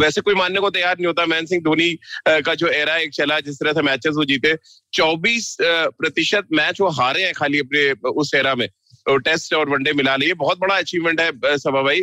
वैसे 0.02 0.22
कोई 0.22 0.36
मानने 0.36 0.60
को 0.60 0.70
तैयार 0.72 0.96
नहीं 0.98 1.08
होता। 1.08 1.26
महेंद्र 1.26 1.50
सिंह 1.50 1.62
धोनी 1.64 1.90
का 2.28 2.56
जो 2.56 2.68
एरा 2.70 2.98
एक 2.98 3.14
चला, 3.14 3.40
जिस 3.40 3.56
तरह 3.56 3.74
से 3.74 3.82
मैचेस 3.82 4.14
वो 4.18 4.26
जीते, 4.26 4.56
चौबीस 4.94 5.56
प्रतिशत 5.62 6.48
मैच 6.54 6.82
वो 6.82 6.90
हारे 6.92 7.24
हैं 7.24 7.34
खाली 7.34 7.60
अपने 7.60 8.10
उस 8.12 8.34
एरा 8.36 8.56
में। 8.56 8.68
टेस्ट 9.08 9.54
और 9.54 9.70
वनडे 9.70 9.94
मिला 9.94 10.16
लिए। 10.16 10.34
बहुत 10.36 10.60
बड़ा 10.60 10.76
अचीवमेंट 10.78 11.22
है 11.22 11.58
सभा 11.58 11.82
भाई। 11.82 12.02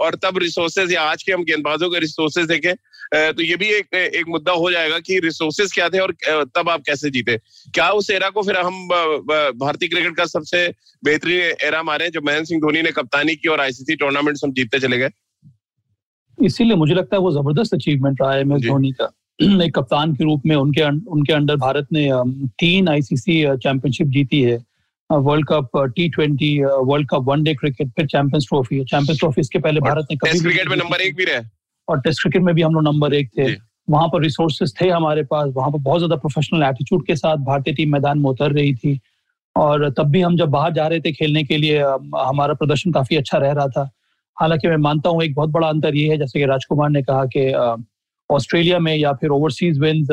और 0.00 0.14
तब 0.22 0.38
रिसोर्सेज 0.38 0.92
या 0.92 1.02
आज 1.02 1.22
के 1.22 1.32
हम 1.32 1.44
गेंदबाजों 1.44 1.90
के 1.90 1.98
रिसोर्सेज 2.00 2.46
देखें 2.46 2.74
तो 3.32 3.42
ये 3.42 3.56
भी 3.56 3.66
एक 3.68 3.94
एक 3.94 4.28
मुद्दा 4.28 4.52
हो 4.52 4.70
जाएगा 4.70 4.98
कि 4.98 5.18
रिसोर्सेज 5.20 5.72
क्या 5.72 5.88
थे 5.88 5.98
और 5.98 6.12
तब 6.56 6.68
आप 6.68 6.82
कैसे 6.86 7.10
जीते। 7.10 7.36
क्या 7.74 7.88
उस 7.92 8.10
एरा 8.10 8.30
को 8.30 8.42
फिर 8.42 8.56
हम 8.58 8.86
भारतीय 9.58 9.88
क्रिकेट 9.88 10.16
का 10.16 10.24
सबसे 10.26 10.66
बेहतरीन 11.02 11.66
एरा 11.66 11.82
मारे 11.82 12.08
जो 12.10 12.20
महेंद्र 12.20 12.44
सिंह 12.44 12.60
धोनी 12.60 12.82
ने 12.82 12.92
कप्तानी 12.92 13.34
की 13.36 13.48
और 13.48 13.60
आईसीसी 13.60 13.96
टूर्नामेंट 13.96 14.38
हम 14.44 14.52
जीतते 14.52 14.80
चले 14.80 14.98
गए? 14.98 15.10
इसीलिए 16.38 16.76
मुझे 16.76 16.94
लगता 16.94 17.16
है 17.16 17.20
वो 17.22 17.32
ज़बरदस्त 17.32 17.74
अचीवमेंट 17.74 18.22
रहा 18.22 18.32
है 18.32 18.60
धोनी 18.60 18.92
का। 18.92 19.12
एक 19.64 19.74
कप्तान 19.74 20.14
के 20.14 20.24
रूप 20.24 20.42
में 20.46 20.54
उनके 20.56 20.82
उनके 21.10 21.32
अंडर 21.32 21.56
भारत 21.58 21.88
ने 21.92 22.08
तीन 22.60 22.88
आईसीसी 22.88 23.42
चैंपियनशिप 23.56 24.06
जीती 24.08 24.40
है। 24.42 24.58
World 25.10 25.46
cup 25.48 25.76
T 25.96 26.08
twenty 26.08 26.58
world 26.64 27.08
cup 27.10 27.24
one day 27.26 27.54
cricket 27.54 27.88
फिर 27.96 28.06
चैंपियंस 28.06 28.46
ट्रॉफी 28.48 28.82
चैंपियंस 28.84 29.18
ट्रॉफी 29.18 29.40
इसके 29.40 29.58
पहले 29.58 29.80
भारत 29.80 30.06
ने 30.10 30.16
टेस्ट 30.24 30.42
क्रिकेट 30.42 30.68
में 30.68 30.76
नंबर 30.76 31.00
एक 31.00 31.16
भी 31.16 31.24
रहे। 31.24 31.40
और 31.88 32.00
टेस्ट 32.00 32.22
क्रिकेट 32.22 32.42
में 32.42 32.54
भी 32.54 32.62
हम 32.62 32.74
लोग 32.74 32.84
नंबर 32.84 33.14
एक 33.14 33.30
थे। 33.38 33.52
वहाँ 33.88 34.08
पर 34.08 34.22
रिसोर्सेज 34.22 34.74
थे 34.80 34.88
हमारे 34.88 35.22
पास 35.24 35.50
वहाँ 35.56 35.70
पर 35.70 35.78
बहुत 35.80 35.98
ज़्यादा 35.98 36.16
प्रोफेशनल 36.16 36.62
एटीट्यूड 36.62 37.06
के 37.06 37.16
साथ 37.16 37.36
भारतीय 37.46 37.74
टीम 37.74 37.92
मैदान 37.92 38.18
में 38.18 38.30
उतर 38.30 38.52
रही 38.52 38.74
थी। 38.74 38.98
और 39.56 39.88
तब 39.98 40.10
भी 40.10 40.20
हम 40.20 40.36
जब 40.36 40.48
बाहर 40.50 40.72
जा 40.72 40.86
रहे 40.86 41.00
थे 41.00 41.12
खेलने 41.12 41.42
के 41.44 41.56
लिए 41.56 41.80
हमारा 41.80 42.54
प्रदर्शन 42.54 42.92
काफ़ी 42.92 43.16
अच्छा 43.16 43.38
रह 43.38 43.52
रहा 43.52 43.66
था। 43.68 43.90
हालाँकि 44.36 44.68
मैं 44.68 44.76
मानता 44.76 45.10
हूँ 45.10 45.22
एक 45.22 45.34
बहुत 45.34 45.50
बड़ा 45.50 45.68
अंतर 45.68 45.96
ये 45.96 46.08
है 46.10 46.16
जैसे 46.18 46.38
कि 46.38 46.46
राजकुमार 46.46 46.90
ने 46.90 47.02
कहा 47.02 47.24
कि 47.26 47.50
ऑस्ट्रेलिया 48.30 48.78
में 48.78 48.94
या 48.96 49.12
फिर 49.12 49.30
ओवरसीज 49.30 49.78
विंस 49.80 50.08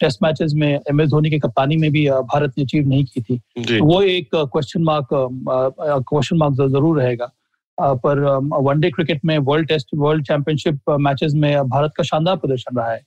टेस्ट 0.00 0.22
मैचेस 0.22 0.52
में 0.56 0.68
एम 0.68 1.00
एस 1.00 1.08
धोनी 1.10 1.30
की 1.30 1.38
कप्तानी 1.38 1.76
में 1.76 1.90
भी 1.92 2.08
भारत 2.08 2.52
ने 2.58 2.64
अचीव 2.64 2.88
नहीं 2.88 3.04
की 3.04 3.20
थी। 3.20 3.38
तो 3.58 3.84
वो 3.84 4.00
एक 4.02 4.28
क्वेश्चन 4.34 4.82
मार्क 4.82 5.08
क्वेश्चन 5.12 6.36
मार्क 6.36 6.54
ज़रूर 6.54 7.00
रहेगा। 7.00 7.30
पर 7.78 8.20
वनडे 8.62 8.90
क्रिकेट 8.90 9.24
में 9.24 9.36
world 9.40 9.68
test 9.68 9.88
world 9.96 10.26
championship 10.26 10.90
matches 11.00 11.32
में 11.34 11.68
भारत 11.68 11.92
का 11.96 12.02
शानदार 12.02 12.36
प्रदर्शन 12.36 12.76
रहा 12.76 12.92
है। 12.92 13.00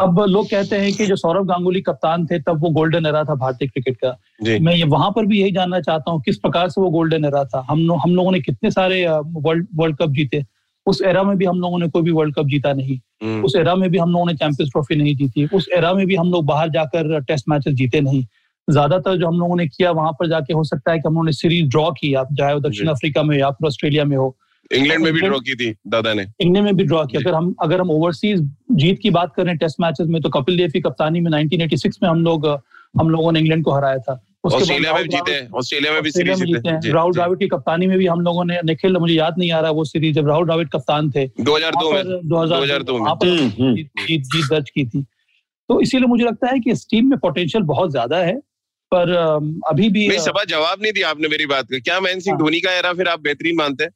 अब 0.00 0.20
लोग 0.28 0.46
कहते 0.50 0.76
हैं 0.76 0.92
कि 0.92 1.06
जो 1.06 1.16
सौरभ 1.16 1.46
गांगुली 1.48 1.80
कप्तान 1.80 2.26
थे 2.26 2.38
तब 2.38 2.62
वो 2.62 2.70
गोल्डन 2.70 3.06
एरा 3.06 3.22
था 3.24 3.34
भारतीय 3.34 3.68
क्रिकेट 3.68 3.96
का। 3.96 4.16
मैं 4.60 4.74
ये 4.74 4.84
वहाँ 4.86 5.10
पर 5.10 5.26
भी 5.26 5.40
यही 5.40 5.52
जानना 5.52 5.80
चाहता 5.80 6.10
हूँ 6.10 6.20
किस 6.22 6.38
प्रकार 6.38 6.68
से 6.68 6.80
वो 6.80 6.90
गोल्डन 6.90 7.24
एरा 7.24 7.44
था? 7.44 7.66
हम 7.70 7.92
हम 7.94 8.14
लोगों 8.14 8.32
ने 8.32 8.40
कितने 8.40 8.70
सारे 8.70 9.06
वर्ल्ड 9.08 9.66
वर्ल्ड 9.76 9.96
कप 9.96 10.10
जीते? 10.10 10.44
उस 10.86 11.02
एरा 11.02 11.22
में 11.22 11.36
भी 11.36 11.44
हम 11.44 11.60
लोगों 11.60 11.78
ने 11.78 11.88
कोई 11.88 12.02
भी 12.02 12.10
वर्ल्ड 12.10 12.34
कप 12.34 12.46
जीता 12.46 12.72
नहीं। 12.72 13.00
हम्म। 13.22 13.44
उस 13.44 13.56
एरा 13.56 13.74
में 13.74 13.90
भी 13.90 13.98
हम 13.98 14.12
लोगों 14.12 14.26
ने 14.26 14.34
चैंपियंस 14.34 14.70
ट्रॉफी 14.72 14.96
नहीं 14.96 15.16
जीती। 15.16 15.46
उस 15.46 15.68
एरा 15.76 15.94
में 15.94 16.06
भी 16.06 16.14
हम 16.14 16.30
लोग 16.30 16.46
बाहर 16.46 16.68
जाकर 16.68 17.20
टेस्ट 17.20 17.44
मैचेस 17.48 17.74
जीते 17.74 18.00
नहीं। 18.00 18.26
ज़्यादातर 18.70 19.16
जो 19.16 19.26
हम 19.26 19.38
लोगों 19.40 19.56
ने 19.56 19.66
किया 19.66 19.90
वहाँ 19.90 20.12
पर 20.12 20.28
जाके 20.28 20.52
हो 20.52 20.64
सकता 20.64 20.92
है 20.92 20.98
कि 20.98 21.02
हम 21.06 21.14
लोगों 21.14 21.24
ने 21.24 21.32
सीरीज़ 21.32 21.68
ड्रॉ 21.68 21.90
की 21.90 22.14
आप 22.14 22.28
चाहे 22.38 22.54
वो 22.54 22.60
दक्षिण 22.60 22.88
अफ्रीका 22.88 23.22
में 23.22 23.38
या 23.38 23.50
फिर 23.50 23.66
ऑस्ट्रेलिया 23.66 24.04
में 24.04 24.16
हो। 24.16 24.36
इंग्लैंड 24.72 25.04
में 25.04 25.12
भी 25.12 25.20
ड्रॉ 25.20 25.38
की 25.38 25.54
थी 25.54 25.74
दादा 25.86 26.14
ने। 26.14 26.26
इंग्लैंड 26.40 26.66
में 26.66 26.76
भी 26.76 26.84
ड्रॉ 26.84 27.04
किया 27.06 27.20
अगर 27.20 27.34
हम 27.34 27.54
अगर 27.62 27.80
हम 27.80 27.90
ओवरसीज 27.90 28.50
जीत 28.72 28.98
की 29.02 29.10
बात 29.10 29.32
करें 29.36 29.56
टेस्ट 29.56 29.76
मैचेस 29.80 30.06
में 30.06 30.22
तो 30.22 30.28
कपिल 30.28 30.56
देव 30.56 30.70
की 30.70 30.80
कप्तानी 30.80 31.20
में 31.20 31.30
1986 31.30 31.98
में 32.02 32.10
हम 32.10 32.22
लोग 32.24 32.46
हम 33.00 33.10
लोगों 33.10 33.32
ने 33.32 33.40
इंग्लैंड 33.40 33.64
को 33.64 33.72
हराया 33.72 33.98
था। 33.98 34.24
ऑस्ट्रेलिया 34.44 34.94
में 34.94 35.08
जीते 35.08 35.46
ऑस्ट्रेलिया 35.46 35.92
में 35.92 36.02
भी 36.02 36.10
सीरीज़ 36.10 36.44
जीते 36.44 36.92
राहुल 36.92 37.12
द्राविड 37.12 37.38
की 37.38 37.48
कप्तानी 37.48 37.86
में 37.86 37.98
भी 37.98 38.06
हम 38.06 38.20
लोगों 38.20 38.44
ने 38.44 38.60
निखिल 38.64 38.96
मुझे 38.96 39.14
याद 39.14 39.34
नहीं 39.38 39.52
आ 39.52 39.60
रहा 39.60 39.70
वो 39.70 39.84
सीरीज़ 39.84 40.14
जब 40.16 40.28
राहुल 40.28 40.44
द्राविड 40.44 40.68
कप्तान 40.68 41.10
थे। 41.10 41.26
2002 41.26 41.92
में 41.92 42.28
2002 42.28 42.76
में। 42.76 42.84
दो 42.84 42.96
हम्म। 42.96 43.74
जीत 43.76 44.22
जीत 44.22 44.44
दर्ज 44.50 44.70
की 44.70 44.86
थी। 44.86 45.02
तो 45.68 45.80
इसीलिए 45.80 46.06
मुझे 46.06 46.24
लगता 46.24 46.48
है 46.50 46.60
कि 46.60 46.70
इस 46.70 46.86
टीम 46.90 47.10
में 47.10 47.18
पोटेंशियल 47.18 47.64
बहुत 47.64 47.90
ज़्यादा 47.90 48.16
है 48.16 48.36
पर 48.94 49.10
अभी 49.68 49.88
भी 49.88 50.18
सभा 50.18 50.44
जवाब 50.44 50.82
नहीं 50.82 50.92
दिया 50.92 51.08
आपने 51.08 51.28
मेरी 51.28 51.46
बात 51.46 51.64
का। 51.64 51.78
क्या 51.78 52.00
महेंद्र 52.00 52.22
सिंह 52.22 52.34
हाँ। 52.34 52.40
धोनी 52.40 52.60
का 52.60 52.72
एरा 52.72 52.92
फिर 52.92 53.08
आप 53.08 53.20
बेहतरीन 53.20 53.56
मानते 53.56 53.84
हैं? 53.84 53.90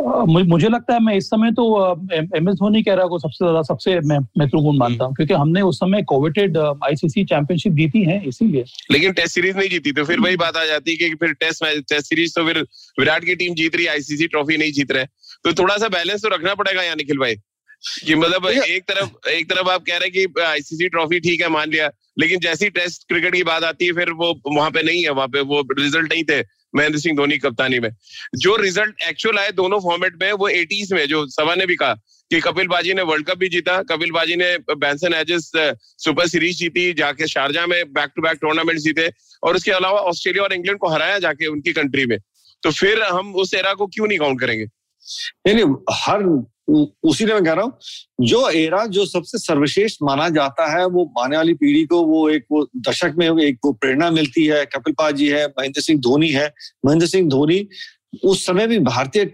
मुझे 0.00 0.68
लगता 0.68 0.94
है 0.94 1.00
मैं 1.00 1.14
इस 1.16 1.26
समय 1.26 1.50
तो 1.52 1.64
एम 2.12 2.48
एस 2.48 2.54
धोनी 2.54 2.82
कह 2.82 2.94
रहा 2.94 3.06
को 3.06 3.18
सबसे 3.18 3.44
ज़्यादा 3.44 3.60
सबसे 3.62 3.98
मैं 4.00 4.18
महत्वपूर्ण 4.38 4.78
मानता 4.78 5.04
हूँ 5.04 5.14
क्योंकि 5.14 5.34
हमने 5.34 5.60
उस 5.62 5.76
समय 5.76 6.02
कोविटेड 6.02 6.56
आईसीसी 6.58 7.24
चैंपियनशिप 7.24 7.72
जीती 7.72 8.02
है 8.04 8.20
इसीलिए। 8.28 8.64
लेकिन 8.92 9.12
टेस्ट 9.12 9.34
सीरीज़ 9.34 9.56
नहीं 9.58 9.68
जीती 9.68 9.92
तो 9.92 10.04
फिर 10.04 10.20
वही 10.20 10.36
बात 10.36 10.56
आ 10.56 10.64
जाती 10.64 10.90
है 10.90 10.96
कि 10.98 11.14
फिर 11.16 11.32
टेस्ट 11.34 11.62
मैच 11.64 11.78
टेस्ट 11.90 12.06
सीरीज़ 12.06 12.34
तो 12.36 12.46
फिर 12.46 12.60
विराट 12.98 13.24
की 13.24 13.34
टीम 13.34 13.54
जीत 13.54 13.76
रही 13.76 13.86
आईसीसी 13.86 14.26
ट्रॉफी 14.26 14.56
नहीं 14.56 14.72
जीत 14.72 14.92
रहे। 14.92 15.04
तो 15.44 15.52
थोड़ा 15.62 15.76
सा 15.76 15.88
बैलेंस 15.88 16.22
तो 16.22 16.28
रखना 16.28 16.54
पड़ेगा 16.54 16.82
यहाँ 16.82 16.96
निखिल 16.96 17.18
भाई 17.18 17.34
कि 18.06 18.14
मतलब 18.14 18.46
एक 18.48 18.82
तरफ़ 18.88 19.28
एक 19.28 19.50
तरफ़ 19.50 19.68
आप 19.68 19.82
कह 19.86 19.96
रहे 19.96 20.08
हैं 20.08 20.26
कि 20.28 20.42
आईसीसी 20.42 20.88
ट्रॉफी 20.88 21.20
ठीक 21.20 21.42
है 21.42 21.48
मान 21.50 21.70
लिया 21.70 21.90
लेकिन 22.18 22.40
जैसी 22.40 22.68
टेस्ट 22.72 23.08
क्रिकेट 23.08 23.34
की 23.34 23.42
बात 23.44 23.64
आती 23.64 23.86
है 23.86 23.92
फिर 23.92 24.10
वो 24.14 24.32
वहाँ 24.48 24.70
पे 24.70 24.82
नहीं 24.82 25.02
है 25.04 25.10
वहाँ 25.12 25.28
पे 25.28 25.40
वो 25.42 25.60
रिज़ल्ट 25.72 26.12
नहीं 26.12 26.24
थे। 26.24 26.40
महेंद्र 26.76 26.98
सिंह 26.98 27.16
धोनी 27.16 27.38
कप्तानी 27.38 27.78
में। 27.78 27.90
जो 28.34 28.56
रिज़ल्ट 28.56 29.02
एक्चुअल 29.02 29.38
आए 29.38 29.52
दोनों 29.52 29.78
फॉर्मेट 29.80 30.22
में, 30.22 30.32
वो 30.32 30.48
एटीज 30.48 30.92
में, 30.92 31.06
जो 31.06 31.26
सभा 31.26 31.54
ने 31.54 31.66
भी 31.66 31.76
कहा 31.76 31.94
कि 32.30 32.40
कपिल 32.40 32.66
बाजी 32.66 32.94
ने 32.94 33.02
वर्ल्ड 33.02 33.26
कप 33.26 33.38
भी 33.38 33.48
जीता, 33.48 33.82
कपिल 33.82 34.10
बाजी 34.10 34.36
ने 34.36 34.56
बैंसन 34.58 35.14
एजेस 35.14 35.52
सुपर 35.98 36.26
सीरीज़ 36.26 36.56
जीती, 36.56 36.92
जाके 36.92 37.26
शारजा 37.26 37.66
में 37.66 37.92
बैक 37.92 38.10
टू 38.16 38.22
बैक 38.22 38.38
टूर्नामेंट 38.40 38.78
जीते, 38.78 39.10
और 39.42 39.56
उसके 39.56 39.70
अलावा 39.70 39.98
ऑस्ट्रेलिया 39.98 40.44
और 40.44 40.52
इंग्लैंड 40.52 40.78
को 40.78 40.88
हराया 40.88 41.18
जाके 41.18 41.46
उनकी 41.46 41.72
कंट्री 41.72 42.06
में। 42.06 42.18
तो 42.62 42.70
फिर 42.70 43.02
हम 43.02 43.34
उस 43.34 43.54
एरा 43.54 43.74
को 43.74 43.86
क्यों 43.86 44.06
नहीं 44.06 44.18
काउंट 44.18 44.40
करेंगे? 44.40 44.64
नहीं, 45.46 45.64
हर 45.92 46.22
उसी 46.68 47.24
में 47.24 47.44
कह 47.44 47.52
रहा 47.52 47.64
हूँ, 47.64 47.78
जो 48.20 48.48
एरा 48.50 48.84
जो 48.86 49.04
सबसे 49.06 49.38
सर्वश्रेष्ठ 49.38 50.02
माना 50.02 50.28
जाता 50.28 50.70
है, 50.72 50.84
वो 50.86 51.12
आने 51.20 51.36
वाली 51.36 51.54
पीढ़ी 51.54 51.84
को 51.86 52.02
वो 52.06 52.28
एक 52.30 52.44
वो 52.50 52.66
दशक 52.88 53.14
में 53.18 53.26
एक 53.38 53.58
वो 53.64 53.72
प्रेरणा 53.72 54.10
मिलती 54.10 54.44
है। 54.46 54.64
कपिल 54.66 54.94
पाजी 54.98 55.28
है, 55.28 55.46
महेंद्र 55.48 55.80
सिंह 55.80 56.00
धोनी 56.00 56.30
है। 56.30 56.52
महेंद्र 56.86 57.06
सिंह 57.06 57.28
धोनी, 57.30 57.66
उस 58.24 58.46
समय 58.46 58.66
भी 58.66 58.78
भारतीय 58.80 59.24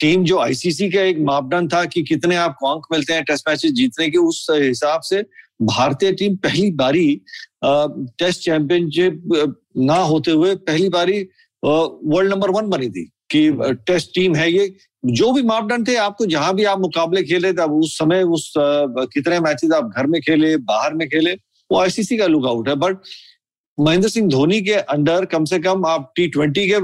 टीम 0.00 0.24
जो 0.24 0.38
आईसीसी 0.38 0.90
का 0.90 1.00
एक 1.00 1.18
मापदंड 1.18 1.72
था 1.72 1.84
कि 1.84 2.02
कितने 2.02 2.36
आपको 2.36 2.68
अंक 2.68 2.86
मिलते 2.92 3.12
हैं 3.12 3.24
टेस्ट 3.24 3.48
मैचेस 3.48 3.72
जीतने 3.72 4.08
के, 4.10 4.18
उस 4.18 4.46
हिसाब 4.52 5.00
से 5.00 5.22
भारतीय 5.62 6.12
टीम 6.12 6.36
पहली 6.36 6.70
बारी 6.70 7.20
टेस्ट 7.64 8.40
चैंपियनशिप 8.40 9.54
ना 9.76 9.94
होते 9.94 10.30
हुए 10.30 10.54
पहली 10.56 10.88
बारी 10.88 11.20
वर्ल्ड 11.62 12.32
नंबर 12.32 12.50
वन 12.50 12.68
बनी 12.68 12.88
थी 12.90 13.04
कि 13.30 13.50
टेस्ट 13.86 14.10
टीम 14.14 14.34
है 14.34 14.50
ये 14.52 14.66
जो 15.06 15.30
भी 15.32 15.42
मापदंड 15.42 15.86
थे, 15.88 15.94
आपको 15.96 16.26
जहाँ 16.26 16.54
भी 16.54 16.64
आप 16.64 16.80
मुकाबले 16.80 17.22
खेले 17.22 17.52
थे 17.52 17.62
उस 17.62 17.96
समय 17.98 18.22
उस 18.24 18.52
कितने 18.58 19.40
मैचेस 19.40 19.72
आप 19.72 19.92
घर 19.96 20.06
में 20.06 20.20
खेले, 20.22 20.56
बाहर 20.56 20.94
में 20.94 21.08
खेले, 21.08 21.32
वो 21.70 21.80
आईसीसी 21.80 22.16
का 22.16 22.26
लुकआउट 22.26 22.68
है। 22.68 22.74
बट 22.76 22.98
महेंद्र 23.78 24.08
सिंह 24.08 24.28
धोनी 24.30 24.60
के 24.62 24.72
अंडर 24.72 25.24
कम 25.26 25.44
से 25.44 25.58
कम 25.58 25.84
आप 25.86 26.12
टी 26.16 26.26
ट्वेंटी 26.28 26.66
के 26.68 26.78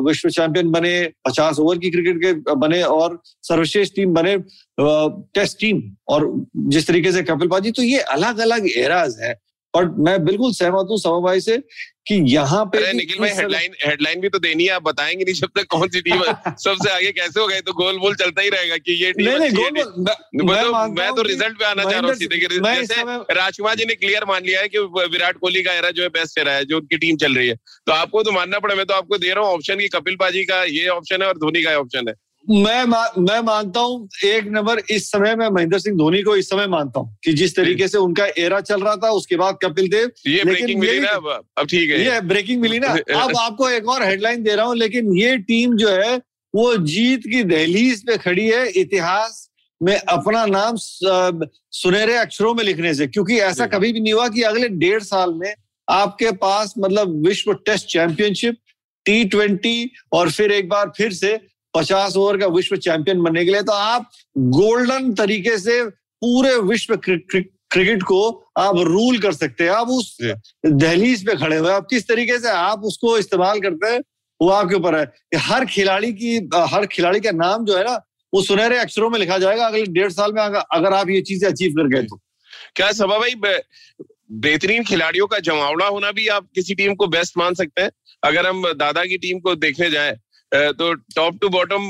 विश्व 0.00 0.28
चैंपियन 0.28 0.70
बने, 0.70 1.02
पचास 1.28 1.58
ओवर 1.58 1.78
की 1.78 1.90
क्रिकेट 1.90 2.18
के 2.18 2.54
बने 2.54 2.82
और 2.84 3.20
सर्वश्रेष्ठ 3.42 3.94
टीम 3.96 4.14
बने 4.14 4.36
टेस्ट 5.34 5.60
टीम 5.60 5.82
और 6.08 6.32
जिस 6.56 6.86
तरीके 6.86 7.12
से 7.12 7.22
कपिल 7.22 7.48
पाजी 7.48 7.70
तो 7.70 7.82
ये 7.82 7.98
अलग 8.16 8.38
अलग 8.38 8.68
एराज 8.68 9.16
है। 9.20 9.34
और 9.74 9.94
मैं 9.98 10.24
बिल्कुल 10.24 10.52
सहमत 10.52 10.86
हूँ 10.90 10.98
समा 10.98 11.20
भाई 11.20 11.40
से 11.40 11.56
कि 12.06 12.14
यहाँ 12.14 12.64
पे 12.64 12.92
निखिल 12.92 13.18
भाई 13.18 13.30
हेडलाइन 13.30 13.72
हेडलाइन 13.86 14.20
भी 14.20 14.28
तो 14.28 14.38
देनी 14.38 14.64
है 14.64 14.70
आप 14.70 14.82
बताएँगे 14.82 15.24
नहीं 15.24 15.34
जब 15.34 15.48
तक 15.58 15.66
कौन 15.70 15.88
सी 15.88 16.00
टीम 16.00 16.22
सबसे 16.48 16.90
आगे 16.90 17.12
कैसे 17.12 17.40
हो 17.40 17.46
गए 17.46 17.60
तो 17.60 17.72
गोल 17.72 17.98
बोल 17.98 18.14
चलता 18.14 18.42
ही 18.42 18.48
रहेगा 18.48 18.76
कि 18.76 18.92
ये 19.04 19.12
टीम 19.12 19.28
नहीं, 19.28 19.38
नहीं, 19.38 19.50
गोल, 19.50 20.04
मैं, 20.42 20.44
मैं, 20.44 20.86
मैं 20.94 21.14
तो 21.14 21.22
रिज़ल्ट 21.22 21.58
पे 21.58 21.64
आना 21.64 21.82
चाह 21.82 21.98
रहा 22.00 22.08
हूँ 22.08 22.14
सीधे 22.14 22.36
जैसे 22.36 23.02
राजकुमार 23.34 23.76
जी 23.76 23.84
ने 23.84 23.94
क्लियर 23.94 24.24
मान 24.24 24.42
लिया 24.44 24.60
है 24.60 24.68
कि 24.68 24.78
विराट 24.78 25.38
कोहली 25.38 25.62
का 25.62 25.72
एरा 25.72 25.90
जो 25.90 26.02
है 26.02 26.08
बेस्ट 26.08 26.38
एरा 26.38 26.52
है 26.52 26.64
जो 26.64 26.76
उनकी 26.76 26.96
टीम 26.98 27.16
चल 27.16 27.34
रही 27.34 27.48
है। 27.48 27.54
तो 27.86 27.92
आपको 27.92 28.22
तो 28.22 28.32
मानना 28.32 28.58
पड़ा 28.58 28.74
मैं 28.74 28.86
तो 28.86 28.94
आपको 28.94 29.18
दे 29.18 29.32
रहा 29.32 29.44
हूँ 29.44 29.54
ऑप्शन 29.54 29.78
की 29.78 29.88
कपिल 29.88 30.16
पाजी 30.16 30.44
का 30.44 30.64
ये 30.64 30.88
ऑप्शन 30.88 31.22
है 31.22 31.28
और 31.28 31.38
धोनी 31.38 31.62
का 31.62 31.78
ऑप्शन 31.78 32.08
है। 32.08 32.14
मैं 32.50 32.84
मा, 32.84 33.04
मैं 33.18 33.40
मानता 33.40 33.80
हूँ 33.80 34.08
एक 34.24 34.44
नंबर 34.44 34.78
इस 34.90 35.10
समय 35.10 35.36
मैं 35.36 35.48
महेंद्र 35.48 35.78
सिंह 35.78 35.96
धोनी 35.96 36.22
को 36.22 36.36
इस 36.36 36.48
समय 36.50 36.66
मानता 36.66 37.00
हूँ 37.00 37.16
कि 37.24 37.32
जिस 37.32 37.56
तरीके 37.56 37.88
से 37.88 37.98
उनका 37.98 38.26
एरा 38.38 38.60
चल 38.60 38.82
रहा 38.82 38.96
था 38.96 39.10
उसके 39.10 39.36
बाद 39.36 39.58
कपिल 39.62 39.88
देव 39.88 40.10
ये 40.26 40.44
ब्रेकिंग 40.44 40.80
मिली 40.80 41.00
ना 41.00 41.10
अब 41.58 41.66
ठीक 41.70 41.90
है। 41.90 42.04
ये 42.04 42.20
ब्रेकिंग 42.20 42.60
मिली 42.60 42.78
ना। 42.78 42.88
अब 43.22 43.36
आपको 43.36 43.68
एक 43.70 43.88
और 43.88 44.02
हेडलाइन 44.02 44.42
दे 44.42 44.54
रहा 44.54 44.66
हूँ 44.66 44.76
लेकिन 44.76 45.12
ये 45.16 45.36
टीम 45.36 45.76
जो 45.76 45.88
है 45.88 46.16
वो 46.54 46.76
जीत 46.76 47.20
की 47.20 47.42
दहलीज 47.44 48.02
पे 48.06 48.16
खड़ी 48.18 48.46
है 48.48 48.66
इतिहास 48.68 49.50
में 49.82 49.96
अपना 49.96 50.46
नाम 50.46 50.76
सुनहरे 50.76 52.16
अक्षरों 52.16 52.54
में 52.54 52.64
लिखने 52.64 52.94
से 52.94 53.06
क्योंकि 53.06 53.38
ऐसा 53.40 53.66
कभी 53.66 53.92
भी 53.92 54.00
नहीं 54.00 54.12
हुआ 54.12 54.28
कि 54.28 54.42
अगले 54.42 54.68
डेढ़ 54.68 55.02
साल 55.02 55.34
में 55.34 55.54
आपके 55.90 56.30
पास 56.30 56.74
मतलब 56.78 57.26
विश्व 57.26 57.52
टेस्ट 57.52 57.86
चैंपियनशिप 57.86 58.56
टी 59.04 59.24
ट्वेंटी 59.24 59.90
और 60.12 60.30
फिर 60.30 60.52
एक 60.52 60.68
बार 60.68 60.92
फिर 60.96 61.12
से 61.12 61.40
पचास 61.74 62.16
ओवर 62.16 62.36
का 62.38 62.46
विश्व 62.48 62.76
चैंपियन 62.78 63.22
बनने 63.22 63.44
के 63.44 63.50
लिए 63.50 63.62
तो 63.62 63.72
आप 63.72 64.10
गोल्डन 64.36 65.12
तरीके 65.14 65.56
से 65.58 65.82
पूरे 66.22 66.54
विश्व 66.68 66.96
क्रिकेट 66.96 68.02
को 68.02 68.20
आप 68.58 68.76
रूल 68.78 69.18
कर 69.18 69.32
सकते 69.32 69.64
हैं। 69.64 69.70
आप 69.70 69.88
उस 69.90 70.16
दहलीज 70.66 71.26
पे 71.26 71.36
खड़े 71.36 71.56
हुए 71.56 71.70
आप 71.72 71.86
किस 71.90 72.08
तरीके 72.08 72.38
से 72.38 72.48
आप 72.50 72.82
उसको 72.84 73.16
इस्तेमाल 73.18 73.60
करते 73.60 73.92
हैं 73.92 74.00
वो 74.40 74.48
आपके 74.50 74.74
ऊपर 74.74 74.98
है। 74.98 75.40
हर 75.40 75.64
खिलाड़ी 75.66 76.12
की 76.14 76.36
हर 76.70 76.86
खिलाड़ी 76.86 77.20
का 77.20 77.30
नाम 77.32 77.64
जो 77.64 77.76
है 77.76 77.84
ना 77.84 77.94
वो 78.32 78.42
सुनहरे 78.42 78.78
अक्षरों 78.78 79.10
में 79.10 79.18
लिखा 79.18 79.38
जाएगा। 79.38 79.66
अगले 79.66 79.84
डेढ़ 79.88 80.10
साल 80.12 80.32
में 80.32 80.42
अगर 80.42 80.92
आप 80.94 81.10
ये 81.10 81.20
चीज़ें 81.22 81.48
अचीव 81.48 81.72
कर 81.72 81.88
गए 81.88 82.02
तो। 82.02 82.20
क्या 82.76 82.90
सभा 82.92 83.18
भाई 83.18 83.34
बेहतरीन 84.32 84.84
खिलाड़ियों 84.84 85.26
का 85.26 85.38
जमावड़ा 85.40 85.86
होना 85.86 86.10
भी 86.12 86.26
आप 86.30 86.48
किसी 86.54 86.74
टीम 86.74 86.94
को 86.94 87.06
बेस्ट 87.08 87.38
मान 87.38 87.54
सकते 87.54 87.82
हैं? 87.82 87.90
अगर 88.22 88.46
हम 88.46 88.62
दादा 88.74 89.04
की 89.04 89.18
टीम 89.18 89.38
को 89.40 89.54
देखने 89.56 89.90
जाए 89.90 90.16
तो 90.52 90.92
टॉप 91.16 91.38
टू 91.40 91.48
बॉटम 91.48 91.82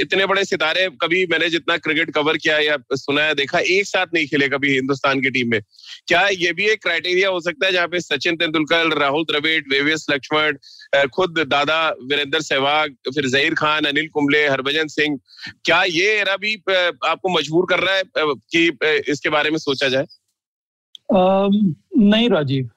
इतने 0.00 0.26
बड़े 0.26 0.44
सितारे 0.44 0.88
कभी 1.02 1.24
मैंने 1.26 1.48
जितना 1.50 1.76
क्रिकेट 1.76 2.10
कवर 2.10 2.36
किया 2.36 2.58
या 2.58 2.76
सुना 2.94 3.22
है 3.22 3.34
देखा 3.34 3.58
एक 3.58 3.86
साथ 3.86 4.14
नहीं 4.14 4.26
खेले 4.26 4.48
कभी 4.48 4.72
हिंदुस्तान 4.74 5.20
की 5.20 5.30
टीम 5.30 5.50
में। 5.50 5.60
क्या 6.08 6.26
ये 6.28 6.52
भी 6.52 6.68
एक 6.70 6.82
क्राइटेरिया 6.82 7.28
हो 7.28 7.40
सकता 7.40 7.66
है 7.66 7.72
जहाँ 7.72 7.88
पे 7.88 8.00
सचिन 8.00 8.36
तेंदुलकर 8.36 8.96
राहुल 8.98 9.24
द्रविड़ 9.24 9.62
वेवियस 9.70 10.06
लक्ष्मण 10.10 10.56
खुद 11.14 11.38
दादा 11.48 11.88
वीरेंद्र 12.02 12.40
सहवाग 12.40 12.94
फिर 13.14 13.28
जहीर 13.28 13.54
खान 13.54 13.84
अनिल 13.84 14.08
कुंबले 14.08 14.46
हरभजन 14.48 14.86
सिंह 14.88 15.18
क्या 15.64 15.82
ये 15.84 16.06
एरा 16.20 16.36
भी 16.36 16.54
आपको 16.74 17.28
मजबूर 17.28 17.66
कर 17.70 17.80
रहा 17.80 17.94
है 17.94 18.02
कि 18.54 18.66
इसके 19.08 19.28
बारे 19.28 19.50
में 19.50 19.58
सोचा 19.58 19.88
जाए? 19.88 20.06
नहीं 21.12 22.28
राजीव। 22.30 22.70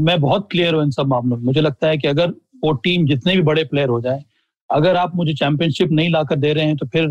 मैं 0.00 0.20
बहुत 0.20 0.48
क्लियर 0.50 0.74
हूँ 0.74 0.82
इन 0.84 0.90
सब 0.90 1.06
मामलों 1.06 1.36
में। 1.36 1.44
मुझे 1.44 1.60
लगता 1.60 1.88
है 1.88 1.98
कि 1.98 2.08
अगर 2.08 2.28
वो 2.64 2.72
टीम 2.84 3.06
जितने 3.06 3.36
भी 3.36 3.42
बड़े 3.42 3.64
प्लेयर 3.64 3.88
हो 3.88 4.00
जाए 4.00 4.24
अगर 4.70 4.96
आप 4.96 5.16
मुझे 5.16 5.34
चैंपियनशिप 5.34 5.92
नहीं 5.92 6.10
लाकर 6.10 6.36
दे 6.36 6.52
रहे 6.52 6.64
हैं 6.64 6.76
तो 6.76 6.86
फिर 6.86 7.08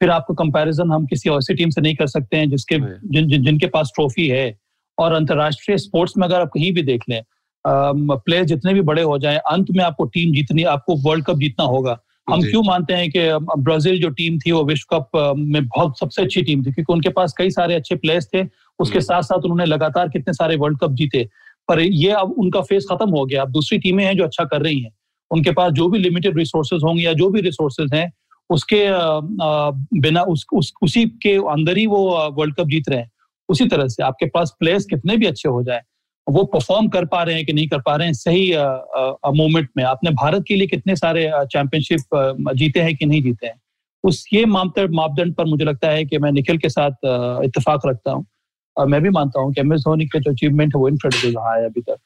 फिर 0.00 0.10
आपको 0.10 0.34
कंपैरिजन 0.34 0.90
हम 0.92 1.06
किसी 1.06 1.30
ऐसी 1.30 1.54
टीम 1.54 1.70
से 1.70 1.80
नहीं 1.80 1.94
कर 1.94 2.06
सकते 2.06 2.36
हैं 2.36 2.50
जिसके 2.50 2.78
जिन, 2.78 3.28
जिन 3.28 3.44
जिनके 3.44 3.66
पास 3.66 3.92
ट्रॉफी 3.94 4.28
है। 4.28 4.58
और 4.98 5.12
अंतर्राष्ट्रीय 5.12 5.78
स्पोर्ट्स 5.78 6.16
में 6.18 6.26
अगर 6.26 6.40
आप 6.40 6.50
कहीं 6.54 6.72
भी 6.72 6.82
देख 6.82 7.02
लें 7.08 7.22
प्लेयर 7.64 8.44
जितने 8.44 8.74
भी 8.74 8.80
बड़े 8.80 9.02
हो 9.02 9.18
जाए 9.18 9.36
अंत 9.50 9.66
में 9.70 9.82
आपको 9.84 10.04
टीम 10.04 10.32
जीतनी 10.32 10.62
आपको 10.70 10.96
वर्ल्ड 11.02 11.24
कप 11.24 11.36
जीतना 11.38 11.64
होगा। 11.64 11.98
हम 12.30 12.42
क्यों 12.42 12.62
मानते 12.62 12.94
हैं 12.94 13.10
कि 13.10 13.20
ब्राज़ील 13.62 14.00
जो 14.00 14.08
टीम 14.10 14.38
थी 14.38 14.52
वो 14.52 14.62
विश्व 14.64 14.86
कप 14.92 15.34
में 15.38 15.64
बहुत 15.66 15.98
सबसे 15.98 16.22
अच्छी 16.22 16.42
टीम 16.42 16.60
थी 16.60 16.72
क्योंकि 16.72 16.92
उनके 16.92 17.08
पास 17.08 17.34
कई 17.38 17.50
सारे 17.50 17.74
अच्छे 17.74 17.96
प्लेयर्स 17.96 18.28
थे 18.34 18.42
उसके 18.78 18.98
हम्म। 18.98 19.04
साथ 19.04 19.22
साथ 19.22 19.44
उन्होंने 19.44 19.64
लगातार 19.64 20.08
कितने 20.08 20.34
सारे 20.34 20.56
वर्ल्ड 20.56 20.78
कप 20.78 20.92
जीते। 20.92 21.28
पर 21.68 21.80
ये 21.80 22.10
अब 22.10 22.34
उनका 22.38 22.60
फेस 22.60 22.86
खत्म 22.92 23.10
हो 23.10 23.24
गया। 23.24 23.42
अब 23.42 23.50
दूसरी 23.52 23.78
टीमें 23.78 24.04
हैं 24.04 24.16
जो 24.16 24.24
अच्छा 24.24 24.44
कर 24.44 24.62
रही 24.62 24.80
हैं। 24.80 24.90
उनके 25.32 25.52
पास 25.52 25.72
जो 25.72 25.88
भी 25.88 25.98
लिमिटेड 25.98 26.38
रिसोर्सेज 26.38 26.82
होंगे 26.84 27.02
या 27.02 27.12
जो 27.12 27.28
भी 27.30 27.40
रिसोर्सेज 27.40 27.94
हैं 27.94 28.10
उसके 28.50 28.86
बिना 30.00 30.22
उस, 30.22 30.44
उस 30.52 30.72
उसी 30.82 31.04
के 31.22 31.34
अंदर 31.52 31.78
ही 31.78 31.86
वो 31.86 32.30
वर्ल्ड 32.38 32.54
कप 32.54 32.66
जीत 32.66 32.88
रहे 32.88 32.98
हैं। 32.98 33.10
उसी 33.48 33.66
तरह 33.68 33.88
से 33.88 34.02
आपके 34.02 34.26
पास 34.26 34.54
प्लेयर्स 34.60 34.84
कितने 34.86 35.16
भी 35.16 35.26
अच्छे 35.26 35.48
हो 35.48 35.62
जाए 35.62 35.80
वो 36.26 36.44
परफॉर्म 36.44 36.88
कर 36.88 37.04
पा 37.04 37.22
रहे 37.22 37.36
हैं 37.36 37.44
कि 37.46 37.52
नहीं 37.52 37.68
कर 37.68 37.80
पा 37.80 37.94
रहे 37.96 38.06
हैं 38.06 38.14
सही 38.14 38.52
मोमेंट 39.36 39.68
में। 39.76 39.82
आपने 39.84 40.10
भारत 40.10 40.44
के 40.48 40.56
लिए 40.56 40.66
कितने 40.66 40.96
सारे 40.96 41.30
चैंपियनशिप 41.52 42.54
जीते 42.56 42.80
हैं 42.80 42.94
कि 42.96 43.06
नहीं 43.06 43.22
जीते 43.22 43.46
हैं? 43.46 43.54
उस 44.04 44.24
ये 44.32 44.44
मापदंड 44.46 45.34
पर 45.34 45.44
मुझे 45.44 45.64
लगता 45.64 45.88
है 45.88 46.04
कि 46.04 46.18
मैं 46.18 46.32
निखिल 46.32 46.58
के 46.58 46.68
साथ 46.68 46.92
इतफाक 47.44 47.86
रखता 47.86 48.12
हूँ। 48.12 48.24
मैं 48.76 49.00
भी 49.02 49.10
मानता 49.10 49.40
हूँ 49.40 49.52
कि 49.52 49.60
एम 49.60 49.72
एस 49.72 49.80
धोनी 49.80 50.06
का 50.06 50.18
जो 50.18 50.30
अचीवमेंट 50.30 50.74
है 50.76 50.80
वो 50.80 50.88
इनक्रेडिबल 50.88 51.34
रहा 51.34 51.54
है 51.54 51.64
अभी 51.64 51.80
तक। 51.80 51.96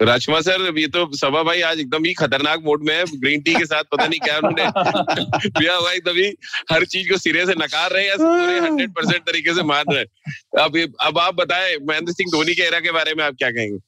राजकुमार 0.00 0.42
सर 0.42 0.78
ये 0.78 0.86
तो 0.88 1.16
सभा 1.16 1.42
भाई 1.42 1.60
आज 1.60 1.80
एकदम 1.80 2.04
ही 2.04 2.12
खतरनाक 2.14 2.60
मोड 2.64 2.84
में 2.84 2.94
है। 2.94 3.04
ग्रीन 3.20 3.40
टी 3.40 3.54
के 3.54 3.64
साथ 3.66 3.84
पता 3.92 4.06
नहीं 4.06 4.20
क्या 4.20 4.36
उन्होंने 4.38 5.50
पिया 5.58 5.74
हुआ 5.74 5.92
एकदम 5.92 6.16
ही 6.16 6.28
हर 6.72 6.84
चीज़ 6.84 7.08
को 7.10 7.16
सिरे 7.16 7.46
से 7.46 7.54
नकार 7.58 7.90
रहे 7.90 8.06
हैं 8.08 8.16
पूरे 8.18 8.58
हंड्रेड 8.58 8.92
परसेंट 8.92 9.22
तरीके 9.22 9.54
से 9.54 9.62
मान 9.62 9.84
रहे 9.90 10.00
हैं। 10.00 10.64
अब 10.64 10.94
अब 11.00 11.18
आप 11.18 11.34
बताएँ 11.34 11.76
महेंद्र 11.88 12.12
सिंह 12.12 12.30
धोनी 12.32 12.54
के 12.54 12.62
एरा 12.62 12.80
के 12.80 12.92
बारे 12.92 13.14
में 13.14 13.24
आप 13.24 13.34
क्या 13.34 13.50
कहेंगे? 13.50 13.78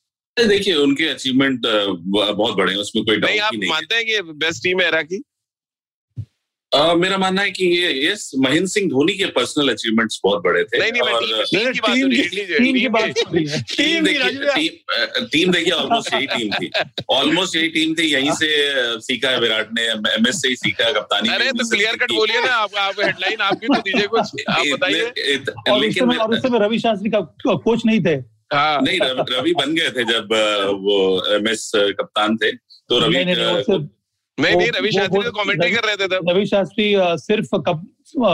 देखिए 0.46 0.74
उनके 0.74 1.08
अचीवमेंट 1.08 1.60
बहुत 1.66 2.56
बड़े 2.56 2.72
हैं 2.72 2.80
उसमें 2.80 3.04
कोई 3.04 3.16
डाउट 3.16 3.30
नहीं 3.30 3.40
आप 3.40 3.54
मानते 3.64 3.94
हैं 3.94 4.04
कि 4.06 4.20
बेस्ट 4.22 4.62
टीम 4.62 4.80
है 4.80 4.86
एरा 4.86 5.02
की? 5.02 5.22
Uh, 6.76 6.94
मेरा 6.96 7.16
मानना 7.18 7.42
है 7.42 7.50
कि 7.50 7.64
ये 7.66 7.88
ये 7.92 8.14
महेंद्र 8.38 8.66
सिंह 8.68 8.88
धोनी 8.90 9.12
के 9.18 9.26
पर्सनल 9.26 9.68
अचीवमेंट्स 9.68 10.20
बहुत 10.24 10.42
बड़े 10.42 10.64
थे 10.64 10.78
नहीं 10.78 10.92
नहीं 10.92 11.02
और 11.02 11.22
टीम 15.32 15.52
देखिए 15.52 15.72
ऑलमोस्ट 15.72 16.14
यही 16.14 16.26
टीम 16.26 16.50
थी। 16.52 16.70
ऑलमोस्ट 17.10 17.56
यही 17.56 17.68
टीम 17.68 17.94
थी 17.94 18.06
यहीं 18.12 18.30
से 18.32 18.50
सीखा 19.00 19.30
है 19.30 19.40
विराट 19.40 19.68
ने 19.78 19.82
एम 19.88 20.28
एस 20.28 20.42
से 20.42 20.48
ही 20.48 20.56
सीखा 20.56 20.84
है 20.86 20.92
कप्तानी 20.92 21.28
अरे 21.28 21.50
तो 21.52 21.68
क्लियर 21.70 21.96
कट 21.96 22.12
बोलिए 22.12 22.40
ना 22.40 22.52
आप 22.52 22.74
आप 22.78 23.00
हेडलाइन 23.04 23.40
आपकी 23.40 23.66
तो 23.66 23.80
दीजिए 23.80 24.06
कुछ 24.06 24.26
आप 24.48 24.64
बताइए। 24.72 25.04
लेकिन 25.80 26.56
रवि 26.56 26.78
शास्त्री 26.78 27.10
का 27.10 27.20
कोच 27.54 27.82
नहीं 27.86 28.00
थे। 28.00 28.14
हाँ। 28.54 28.80
नहीं 28.82 28.98
रवि 29.36 29.52
बन 29.54 29.74
गए 29.74 29.90
थे 29.90 30.04
जब 30.04 30.32
वो 30.86 30.98
एम 31.36 31.48
एस 31.48 31.70
कप्तान 31.76 32.36
थे। 32.36 32.52
तो 32.52 32.98
रवि 32.98 33.24
नहीं 34.40 34.56
नहीं 34.56 34.70
रवि 34.70 34.92
शास्त्री 34.92 35.22
तो 35.22 35.30
कमेंट्री 35.32 35.70
कर 35.70 35.86
रहे 35.86 35.96
थे 35.96 36.08
तब। 36.08 36.30
रवि 36.30 36.46
शास्त्री 36.46 36.92
सिर्फ़ 37.22 37.56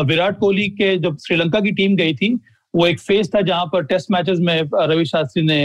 विराट 0.07 0.39
कोहली 0.39 0.69
के 0.81 0.97
जब 0.99 1.17
श्रीलंका 1.27 1.61
की 1.61 1.73
टीम 1.73 1.97
गई 1.97 2.15
थी 2.15 2.37
वो 2.75 2.87
एक 2.87 2.99
फ़ेज़ 3.01 3.29
था 3.35 3.41
जहाँ 3.41 3.67
पर 3.67 3.85
टेस्ट 3.85 4.11
मैचेस 4.11 4.39
में 4.41 4.71
रवि 4.89 5.05
शास्त्री 5.05 5.43
ने 5.43 5.65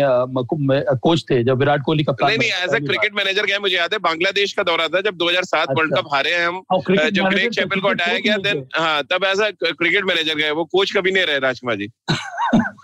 कोच 1.05 1.23
थे 1.31 1.43
जब 1.43 1.59
विराट 1.59 1.81
कोहली 1.85 2.03
का 2.03 2.15
नहीं 2.21 2.37
नहीं 2.37 2.51
एज 2.63 2.75
ए 2.75 2.79
क्रिकेट 2.79 3.15
मैनेजर 3.15 3.45
गए 3.45 3.57
मुझे 3.59 3.75
याद 3.75 3.93
है 3.93 3.99
बांग्लादेश 3.99 4.53
का 4.53 4.63
दौरा 4.63 4.87
था 4.87 5.01
जब 5.01 5.17
2007 5.17 5.73
वर्ल्ड 5.77 5.95
कप 5.97 6.13
हारे 6.13 6.33
हैं 6.35 6.45
हम 6.47 6.61
जब 7.09 7.25
ग्रेग 7.25 7.51
चैपल 7.51 7.79
को 7.79 7.89
हटाया 7.89 8.19
गया 8.19 8.37
देन 8.45 8.65
हाँ 8.75 9.03
तब 9.11 9.25
एज 9.25 9.41
ए 9.41 9.51
क्रिकेट 9.63 10.05
मैनेजर 10.05 10.35
गए 10.35 10.51
वो 10.51 10.65
कोच 10.71 10.91
कभी 10.97 11.11
नहीं 11.11 11.25
रहे 11.25 11.39
राजकुमार 11.39 11.75
जी। 11.75 11.89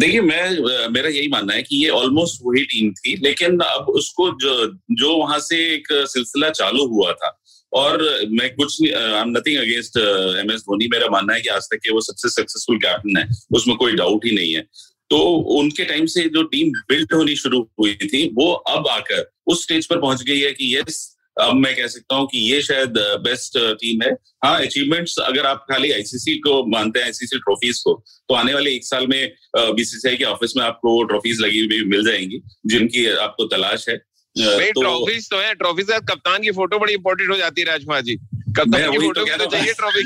देखिए, 0.00 0.20
मैं 0.20 0.90
मेरा 0.92 1.08
यही 1.08 1.28
मानना 1.28 1.54
है 1.54 1.62
कि 1.62 1.82
ये 1.84 1.88
ऑलमोस्ट 1.90 2.40
वही 2.44 2.64
टीम 2.64 2.92
थी, 2.92 3.16
लेकिन 3.24 3.58
अब 3.60 3.88
उसको 3.90 4.28
जो 4.40 4.54
जो 4.96 5.16
वहाँ 5.16 5.38
से 5.40 5.56
एक 5.74 5.88
सिलसिला 5.92 6.50
चालू 6.50 6.86
हुआ 6.86 7.12
था, 7.12 7.36
और 7.72 8.02
मैं 8.30 8.48
कुछ 8.54 8.80
I 8.82 9.20
am 9.20 9.30
nothing 9.30 9.58
against 9.58 9.96
M 10.40 10.50
S 10.52 10.60
Dhoni, 10.60 10.88
मेरा 10.88 11.08
मानना 11.10 11.34
है 11.34 11.40
कि 11.40 11.48
आज 11.48 11.68
तक 11.72 11.80
के 11.84 11.92
वो 11.92 12.00
सबसे 12.00 12.28
सक्सेसफुल 12.30 12.78
कैप्टन 12.78 13.16
है, 13.16 13.26
उसमें 13.54 13.76
कोई 13.76 13.92
डाउट 13.92 14.24
ही 14.24 14.34
नहीं 14.34 14.52
है। 14.52 14.62
तो 15.10 15.18
उनके 15.58 15.84
टाइम 15.84 16.06
से 16.06 16.22
जो 16.34 16.42
टीम 16.50 16.70
बिल्ड 16.88 17.14
होनी 17.14 17.36
शुरू 17.36 17.60
हुई 17.80 17.94
थी, 17.94 18.26
वो 18.34 18.52
अब 18.52 18.88
आकर 18.88 19.30
उस 19.46 19.62
स्टेज 19.62 19.86
पर 19.86 20.00
पहुँच 20.00 20.22
गई 20.22 20.40
है 20.40 20.52
कि 20.52 20.76
यस 20.76 21.06
अब 21.40 21.54
मैं 21.54 21.74
कह 21.76 21.86
सकता 21.86 22.16
हूँ 22.16 22.26
कि 22.26 22.38
ये 22.52 22.60
शायद 22.62 22.94
बेस्ट 23.22 23.58
टीम 23.58 24.02
है। 24.02 24.10
हाँ 24.44 24.60
अचीवमेंट्स 24.60 25.18
अगर 25.18 25.46
आप 25.46 25.64
खाली 25.70 25.90
आईसीसी 25.92 26.34
को 26.36 26.66
मानते 26.66 26.98
हैं 26.98 27.06
आईसीसी 27.06 27.38
ट्रॉफीज 27.38 27.78
को 27.78 27.94
तो 28.28 28.34
आने 28.34 28.54
वाले 28.54 28.74
एक 28.74 28.84
साल 28.84 29.06
में 29.06 29.32
बीसीसीआई 29.56 30.16
के 30.16 30.24
ऑफ़िस 30.24 30.56
में 30.56 30.64
आपको 30.64 30.92
वो 30.92 31.02
ट्रॉफीज 31.02 31.40
लगी 31.40 31.60
हुई 31.60 31.84
मिल 31.84 32.04
जाएँगी 32.04 32.42
जिनकी 32.66 33.06
आपको 33.06 33.44
तलाश 33.44 33.88
है। 33.88 33.96
ट्रॉफीज 34.36 35.28
तो 35.30 35.36
तो 35.36 35.42
है। 35.42 35.54
ट्रॉफी 35.54 35.82
से 35.82 35.98
कप्तान 36.00 36.42
की 36.42 36.50
फ़ोटो 36.50 36.78
बड़ी 36.78 36.94
इंपॉर्टेंट 36.94 37.30
हो 37.30 37.36
जाती 37.36 37.60
है 37.60 37.66
राजकुमार 37.66 38.02
जी। 38.02 38.16
कप्तान 38.56 38.92
की 38.92 38.98
फ़ोटो 38.98 39.24
तो 39.36 39.46
चाहिए 39.46 39.72
ट्रॉफी 39.72 40.02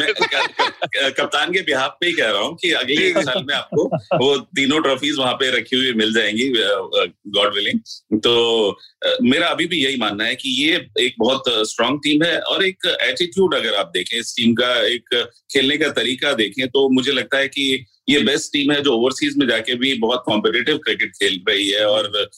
कप्तान 1.11 1.53
के 1.53 1.61
बिहार 1.61 1.89
पे 2.01 2.07
ही 2.07 2.13
कह 2.13 2.31
रहा 2.31 2.41
हूँ 2.41 2.57
कि 2.57 2.71
अगले 2.73 3.09
एक 3.09 3.19
साल 3.19 3.45
में 3.45 3.55
आपको 3.55 3.85
वो 4.19 4.39
तीनों 4.39 4.81
ट्रॉफीज 4.83 5.19
वहाँ 5.19 5.35
पे 5.35 5.51
रखी 5.51 5.77
हुई 5.77 5.93
मिल 5.93 6.15
जाएँगी 6.15 6.49
गॉड 7.31 7.55
विलिंग 7.55 7.81
तो 8.21 8.35
मेरा 9.23 9.47
अभी 9.47 9.67
भी 9.67 9.85
यही 9.85 9.97
मानना 9.97 10.25
है 10.25 10.35
कि 10.35 10.51
ये 10.65 10.87
एक 11.01 11.15
बहुत 11.19 11.43
स्ट्रांग 11.49 11.99
टीम 11.99 12.23
है 12.23 12.39
और 12.39 12.65
एक 12.65 12.99
एटीट्यूड 13.01 13.55
अगर 13.55 13.75
आप 13.75 13.91
देखें 13.95 14.19
इस 14.19 14.35
टीम 14.37 14.55
का 14.55 14.87
एक 14.87 15.31
खेलने 15.53 15.77
का 15.77 15.89
तरीका 15.89 16.33
देखें 16.33 16.69
तो 16.69 16.89
मुझे 16.89 17.13
लगता 17.13 17.39
है 17.39 17.49
कि 17.49 17.87
ये 18.09 18.21
बेस्ट 18.21 18.53
टीम 18.53 18.73
है 18.73 18.83
जो 18.83 18.93
ओवरसीज 18.93 19.37
में 19.37 19.47
जाके 19.49 19.75
भी 19.75 19.95
बहुत 19.95 20.23
कॉम्पिटेटिव 20.27 20.79
क्रिकेट 20.79 21.11
खेल 21.11 21.41
रही 21.49 21.71
है 21.71 21.87
और 21.87 22.31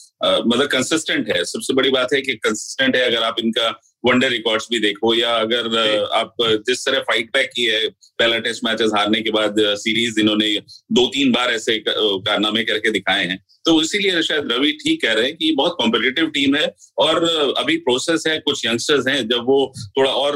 मतलब 0.47 0.67
कंसिस्टेंट 0.67 1.29
है। 1.29 1.43
सबसे 1.45 1.73
बड़ी 1.73 1.89
बात 1.89 2.07
है 2.13 2.21
कि 2.21 2.33
कंसिस्टेंट 2.33 2.95
है 2.95 3.01
अगर 3.01 3.23
आप 3.23 3.35
इनका 3.39 3.81
वनडे 4.03 4.27
रिकॉर्ड्स 4.29 4.67
भी 4.71 4.79
देखो 4.79 5.13
या 5.15 5.33
अगर 5.35 5.77
आप 6.13 6.35
जिस 6.67 6.85
तरह 6.85 6.99
फाइट 7.01 7.29
बैक 7.33 7.49
की 7.55 7.63
है 7.63 7.87
पहला 7.87 8.37
टेस्ट 8.39 8.63
मैचेस 8.65 8.91
हारने 8.95 9.21
के 9.21 9.31
बाद 9.31 9.55
सीरीज़ 9.77 10.19
इन्होंने 10.19 10.53
दो 10.91 11.05
तीन 11.07 11.31
बार 11.31 11.51
ऐसे 11.51 11.77
कारनामे 11.87 12.63
करके 12.63 12.91
दिखाए 12.91 13.25
हैं। 13.25 13.37
तो 13.65 13.81
इसीलिए 13.81 14.21
शायद 14.23 14.51
रवि 14.51 14.71
ठीक 14.81 15.01
कह 15.01 15.13
रहे 15.13 15.25
हैं 15.25 15.35
कि 15.37 15.51
बहुत 15.51 15.75
कॉम्पिटेटिव 15.77 16.27
टीम 16.29 16.55
है 16.55 16.67
और 16.97 17.23
अभी 17.57 17.77
प्रोसेस 17.77 18.23
है 18.27 18.37
कुछ 18.39 18.65
यंगस्टर्स 18.65 19.07
हैं 19.07 19.27
जब 19.27 19.45
वो 19.47 19.59
थोड़ा 19.97 20.11
और 20.11 20.35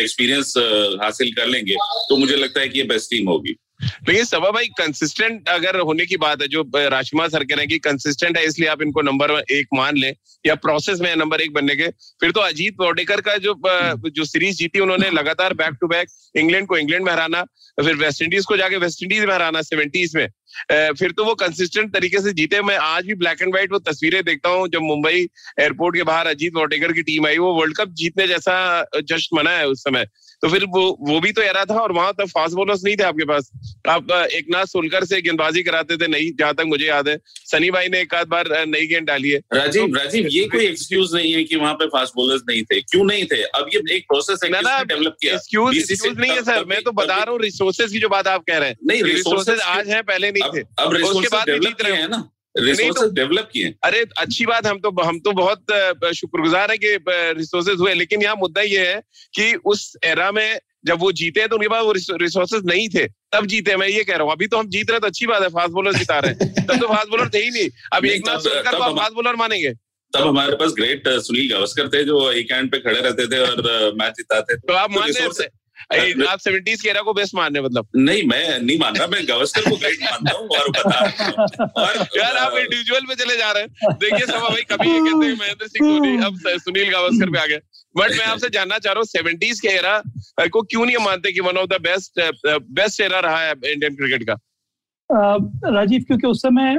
एक्सपीरियंस 0.00 0.54
हासिल 1.02 1.32
कर 1.32 1.46
लेंगे 1.46 1.74
तो 2.08 2.16
मुझे 2.16 2.36
लगता 2.36 2.60
है 2.60 2.68
कि 2.68 2.78
ये 2.78 2.84
बेस्ट 2.86 3.10
टीम 3.10 3.28
होगी। 3.28 3.56
लेकिन 3.82 4.24
सभा 4.24 4.50
भाई 4.50 4.66
कंसिस्टेंट 4.78 5.48
अगर 5.48 5.78
होने 5.80 6.04
की 6.06 6.16
बात 6.16 6.42
है 6.42 6.48
जो 6.48 6.62
राजकुमार 6.76 7.28
सर 7.28 7.44
कह 7.44 7.54
रहे 7.54 7.62
हैं 7.62 7.68
कि 7.68 7.78
कंसिस्टेंट 7.80 8.36
है 8.38 8.44
इसलिए 8.46 8.68
आप 8.68 8.82
इनको 8.82 9.02
नंबर 9.02 9.30
एक 9.50 9.68
मान 9.74 9.96
लें 9.96 10.12
या 10.44 10.54
प्रोसेस 10.56 11.00
में 11.00 11.14
नंबर 11.16 11.40
एक 11.40 11.52
बनने 11.52 11.74
के। 11.76 11.88
फिर 12.20 12.30
तो 12.30 12.40
अजीत 12.40 12.76
वोडेकर 12.80 13.20
का 13.20 13.36
जो 13.38 13.54
जो 14.10 14.24
सीरीज़ 14.24 14.56
जीती 14.56 14.80
उन्होंने 14.80 15.10
लगातार 15.10 15.54
बैक 15.54 15.76
टू 15.80 15.86
बैक 15.88 16.08
इंग्लैंड 16.36 16.66
को 16.66 16.76
इंग्लैंड 16.78 17.04
में 17.04 17.12
हराना 17.12 17.42
फिर 17.78 17.94
वेस्ट 17.96 18.22
इंडीज 18.22 18.44
को 18.44 18.56
जाके 18.56 18.76
वेस्ट 18.76 19.02
इंडीज 19.02 19.24
में 19.24 19.34
हराना 19.34 19.62
सेवेंटीज 19.62 20.16
में। 20.16 20.26
फिर 20.70 21.12
तो 21.12 21.24
वो 21.24 21.34
कंसिस्टेंट 21.36 21.92
तरीके 21.94 22.20
से 22.20 22.32
जीते। 22.32 22.60
मैं 22.62 22.76
आज 22.78 23.06
भी 23.06 23.14
ब्लैक 23.16 23.42
एंड 23.42 23.52
व्हाइट 23.52 23.72
वो 23.72 23.78
तस्वीरें 23.82 24.22
देखता 24.24 24.48
हूँ 24.48 24.68
जब 24.68 24.82
मुंबई 24.82 25.26
एयरपोर्ट 25.60 25.96
के 25.96 26.02
बाहर 26.04 26.26
अजीत 26.26 26.54
वोटेकर 26.56 26.92
की 26.92 27.02
टीम 27.04 27.26
आई 27.26 27.38
वो 27.38 27.52
वर्ल्ड 27.54 27.76
कप 27.76 27.94
जीतने 27.94 28.26
जैसा 28.28 28.54
जश्न 29.04 29.36
मना 29.36 29.50
है 29.50 29.66
उस 29.68 29.82
समय। 29.82 30.06
तो 30.42 30.48
फिर 30.50 30.64
वो 30.68 30.80
वो 31.00 31.18
भी 31.20 31.30
तो 31.32 31.42
एरा 31.42 31.64
था 31.64 31.74
और 31.80 31.92
वहाँ 31.92 32.12
तक 32.12 32.26
फास्ट 32.28 32.54
बॉलर्स 32.54 32.82
नहीं 32.84 32.96
थे 32.96 33.02
आपके 33.04 33.24
पास। 33.24 33.50
आप 33.88 34.10
एक 34.10 34.46
नाथ 34.50 34.66
सोलकर 34.66 35.04
से 35.04 35.20
गेंदबाजी 35.22 35.62
कराते 35.62 35.96
थे 35.96 36.06
नहीं 36.08 36.30
जहाँ 36.38 36.54
तक 36.54 36.64
मुझे 36.66 36.86
याद 36.86 37.08
है। 37.08 37.16
सनी 37.44 37.70
भाई 37.70 37.88
ने 37.88 38.00
एक 38.00 38.14
आध 38.14 38.26
बार 38.28 38.48
नई 38.66 38.86
गेंद 38.86 39.06
डाली 39.06 39.30
है। 39.30 39.38
राजीव 39.54 39.86
तो, 39.86 39.94
राजीव 39.94 40.26
ये 40.30 40.44
कोई 40.48 40.66
एक्सक्यूज 40.66 41.14
नहीं 41.14 41.32
है 41.32 41.44
कि 41.44 41.56
वहाँ 41.56 41.74
पे 41.74 41.86
फास्ट 41.88 42.12
बॉलर्स 42.16 42.42
नहीं 42.48 42.62
थे। 42.64 42.80
क्यों 42.82 43.04
नहीं 43.04 43.24
थे? 43.24 43.42
अब 43.42 43.70
ये 43.74 43.82
एक 43.96 44.04
प्रोसेस 44.08 44.40
है 44.44 44.50
डेवलप 44.84 45.16
किया? 45.20 45.34
एक्सक्यूज 45.34 45.76
एक्सक्यूज 45.76 46.18
नहीं 46.18 46.32
है 46.32 46.42
सर 46.42 46.64
मैं 46.64 46.82
तो 46.82 46.92
बता 46.94 47.16
रहा 47.16 47.30
हूँ 47.30 47.40
रिसोर्सेज 47.42 47.92
की 47.92 47.98
जो 47.98 48.08
बात 48.08 48.28
आप 48.28 48.44
कह 48.48 48.58
रहे 48.58 48.68
हैं। 48.68 48.76
नहीं 48.86 49.02
रिसोर्सेज 49.04 49.60
आज 49.60 49.88
है 49.88 50.02
पहले 50.04 50.30
नहीं 50.30 50.43
थे 50.48 50.60
अब 50.78 50.96
उसके 51.04 51.28
बाद 51.28 51.50
जीत 51.60 51.82
रहे 51.82 51.96
हैं 51.96 52.08
ना। 52.08 52.30
रिसोर्सेज 52.58 53.12
डेवलप 53.12 53.40
तो- 53.40 53.52
किए 53.52 53.74
अरे 53.84 54.04
अच्छी 54.18 54.46
बात 54.46 54.66
हम 54.66 54.78
तो 54.78 54.90
हम 55.02 55.18
तो 55.20 55.32
बहुत 55.32 55.72
शुक्रगुजार 56.16 56.70
है 56.70 56.76
कि 56.78 56.96
रिसोर्सेज 57.38 57.80
हुए। 57.80 57.94
लेकिन 57.94 58.22
यहाँ 58.22 58.36
मुद्दा 58.36 58.62
ये 58.62 58.86
है 58.88 59.00
कि 59.34 59.54
उस 59.64 59.96
एरा 60.04 60.30
में 60.32 60.58
जब 60.86 60.98
वो 61.00 61.12
जीते 61.12 61.46
तो 61.48 61.56
उनके 61.56 61.68
पास 61.68 61.84
वो 61.84 61.92
रिसोर्सेज 62.18 62.62
नहीं 62.66 62.88
थे। 62.88 63.06
तब 63.32 63.46
जीते 63.46 63.76
मैं 63.76 63.88
ये 63.88 64.04
कह 64.04 64.14
रहा 64.14 64.22
हूँ। 64.22 64.32
अभी 64.32 64.46
तो 64.46 64.58
हम 64.58 64.68
जीत 64.68 64.90
रहे 64.90 65.00
तो 65.00 65.06
अच्छी 65.06 65.26
बात 65.26 65.42
है 65.42 65.48
फास्ट 65.48 65.70
बॉलर 65.70 65.94
जिता 65.94 66.18
रहे 66.18 66.32
हैं। 66.32 66.66
तब 66.66 66.80
तो 66.80 66.88
फास्ट 66.88 67.10
बॉलर 67.10 67.28
थे 67.28 67.38
ही 67.38 67.50
नहीं। 67.50 67.68
अब 67.92 68.04
एक 68.04 68.28
नाथ 68.28 68.38
को 68.74 68.96
फास्ट 68.96 69.14
बॉलर 69.14 69.36
मानेंगे। 69.36 69.72
तब 70.12 70.26
हमारे 70.28 70.56
पास 70.56 70.72
ग्रेट 70.72 71.08
सुनील 71.08 71.50
गावस्कर 71.52 71.88
थे 71.88 72.04
जो 72.04 72.30
एक 72.32 72.50
एंड 72.50 72.70
पे 72.70 72.78
खड़े 72.78 73.00
रहते 73.00 73.26
थे 73.26 73.38
और 73.38 73.62
मैच 73.94 74.12
जिताते 74.12 74.56
तो 74.56 74.72
आप 74.72 74.90
मान 74.90 75.10
रहे 75.10 75.48
आप 76.28 76.38
सेवेंटीज 76.38 76.82
के 76.82 76.88
एरा 76.88 77.00
को 77.02 77.12
बेस्ट 77.14 77.34
मान 77.34 77.54
रहे 77.54 77.62
मतलब। 77.64 77.86
नहीं 77.96 78.22
मैं 78.28 78.58
नहीं 78.60 78.78
मान 78.78 78.96
रहा 78.96 79.06
मैं 79.06 79.22
गावस्कर 79.28 79.68
को 79.70 79.76
ग्रेट 79.76 80.02
मानता 80.02 80.36
हूँ 80.38 80.48
और 80.58 80.70
बता 80.70 81.82
और 81.82 81.96
यार 82.16 82.36
आप 82.36 82.56
इंडिविजुअल 82.58 83.04
पे 83.08 83.14
चले 83.14 83.36
जा 83.36 83.50
रहे 83.52 83.62
हैं। 83.62 83.94
देखिए 84.00 84.26
सब 84.26 84.38
भाई 84.40 84.62
कभी 84.70 84.88
ये 84.88 84.98
कहते 85.00 85.26
हैं 85.26 85.36
महेंद्र 85.38 85.66
सिंह 85.66 85.88
धोनी 85.88 86.16
अब 86.26 86.38
सुनील 86.58 86.90
गावस्कर 86.90 87.30
पे 87.30 87.38
आ 87.38 87.46
गए। 87.46 87.60
बट 87.94 88.10
मैं 88.10 88.24
आपसे 88.26 88.48
जानना 88.50 88.78
चाह 88.78 88.92
रहा 88.92 88.98
हूँ 88.98 89.06
सेवेंटीज 89.06 89.60
के 89.60 89.68
एरा 89.68 90.46
को 90.52 90.62
क्यों 90.62 90.86
नहीं 90.86 91.04
मानते 91.04 91.32
कि 91.32 91.40
one 91.40 91.56
of 91.56 91.66
the 91.66 91.80
best 91.82 92.20
best 92.72 93.00
era 93.00 93.20
रहा 93.20 93.40
है 93.42 93.52
इंडियन 93.52 93.94
क्रिकेट 93.96 94.24
का? 94.30 94.36
राजीव 95.70 96.04
क्योंकि 96.06 96.26
उस 96.26 96.42
समय 96.42 96.78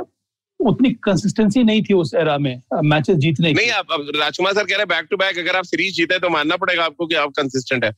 उतनी 0.59 0.89
कंसिस्टेंसी 1.03 1.63
नहीं 1.63 1.81
थी 1.83 1.93
उस 1.93 2.13
एरा 2.13 2.37
में 2.37 2.61
मैचेस 2.83 3.17
जीतने 3.17 3.51
नहीं 3.53 3.69
आप 3.71 3.87
राजकुमार 4.15 4.53
सर 4.53 4.63
कह 4.63 4.75
रहे 4.75 4.79
हैं 4.79 4.87
बैक 4.87 5.07
टू 5.11 5.17
बैक 5.17 5.37
अगर 5.39 5.55
आप 5.55 5.63
सीरीज़ 5.63 5.95
जीते 5.95 6.19
तो 6.19 6.29
मानना 6.29 6.57
पड़ेगा 6.57 6.83
आपको 6.83 7.07
कि 7.07 7.15
आप 7.15 7.31
कंसिस्टेंट 7.37 7.83
है। 7.85 7.91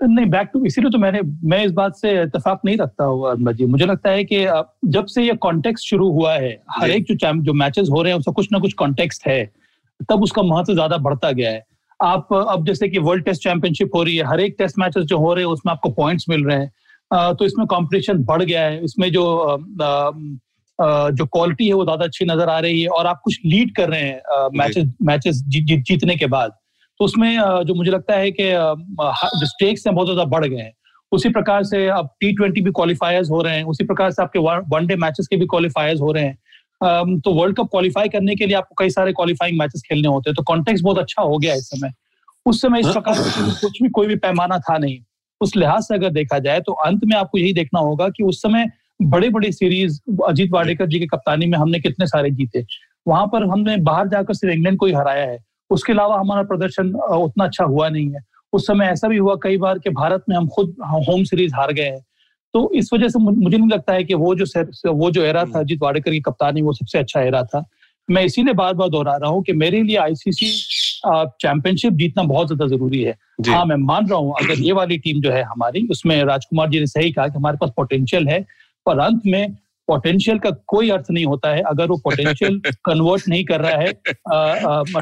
नहीं 0.00 0.26
बैक 0.26 0.50
टू 0.52 0.64
इसीलिए 0.64 0.90
तो 0.90 0.98
मैंने 0.98 1.20
मैं 1.44 1.64
इस 1.64 1.72
बात 1.72 1.96
से 1.96 2.10
इतफाक 2.22 2.60
नहीं 2.64 2.76
रखता 2.76 3.04
हुआ 3.04 3.34
जी। 3.52 3.66
मुझे 3.66 3.86
लगता 3.86 4.10
है 4.10 4.24
कि 4.24 4.44
जब 4.86 5.06
से 5.06 5.22
ये 5.22 5.34
कॉन्टेक्स्ट 5.38 5.88
शुरू 5.88 6.10
हुआ 6.12 6.34
है 6.34 6.52
हर 6.70 6.90
एक 6.90 7.04
जो 7.06 7.32
जो 7.42 7.52
मैचेस 7.54 7.88
हो 7.92 8.02
रहे 8.02 8.12
हैं 8.12 8.18
उसका 8.18 8.32
कुछ 8.32 8.48
ना 8.52 8.58
कुछ 8.58 8.72
कॉन्टेक्स्ट 8.74 9.26
है 9.26 9.44
तब 10.10 10.22
उसका 10.22 10.42
महत्व 10.44 10.72
ज़्यादा 10.74 10.96
बढ़ता 10.98 11.30
गया 11.32 11.50
है। 11.50 11.64
आप 12.00 12.32
अब 12.32 12.66
जैसे 12.66 12.88
कि 12.88 12.98
वर्ल्ड 13.00 13.24
टेस्ट 13.24 13.42
चैंपियनशिप 13.42 13.94
हो 13.94 14.02
रही 14.02 14.16
है 14.16 14.26
हर 14.26 14.40
एक 14.40 14.54
टेस्ट 14.58 14.78
मैचेस 14.78 15.04
जो 15.04 15.18
हो 15.18 15.32
रहे 15.34 15.44
हैं 15.44 15.52
उसमें 15.52 15.72
आपको 15.72 15.90
पॉइंट्स 15.94 16.28
मिल 16.28 16.44
रहे 16.44 16.58
हैं। 16.58 17.34
तो 17.34 17.44
इसमें 17.44 17.66
कंपटीशन 17.66 18.22
बढ़ 18.24 18.42
गया 18.42 18.62
है 18.62 18.84
इसमें 18.84 19.10
जो 19.12 19.24
जो 20.78 21.24
क्वालिटी 21.26 21.66
है 21.66 21.72
वो 21.74 21.84
ज़्यादा 21.84 22.04
अच्छी 22.04 22.24
नज़र 22.24 22.48
आ 22.48 22.58
रही 22.58 22.80
है 22.82 22.88
और 22.88 23.06
आप 23.06 23.20
कुछ 23.24 23.38
लीड 23.46 23.74
कर 23.76 23.88
रहे 23.88 24.00
हैं 24.00 24.48
मैचेस 24.58 24.86
मैचेस 25.02 25.42
जीतने 25.48 26.16
के 26.16 26.26
बाद। 26.28 26.52
तो 27.00 27.04
उसमें 27.04 27.64
जो 27.66 27.74
मुझे 27.74 27.90
लगता 27.90 28.16
है 28.16 28.30
कि 28.30 28.50
जो 28.50 29.46
स्टेक्स 29.46 29.86
हैं 29.86 29.94
बहुत 29.94 30.06
ज़्यादा 30.06 30.24
बढ़ 30.30 30.46
गए 30.46 30.56
हैं। 30.56 30.72
उसी 31.12 31.28
प्रकार 31.28 31.62
से 31.64 31.86
अब 31.88 32.08
टी 32.20 32.32
ट्वेंटी 32.36 32.60
भी 32.60 32.70
क्वालिफायर्स 32.70 33.30
हो 33.30 33.40
रहे 33.42 33.56
हैं 33.56 33.64
उसी 33.64 33.84
प्रकार 33.84 34.10
से 34.10 34.22
आपके 34.22 34.38
वनडे 34.74 34.96
मैचेस 34.96 35.26
के 35.26 35.36
भी 35.36 35.46
क्वालिफायर्स 35.46 36.00
हो 36.00 36.12
रहे 36.12 36.24
हैं। 36.24 37.18
तो 37.20 37.32
वर्ल्ड 37.34 37.56
कप 37.56 37.68
क्वालिफाई 37.70 38.08
करने 38.08 38.34
के 38.36 38.46
लिए 38.46 38.56
आपको 38.56 38.74
कई 38.78 38.90
सारे 38.90 39.12
क्वालिफाइंग 39.12 39.58
मैचेस 39.58 39.82
खेलने 39.88 40.08
होते 40.08 40.30
हैं 40.30 40.34
तो 40.34 40.42
कॉन्टेक्ट 40.42 40.82
बहुत 40.82 40.98
अच्छा 40.98 41.22
हो 41.22 41.38
गया 41.38 41.54
इस 41.54 41.68
समय। 41.70 41.92
उस 42.46 42.60
समय 42.62 42.80
इस 42.80 42.86
हाँ। 42.86 42.94
प्रकार 42.94 43.14
कुछ 43.60 43.82
भी 43.82 43.88
कोई 43.88 44.06
भी 44.06 44.16
पैमाना 44.18 44.58
था 44.58 44.78
नहीं। 44.78 44.98
उस 45.40 45.56
लिहाज 45.56 45.82
से 45.82 45.94
अगर 45.94 46.10
देखा 46.12 46.38
जाए 46.38 46.60
तो 46.60 46.72
अंत 46.84 47.04
में 47.04 47.16
आपको 47.16 47.38
यही 47.38 47.52
देखना 47.52 47.80
होगा 47.80 48.08
कि 48.08 48.24
उस 48.24 48.42
समय 48.42 48.66
बड़े 49.02 49.28
बड़े 49.30 49.52
सीरीज़ 49.52 50.00
अजीत 50.28 50.50
वाडेकर 50.52 50.86
जी 50.86 50.98
की 50.98 51.06
कप्तानी 51.06 51.46
में 51.46 51.58
हमने 51.58 51.80
कितने 51.80 52.06
सारे 52.06 52.30
जीते। 52.30 52.64
वहाँ 53.06 53.26
पर 53.26 53.46
हमने 53.48 53.76
बाहर 53.82 54.08
जाकर 54.08 54.34
सिर्फ़ 54.34 54.54
इंग्लैंड 54.54 54.78
को 54.78 54.86
ही 54.86 54.92
हराया 54.92 55.24
है। 55.24 55.38
उसके 55.70 55.92
अलावा 55.92 56.18
हमारा 56.20 56.42
प्रदर्शन 56.42 56.92
उतना 56.94 57.44
अच्छा 57.44 57.64
हुआ 57.64 57.88
नहीं 57.88 58.10
है। 58.10 58.20
उस 58.52 58.66
समय 58.66 58.86
ऐसा 58.86 59.08
भी 59.08 59.16
हुआ 59.16 59.34
कई 59.42 59.56
बार 59.56 59.78
कि 59.78 59.90
भारत 59.90 60.24
में 60.28 60.36
हम 60.36 60.46
खुद 60.48 60.74
होम 61.08 61.24
सीरीज़ 61.24 61.54
हार 61.54 61.72
गए 61.72 61.82
हैं। 61.82 62.04
तो 62.54 62.70
इस 62.74 62.92
वजह 62.92 63.08
से 63.08 63.18
मुझे 63.18 63.56
नहीं 63.56 63.68
लगता 63.68 63.92
है 63.92 64.04
कि 64.04 64.14
वो 64.14 64.34
जो 64.34 64.92
वो 64.92 65.10
जो 65.10 65.22
एरा 65.22 65.40
था 65.40 65.46
हम्म। 65.46 65.60
अजीत 65.60 65.82
वाडेकर 65.82 66.10
की 66.10 66.20
कप्तानी 66.20 66.62
वो 66.62 66.72
सबसे 66.72 66.98
अच्छा 66.98 67.20
एरा 67.20 67.42
था। 67.44 67.64
मैं 68.08 68.22
इसीलिए 68.24 68.54
बार 68.54 68.74
बार 68.74 68.88
दोहरा 68.88 69.16
रहा 69.16 69.30
हूँ 69.30 69.42
कि 69.42 69.52
मेरे 69.52 69.82
लिए 69.82 69.96
आईसीसी 69.96 70.46
चैंपियनशिप 71.06 71.92
जीतना 71.92 72.22
बहुत 72.22 72.46
ज़्यादा 72.46 72.66
ज़रूरी 72.66 73.02
है। 73.02 73.16
हाँ 73.48 73.64
मैं 73.64 73.76
मान 73.76 74.08
रहा 74.08 74.18
हूँ 74.18 74.34
अगर 74.42 74.58
ये 74.60 74.72
वाली 74.72 74.98
टीम 74.98 75.20
जो 75.20 75.30
है 75.30 75.42
हमारी 75.42 75.86
उसमें 75.90 76.22
राजकुमार 76.24 76.68
जी 76.70 76.80
ने 76.80 76.86
सही 76.86 77.12
कहा 77.12 77.26
कि 77.28 77.38
हमारे 77.38 77.56
पास 77.56 77.70
पोटेंशियल 77.76 78.28
है 78.28 78.40
पर 78.86 78.98
अंत 78.98 79.22
में 79.26 79.56
पोटेंशियल 79.90 80.38
का 80.38 80.50
कोई 80.66 80.90
अर्थ 80.90 81.10
नहीं 81.10 81.24
होता 81.24 81.54
है 81.54 81.62
अगर 81.68 81.86
वो 81.86 81.96
पोटेंशियल 82.04 82.60
कन्वर्ट 82.84 83.28
नहीं 83.28 83.44
कर 83.44 83.60
रहा 83.60 83.76
है 83.76 83.92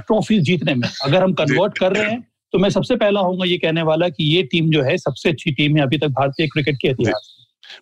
ट्रॉफी 0.01 0.39
जीतने 0.41 0.75
में। 0.75 0.89
अगर 1.03 1.23
हम 1.23 1.33
कन्वर्ट 1.35 1.79
कर 1.79 1.97
रहे 1.97 2.11
हैं 2.11 2.21
तो 2.53 2.59
मैं 2.59 2.71
सबसे 2.71 2.97
पहला 2.97 3.21
हूँ 3.21 3.47
ये 3.47 3.57
कहने 3.59 3.83
वाला 3.83 4.09
कि 4.09 4.25
ये 4.37 4.43
टीम 4.53 4.71
जो 4.71 4.83
है 4.83 4.97
सबसे 4.99 5.31
अच्छी 5.31 5.51
टीम 5.53 5.77
है 5.77 5.83
अभी 5.83 5.99
तक 5.99 6.09
भारतीय 6.21 6.47
क्रिकेट 6.47 6.77
के 6.77 6.89
इतिहास। 6.89 7.35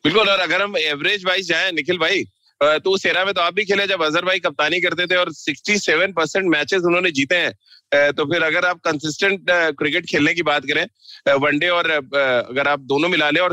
बिल्कुल 0.05 0.29
और 0.29 0.38
अगर 0.38 0.62
हम 0.62 0.77
एवरेज 0.77 1.25
वाइज 1.25 1.49
जाए 1.49 1.71
निखिल 1.73 1.99
भाई 1.99 2.25
तो 2.62 2.90
उस 2.90 3.07
एरा 3.07 3.25
में 3.25 3.35
तो 3.35 3.40
आप 3.40 3.55
भी 3.55 3.64
खेले 3.64 3.87
जब 3.87 4.03
अजहर 4.03 4.25
भाई 4.25 4.38
कप्तानी 4.38 4.81
करते 4.81 5.07
थे 5.07 5.16
और 5.16 5.33
67 5.33 6.12
परसेंट 6.12 6.47
मैचेस 6.47 6.83
उन्होंने 6.83 7.11
जीते 7.11 7.37
हैं 7.37 8.12
तो 8.12 8.25
फिर 8.25 8.42
अगर 8.42 8.64
आप 8.64 8.81
कंसिस्टेंट 8.81 9.40
क्रिकेट 9.51 10.07
खेलने 10.07 10.35
की 10.35 10.42
बात 10.42 10.64
करें 10.64 10.87
वनडे 11.35 11.69
और 11.69 11.90
अगर 11.90 12.69
आप 12.69 12.81
दोनों 12.81 13.09
मिला 13.09 13.31
लें 13.31 13.40
और 13.40 13.53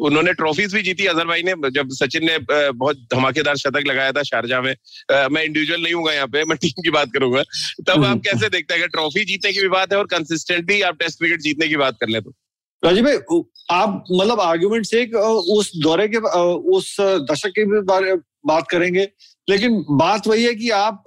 उन्होंने 0.00 0.32
ट्रॉफीज 0.32 0.74
भी 0.74 0.82
जीती 0.82 1.06
अजहर 1.06 1.26
भाई 1.26 1.42
ने 1.42 1.70
जब 1.70 1.88
सचिन 1.92 2.26
ने 2.26 2.38
बहुत 2.72 2.96
धमाकेदार 3.14 3.56
शतक 3.56 3.86
लगाया 3.86 4.12
था 4.12 4.22
शारजा 4.22 4.60
में 4.60 4.74
मैं 5.12 5.44
इंडिविजुअल 5.44 5.82
नहीं 5.82 5.94
हूँ 5.94 6.12
यहाँ 6.12 6.26
पे 6.26 6.44
मैं 6.44 6.58
टीम 6.58 6.82
की 6.82 6.90
बात 6.90 7.08
करूँगा 7.14 7.42
तब 7.88 8.04
आप 8.04 8.20
कैसे 8.24 8.48
देखते 8.48 8.74
हैं? 8.74 8.80
अगर 8.80 8.88
ट्रॉफी 8.88 9.24
जीतने 9.24 9.52
की 9.52 9.60
भी 9.60 9.68
बात 9.68 9.92
है 9.92 9.98
और 9.98 10.06
कंसिस्टेंटली 10.06 10.80
आप 10.82 10.98
टेस्ट 10.98 11.18
क्रिकेट 11.18 11.40
जीतने 11.40 11.68
की 11.68 11.76
बात 11.76 11.96
कर 12.00 12.08
ले 12.08 12.20
तो। 12.20 12.34
राजीव 12.82 13.04
भाई 13.04 13.40
आप 13.70 14.04
मतलब 14.12 14.40
आर्ग्यूमेंट 14.40 14.86
से 14.86 15.04
उस 15.54 15.72
दौरे 15.76 16.08
के 16.08 16.18
उस 16.76 16.96
दशक 17.30 17.48
के 17.48 17.64
भी 17.64 17.80
बारे 17.80 18.14
बात 18.46 18.68
करेंगे 18.70 19.08
लेकिन 19.48 19.84
बात 19.90 20.26
वही 20.26 20.44
है 20.44 20.54
कि 20.54 20.70
आप 20.70 21.02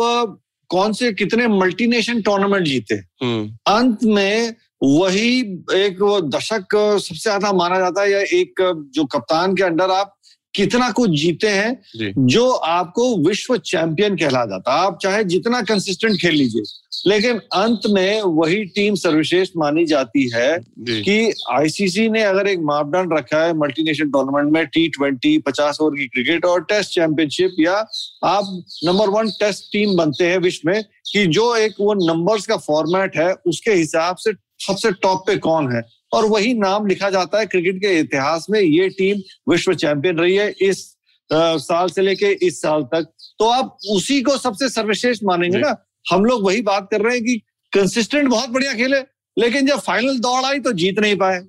कौन 0.70 0.94
से 0.94 1.12
कितने 1.14 1.48
मल्टीनेशन 1.48 2.22
टूर्नामेंट 2.22 2.66
जीते। 2.66 2.96
हम्म। 2.96 3.58
अंत 3.68 4.04
में 4.04 4.56
वही 4.84 5.40
एक 5.76 6.02
वो 6.02 6.20
दशक 6.22 6.76
सबसे 6.76 7.22
ज़्यादा 7.22 7.52
माना 7.54 7.80
जाता 7.80 8.02
है 8.02 8.12
या 8.12 8.20
एक 8.20 8.62
जो 8.96 9.06
कप्तान 9.06 9.56
के 9.56 9.64
अंडर 9.64 9.92
आप 9.92 10.16
कितना 10.54 10.90
कुछ 10.92 11.10
जीते 11.10 11.50
हैं 11.50 12.26
जो। 12.28 12.50
आपको 12.52 13.16
विश्व 13.28 13.58
चैंपियन 13.58 14.16
कहला 14.18 14.46
जाता 14.46 14.74
आप 14.82 15.00
चाहे 15.02 15.24
जितना 15.24 15.62
कंसिस्टेंट 15.62 16.20
खेल 16.22 16.36
लीजिए 16.36 16.64
लेकिन 17.08 17.40
अंत 17.54 17.80
में 17.90 18.22
वही 18.22 18.66
टीम 18.66 18.96
सर्वश्रेष्ठ 18.96 19.54
मानी 19.58 19.86
जाती 19.86 20.32
है 20.34 20.58
कि 20.90 21.34
आईसीसी 21.52 22.10
ने 22.10 22.24
अगर 22.24 22.48
एक 22.48 22.60
मापदंड 22.60 23.14
रखा 23.14 23.46
है 23.46 23.54
मल्टीनेशनल 23.54 24.10
टूर्नामेंट 24.10 24.54
में 24.54 24.66
टी 24.66 24.88
ट्वेंटी 24.88 25.38
पचास 25.38 25.78
ओवर 25.82 25.96
की 25.96 26.08
क्रिकेट 26.08 26.46
और 26.46 26.64
टेस्ट 26.64 26.92
चैंपियनशिप 26.92 27.56
या 27.60 27.74
आप 28.24 28.64
नंबर 28.84 29.10
वन 29.10 29.30
टेस्ट 29.30 29.64
टीम 29.64 29.96
बनते 29.96 30.28
हैं 30.28 30.38
विश्व 30.38 30.70
में 30.70 30.84
कि 31.12 31.26
जो 31.26 31.56
एक 31.56 31.74
वो 31.80 31.94
नंबर्स 31.94 32.46
का 32.46 32.58
फॉर्मेट 32.58 33.18
है 33.18 33.34
उसके 33.34 33.72
हिसाब 33.72 34.16
से 34.16 34.32
सबसे 34.68 34.92
टॉप 34.92 35.24
पे 35.28 35.36
कौन 35.36 35.76
है? 35.76 35.82
और 36.14 36.26
वही 36.26 36.54
नाम 36.54 36.88
लिखा 36.88 37.10
जाता 37.10 37.40
है 37.40 37.46
क्रिकेट 37.46 37.78
के 37.78 38.00
इतिहास 38.00 38.48
में 38.50 38.62
ये 38.62 38.90
टीम 38.90 39.22
विश्व 39.52 39.74
चैंपियन 39.74 40.18
रही 40.18 40.36
है 40.36 40.56
इस 40.62 40.98
आ, 41.34 41.58
साल 41.58 41.90
से 41.90 42.02
लेके 42.02 42.26
इस 42.26 42.62
साल 42.62 42.84
तक। 42.84 43.14
तो 43.40 43.46
आप 43.46 43.78
उसी 43.92 44.22
को 44.22 44.38
सबसे 44.38 44.70
सर्वश्रेष्ठ 44.70 45.24
मानेंगे 45.24 45.58
ना? 45.58 45.86
हम 46.12 46.26
लोग 46.26 46.44
वही 46.46 46.62
बात 46.62 46.88
कर 46.92 47.02
रहे 47.02 47.16
हैं 47.16 47.24
कि 47.26 47.36
कंसिस्टेंट 47.74 48.30
बहुत 48.30 48.50
बढ़िया 48.50 48.74
खेले 48.74 49.00
लेकिन 49.38 49.68
जब 49.68 49.80
फाइनल 49.80 50.20
दौड़ 50.20 50.46
आई 50.46 50.60
तो 50.60 50.72
जीत 50.74 51.00
नहीं 51.00 51.16
पाए। 51.16 51.40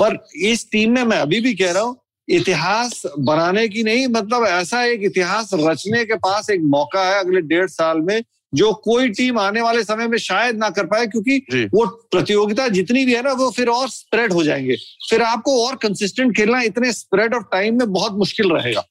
पर 0.00 0.26
इस 0.36 0.70
टीम 0.70 0.92
में 0.92 1.04
मैं 1.04 1.16
अभी 1.16 1.40
भी 1.40 1.54
कह 1.54 1.72
रहा 1.72 1.82
हूँ 1.82 1.96
इतिहास 2.28 3.02
बनाने 3.18 3.68
की 3.68 3.82
नहीं 3.82 4.06
मतलब 4.08 4.44
ऐसा 4.46 4.84
एक 4.84 5.00
इतिहास 5.02 5.50
रचने 5.54 6.04
के 6.04 6.14
पास 6.14 6.50
एक 6.50 6.60
मौका 6.60 7.04
है 7.04 7.18
अगले 7.20 7.40
डेढ़ 7.40 7.66
साल 7.66 8.00
में 8.00 8.22
जो 8.54 8.72
कोई 8.74 9.08
टीम 9.08 9.38
आने 9.38 9.60
वाले 9.60 9.84
समय 9.84 10.08
में 10.08 10.18
शायद 10.18 10.56
ना 10.56 10.70
कर 10.70 10.86
पाए 10.86 11.06
क्योंकि 11.06 11.38
वो 11.74 11.86
प्रतियोगिता 11.86 12.68
जितनी 12.68 13.04
भी 13.06 13.14
है 13.14 13.22
ना 13.22 13.32
वो 13.32 13.50
फिर 13.50 13.68
और 13.68 13.88
स्प्रेड 13.88 14.32
हो 14.32 14.42
जाएँगे। 14.44 14.76
फिर 15.10 15.22
आपको 15.22 15.66
और 15.66 15.76
कंसिस्टेंट 15.76 16.36
खेलना 16.36 16.60
इतने 16.62 16.92
स्प्रेड 16.92 17.34
ऑफ़ 17.34 17.44
टाइम 17.52 17.78
में 17.78 17.92
बहुत 17.92 18.12
मुश्किल 18.12 18.50
रहेगा। 18.50 18.84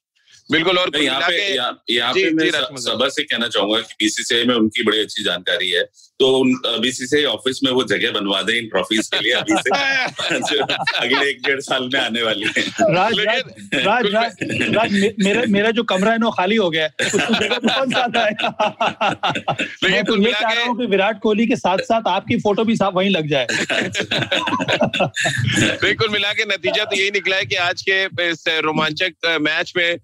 बिल्कुल 0.50 0.78
और 0.78 0.96
यहाँ 0.96 1.28
पे 1.28 1.54
यहाँ 1.92 2.12
पे 2.14 2.30
मैं। 2.30 2.76
सभा 2.76 3.08
से 3.08 3.22
कहना 3.22 3.48
चाहूँगा 3.48 3.80
कि 3.80 3.94
बीसीसीआई 4.00 4.44
में 4.44 4.54
उनकी 4.54 4.82
बड़ी 4.82 5.00
अच्छी 5.00 5.24
जानकारी 5.24 5.70
है 5.70 5.82
तो 6.20 6.78
बीसीसीआई 6.80 7.24
ऑफ़िस 7.30 7.60
में 7.64 7.70
वो 7.72 7.82
जगह 7.84 8.10
बनवा 8.10 8.40
दें 8.42 8.52
इन 8.54 8.66
ट्रॉफीज 8.68 9.08
के 9.14 9.18
लिए 9.24 9.32
अभी 9.32 9.56
से। 9.56 9.70
जो 10.40 10.64
अगले 11.00 11.30
एक 11.30 11.40
डेढ़ 11.46 11.60
साल 11.60 11.88
में 11.94 11.98
आने 12.00 12.22
वाली 12.22 12.46
है। 12.56 12.62
राज 12.94 13.18
राज 13.18 13.42
राज 13.74 14.06
राज, 14.14 14.36
राज 14.76 14.92
मे- 14.92 15.10
मेरा 15.24 15.42
मेरा 15.48 15.70
जो 15.70 15.82
कमरा 15.82 16.12
है 16.12 16.18
ना 16.18 16.30
खाली 16.30 16.56
हो 16.56 16.68
गया 16.70 16.84
है। 16.84 17.06
उसको 17.06 17.34
जगह 17.34 17.56
तो 17.56 17.68
कौन 17.68 17.90
सा 17.90 18.02
है 18.20 18.32
मैं 19.90 20.04
तो 20.04 20.16
ये 20.16 20.32
चाह 20.32 20.50
के- 20.50 20.56
रहा 20.58 20.64
हूँ 20.64 20.76
कि 20.78 20.86
विराट 20.86 21.20
कोहली 21.20 21.46
के 21.46 21.56
साथ 21.56 21.78
साथ 21.90 22.08
आपकी 22.08 22.36
फ़ोटो 22.38 22.64
भी 22.64 22.76
साफ़ 22.76 22.94
वहीं 22.94 23.10
लग 23.10 23.28
जाए। 23.28 23.46
बिल्कुल 25.82 26.08
मिला 26.08 26.32
के 26.32 26.44
नतीजा 26.44 26.84
तो 26.84 26.96
यही 26.96 27.10
निकला 27.10 27.36
है 27.36 27.44
कि 27.44 27.54
आज 27.66 27.82
के 27.88 28.02
इस 28.30 28.44
रोमांचक 28.64 29.38
मैच 29.40 29.72
में 29.76 29.96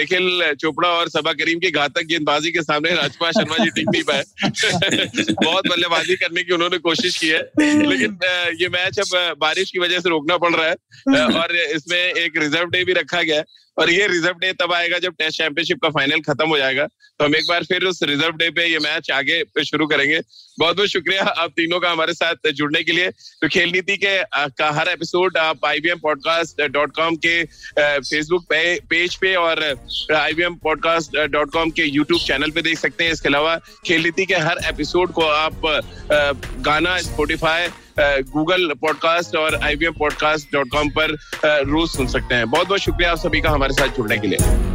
निखिल 0.00 0.54
चोपड़ा 0.60 0.88
और 0.88 1.08
सबा 1.08 1.32
करीम 1.32 1.58
की 1.58 1.70
घातक 1.70 2.02
गेंदबाजी 2.02 2.50
के 2.52 2.62
सामने 2.62 2.94
राजकुमार 2.94 3.32
शर्मा 3.32 3.64
जी 3.64 3.70
टिक 3.70 3.88
नहीं 3.88 4.02
पाए। 4.02 4.24
बहुत 5.20 5.68
बल्लेबाजी 5.68 6.16
करने 6.16 6.42
की 6.44 6.52
उन्होंने 6.52 6.78
कोशिश 6.78 7.16
की 7.18 7.28
है, 7.28 7.40
लेकिन 7.60 8.18
ये 8.60 8.68
मैच 8.68 8.98
अब 8.98 9.36
बारिश 9.38 9.70
की 9.70 9.78
वजह 9.78 10.00
से 10.00 10.08
रोकना 10.08 10.36
पड़ 10.36 10.54
रहा 10.54 10.66
है 10.66 10.74
और 11.34 11.56
इसमें 11.56 11.98
एक 11.98 12.36
रिज़र्व 12.36 12.70
डे 12.70 12.84
भी 12.84 12.92
रखा 12.92 13.22
गया 13.22 13.36
है। 13.36 13.44
और 13.78 13.90
ये 13.90 14.06
रिज़र्व 14.08 14.38
डे 14.38 14.52
तब 14.52 14.72
आएगा 14.72 14.98
जब 14.98 15.14
टेस्ट 15.18 15.38
चैंपियनशिप 15.38 15.78
का 15.82 15.88
फाइनल 15.90 16.20
खत्म 16.22 16.48
हो 16.48 16.58
जाएगा। 16.58 16.86
तो 16.86 17.24
हम 17.24 17.34
एक 17.36 17.44
बार 17.48 17.64
फिर 17.64 17.84
उस 17.84 18.02
रिज़र्व 18.02 18.36
डे 18.36 18.48
पे 18.50 18.66
ये 18.66 18.78
मैच 18.78 19.10
आगे 19.10 19.42
शुरू 19.64 19.86
करेंगे। 19.86 20.20
बहुत 20.58 20.76
बहुत 20.76 20.88
शुक्रिया 20.88 21.22
आप 21.22 21.50
तीनों 21.56 21.78
का 21.80 21.90
हमारे 21.90 22.12
साथ 22.14 22.50
जुड़ने 22.50 22.82
के 22.82 22.92
लिए। 22.92 23.10
तो 23.10 23.48
खेल 23.48 23.70
नीति 23.72 23.96
के 23.96 24.16
का 24.34 24.70
हर 24.72 24.88
एपिसोड 24.88 25.36
आप 25.38 25.64
I 25.66 25.80
B 25.80 25.88
M 25.90 25.98
podcast 25.98 26.62
dot 26.62 26.94
com 26.96 27.16
के 27.16 27.42
फेसबुक 27.78 28.44
पे, 28.50 28.78
पेज 28.90 29.14
पे 29.16 29.34
और 29.36 29.62
I 30.16 30.34
B 30.34 30.42
M 30.42 30.54
podcast 30.62 31.16
dot 31.30 31.52
com 31.52 31.70
के 31.70 31.84
यूट्यूब 31.84 32.20
चैनल 32.20 32.50
पे 32.50 32.62
देख 32.62 32.78
सकते 32.78 33.04
हैं। 33.04 33.12
इसके 33.12 33.28
अलावा 33.28 33.56
खेल 33.86 34.02
नीति 34.02 34.26
के 34.26 34.34
हर 34.36 34.58
एपिसोड 34.68 35.12
को 35.12 35.22
आप 35.24 35.60
गाना 36.66 36.98
स्पोटिफाई 37.00 37.68
गूगल 38.00 38.72
पॉडकास्ट 38.80 39.36
और 39.36 39.54
आई 39.54 39.76
पॉडकास्ट 39.76 40.52
डॉट 40.52 40.68
कॉम 40.68 40.90
पर 40.98 41.16
रोज 41.44 41.90
सुन 41.90 42.06
सकते 42.06 42.34
हैं। 42.34 42.50
बहुत 42.50 42.66
बहुत 42.66 42.80
शुक्रिया 42.80 43.10
आप 43.10 43.18
सभी 43.18 43.40
का 43.40 43.50
हमारे 43.50 43.74
साथ 43.74 43.88
जुड़ने 43.88 44.18
के 44.18 44.28
लिए। 44.28 44.67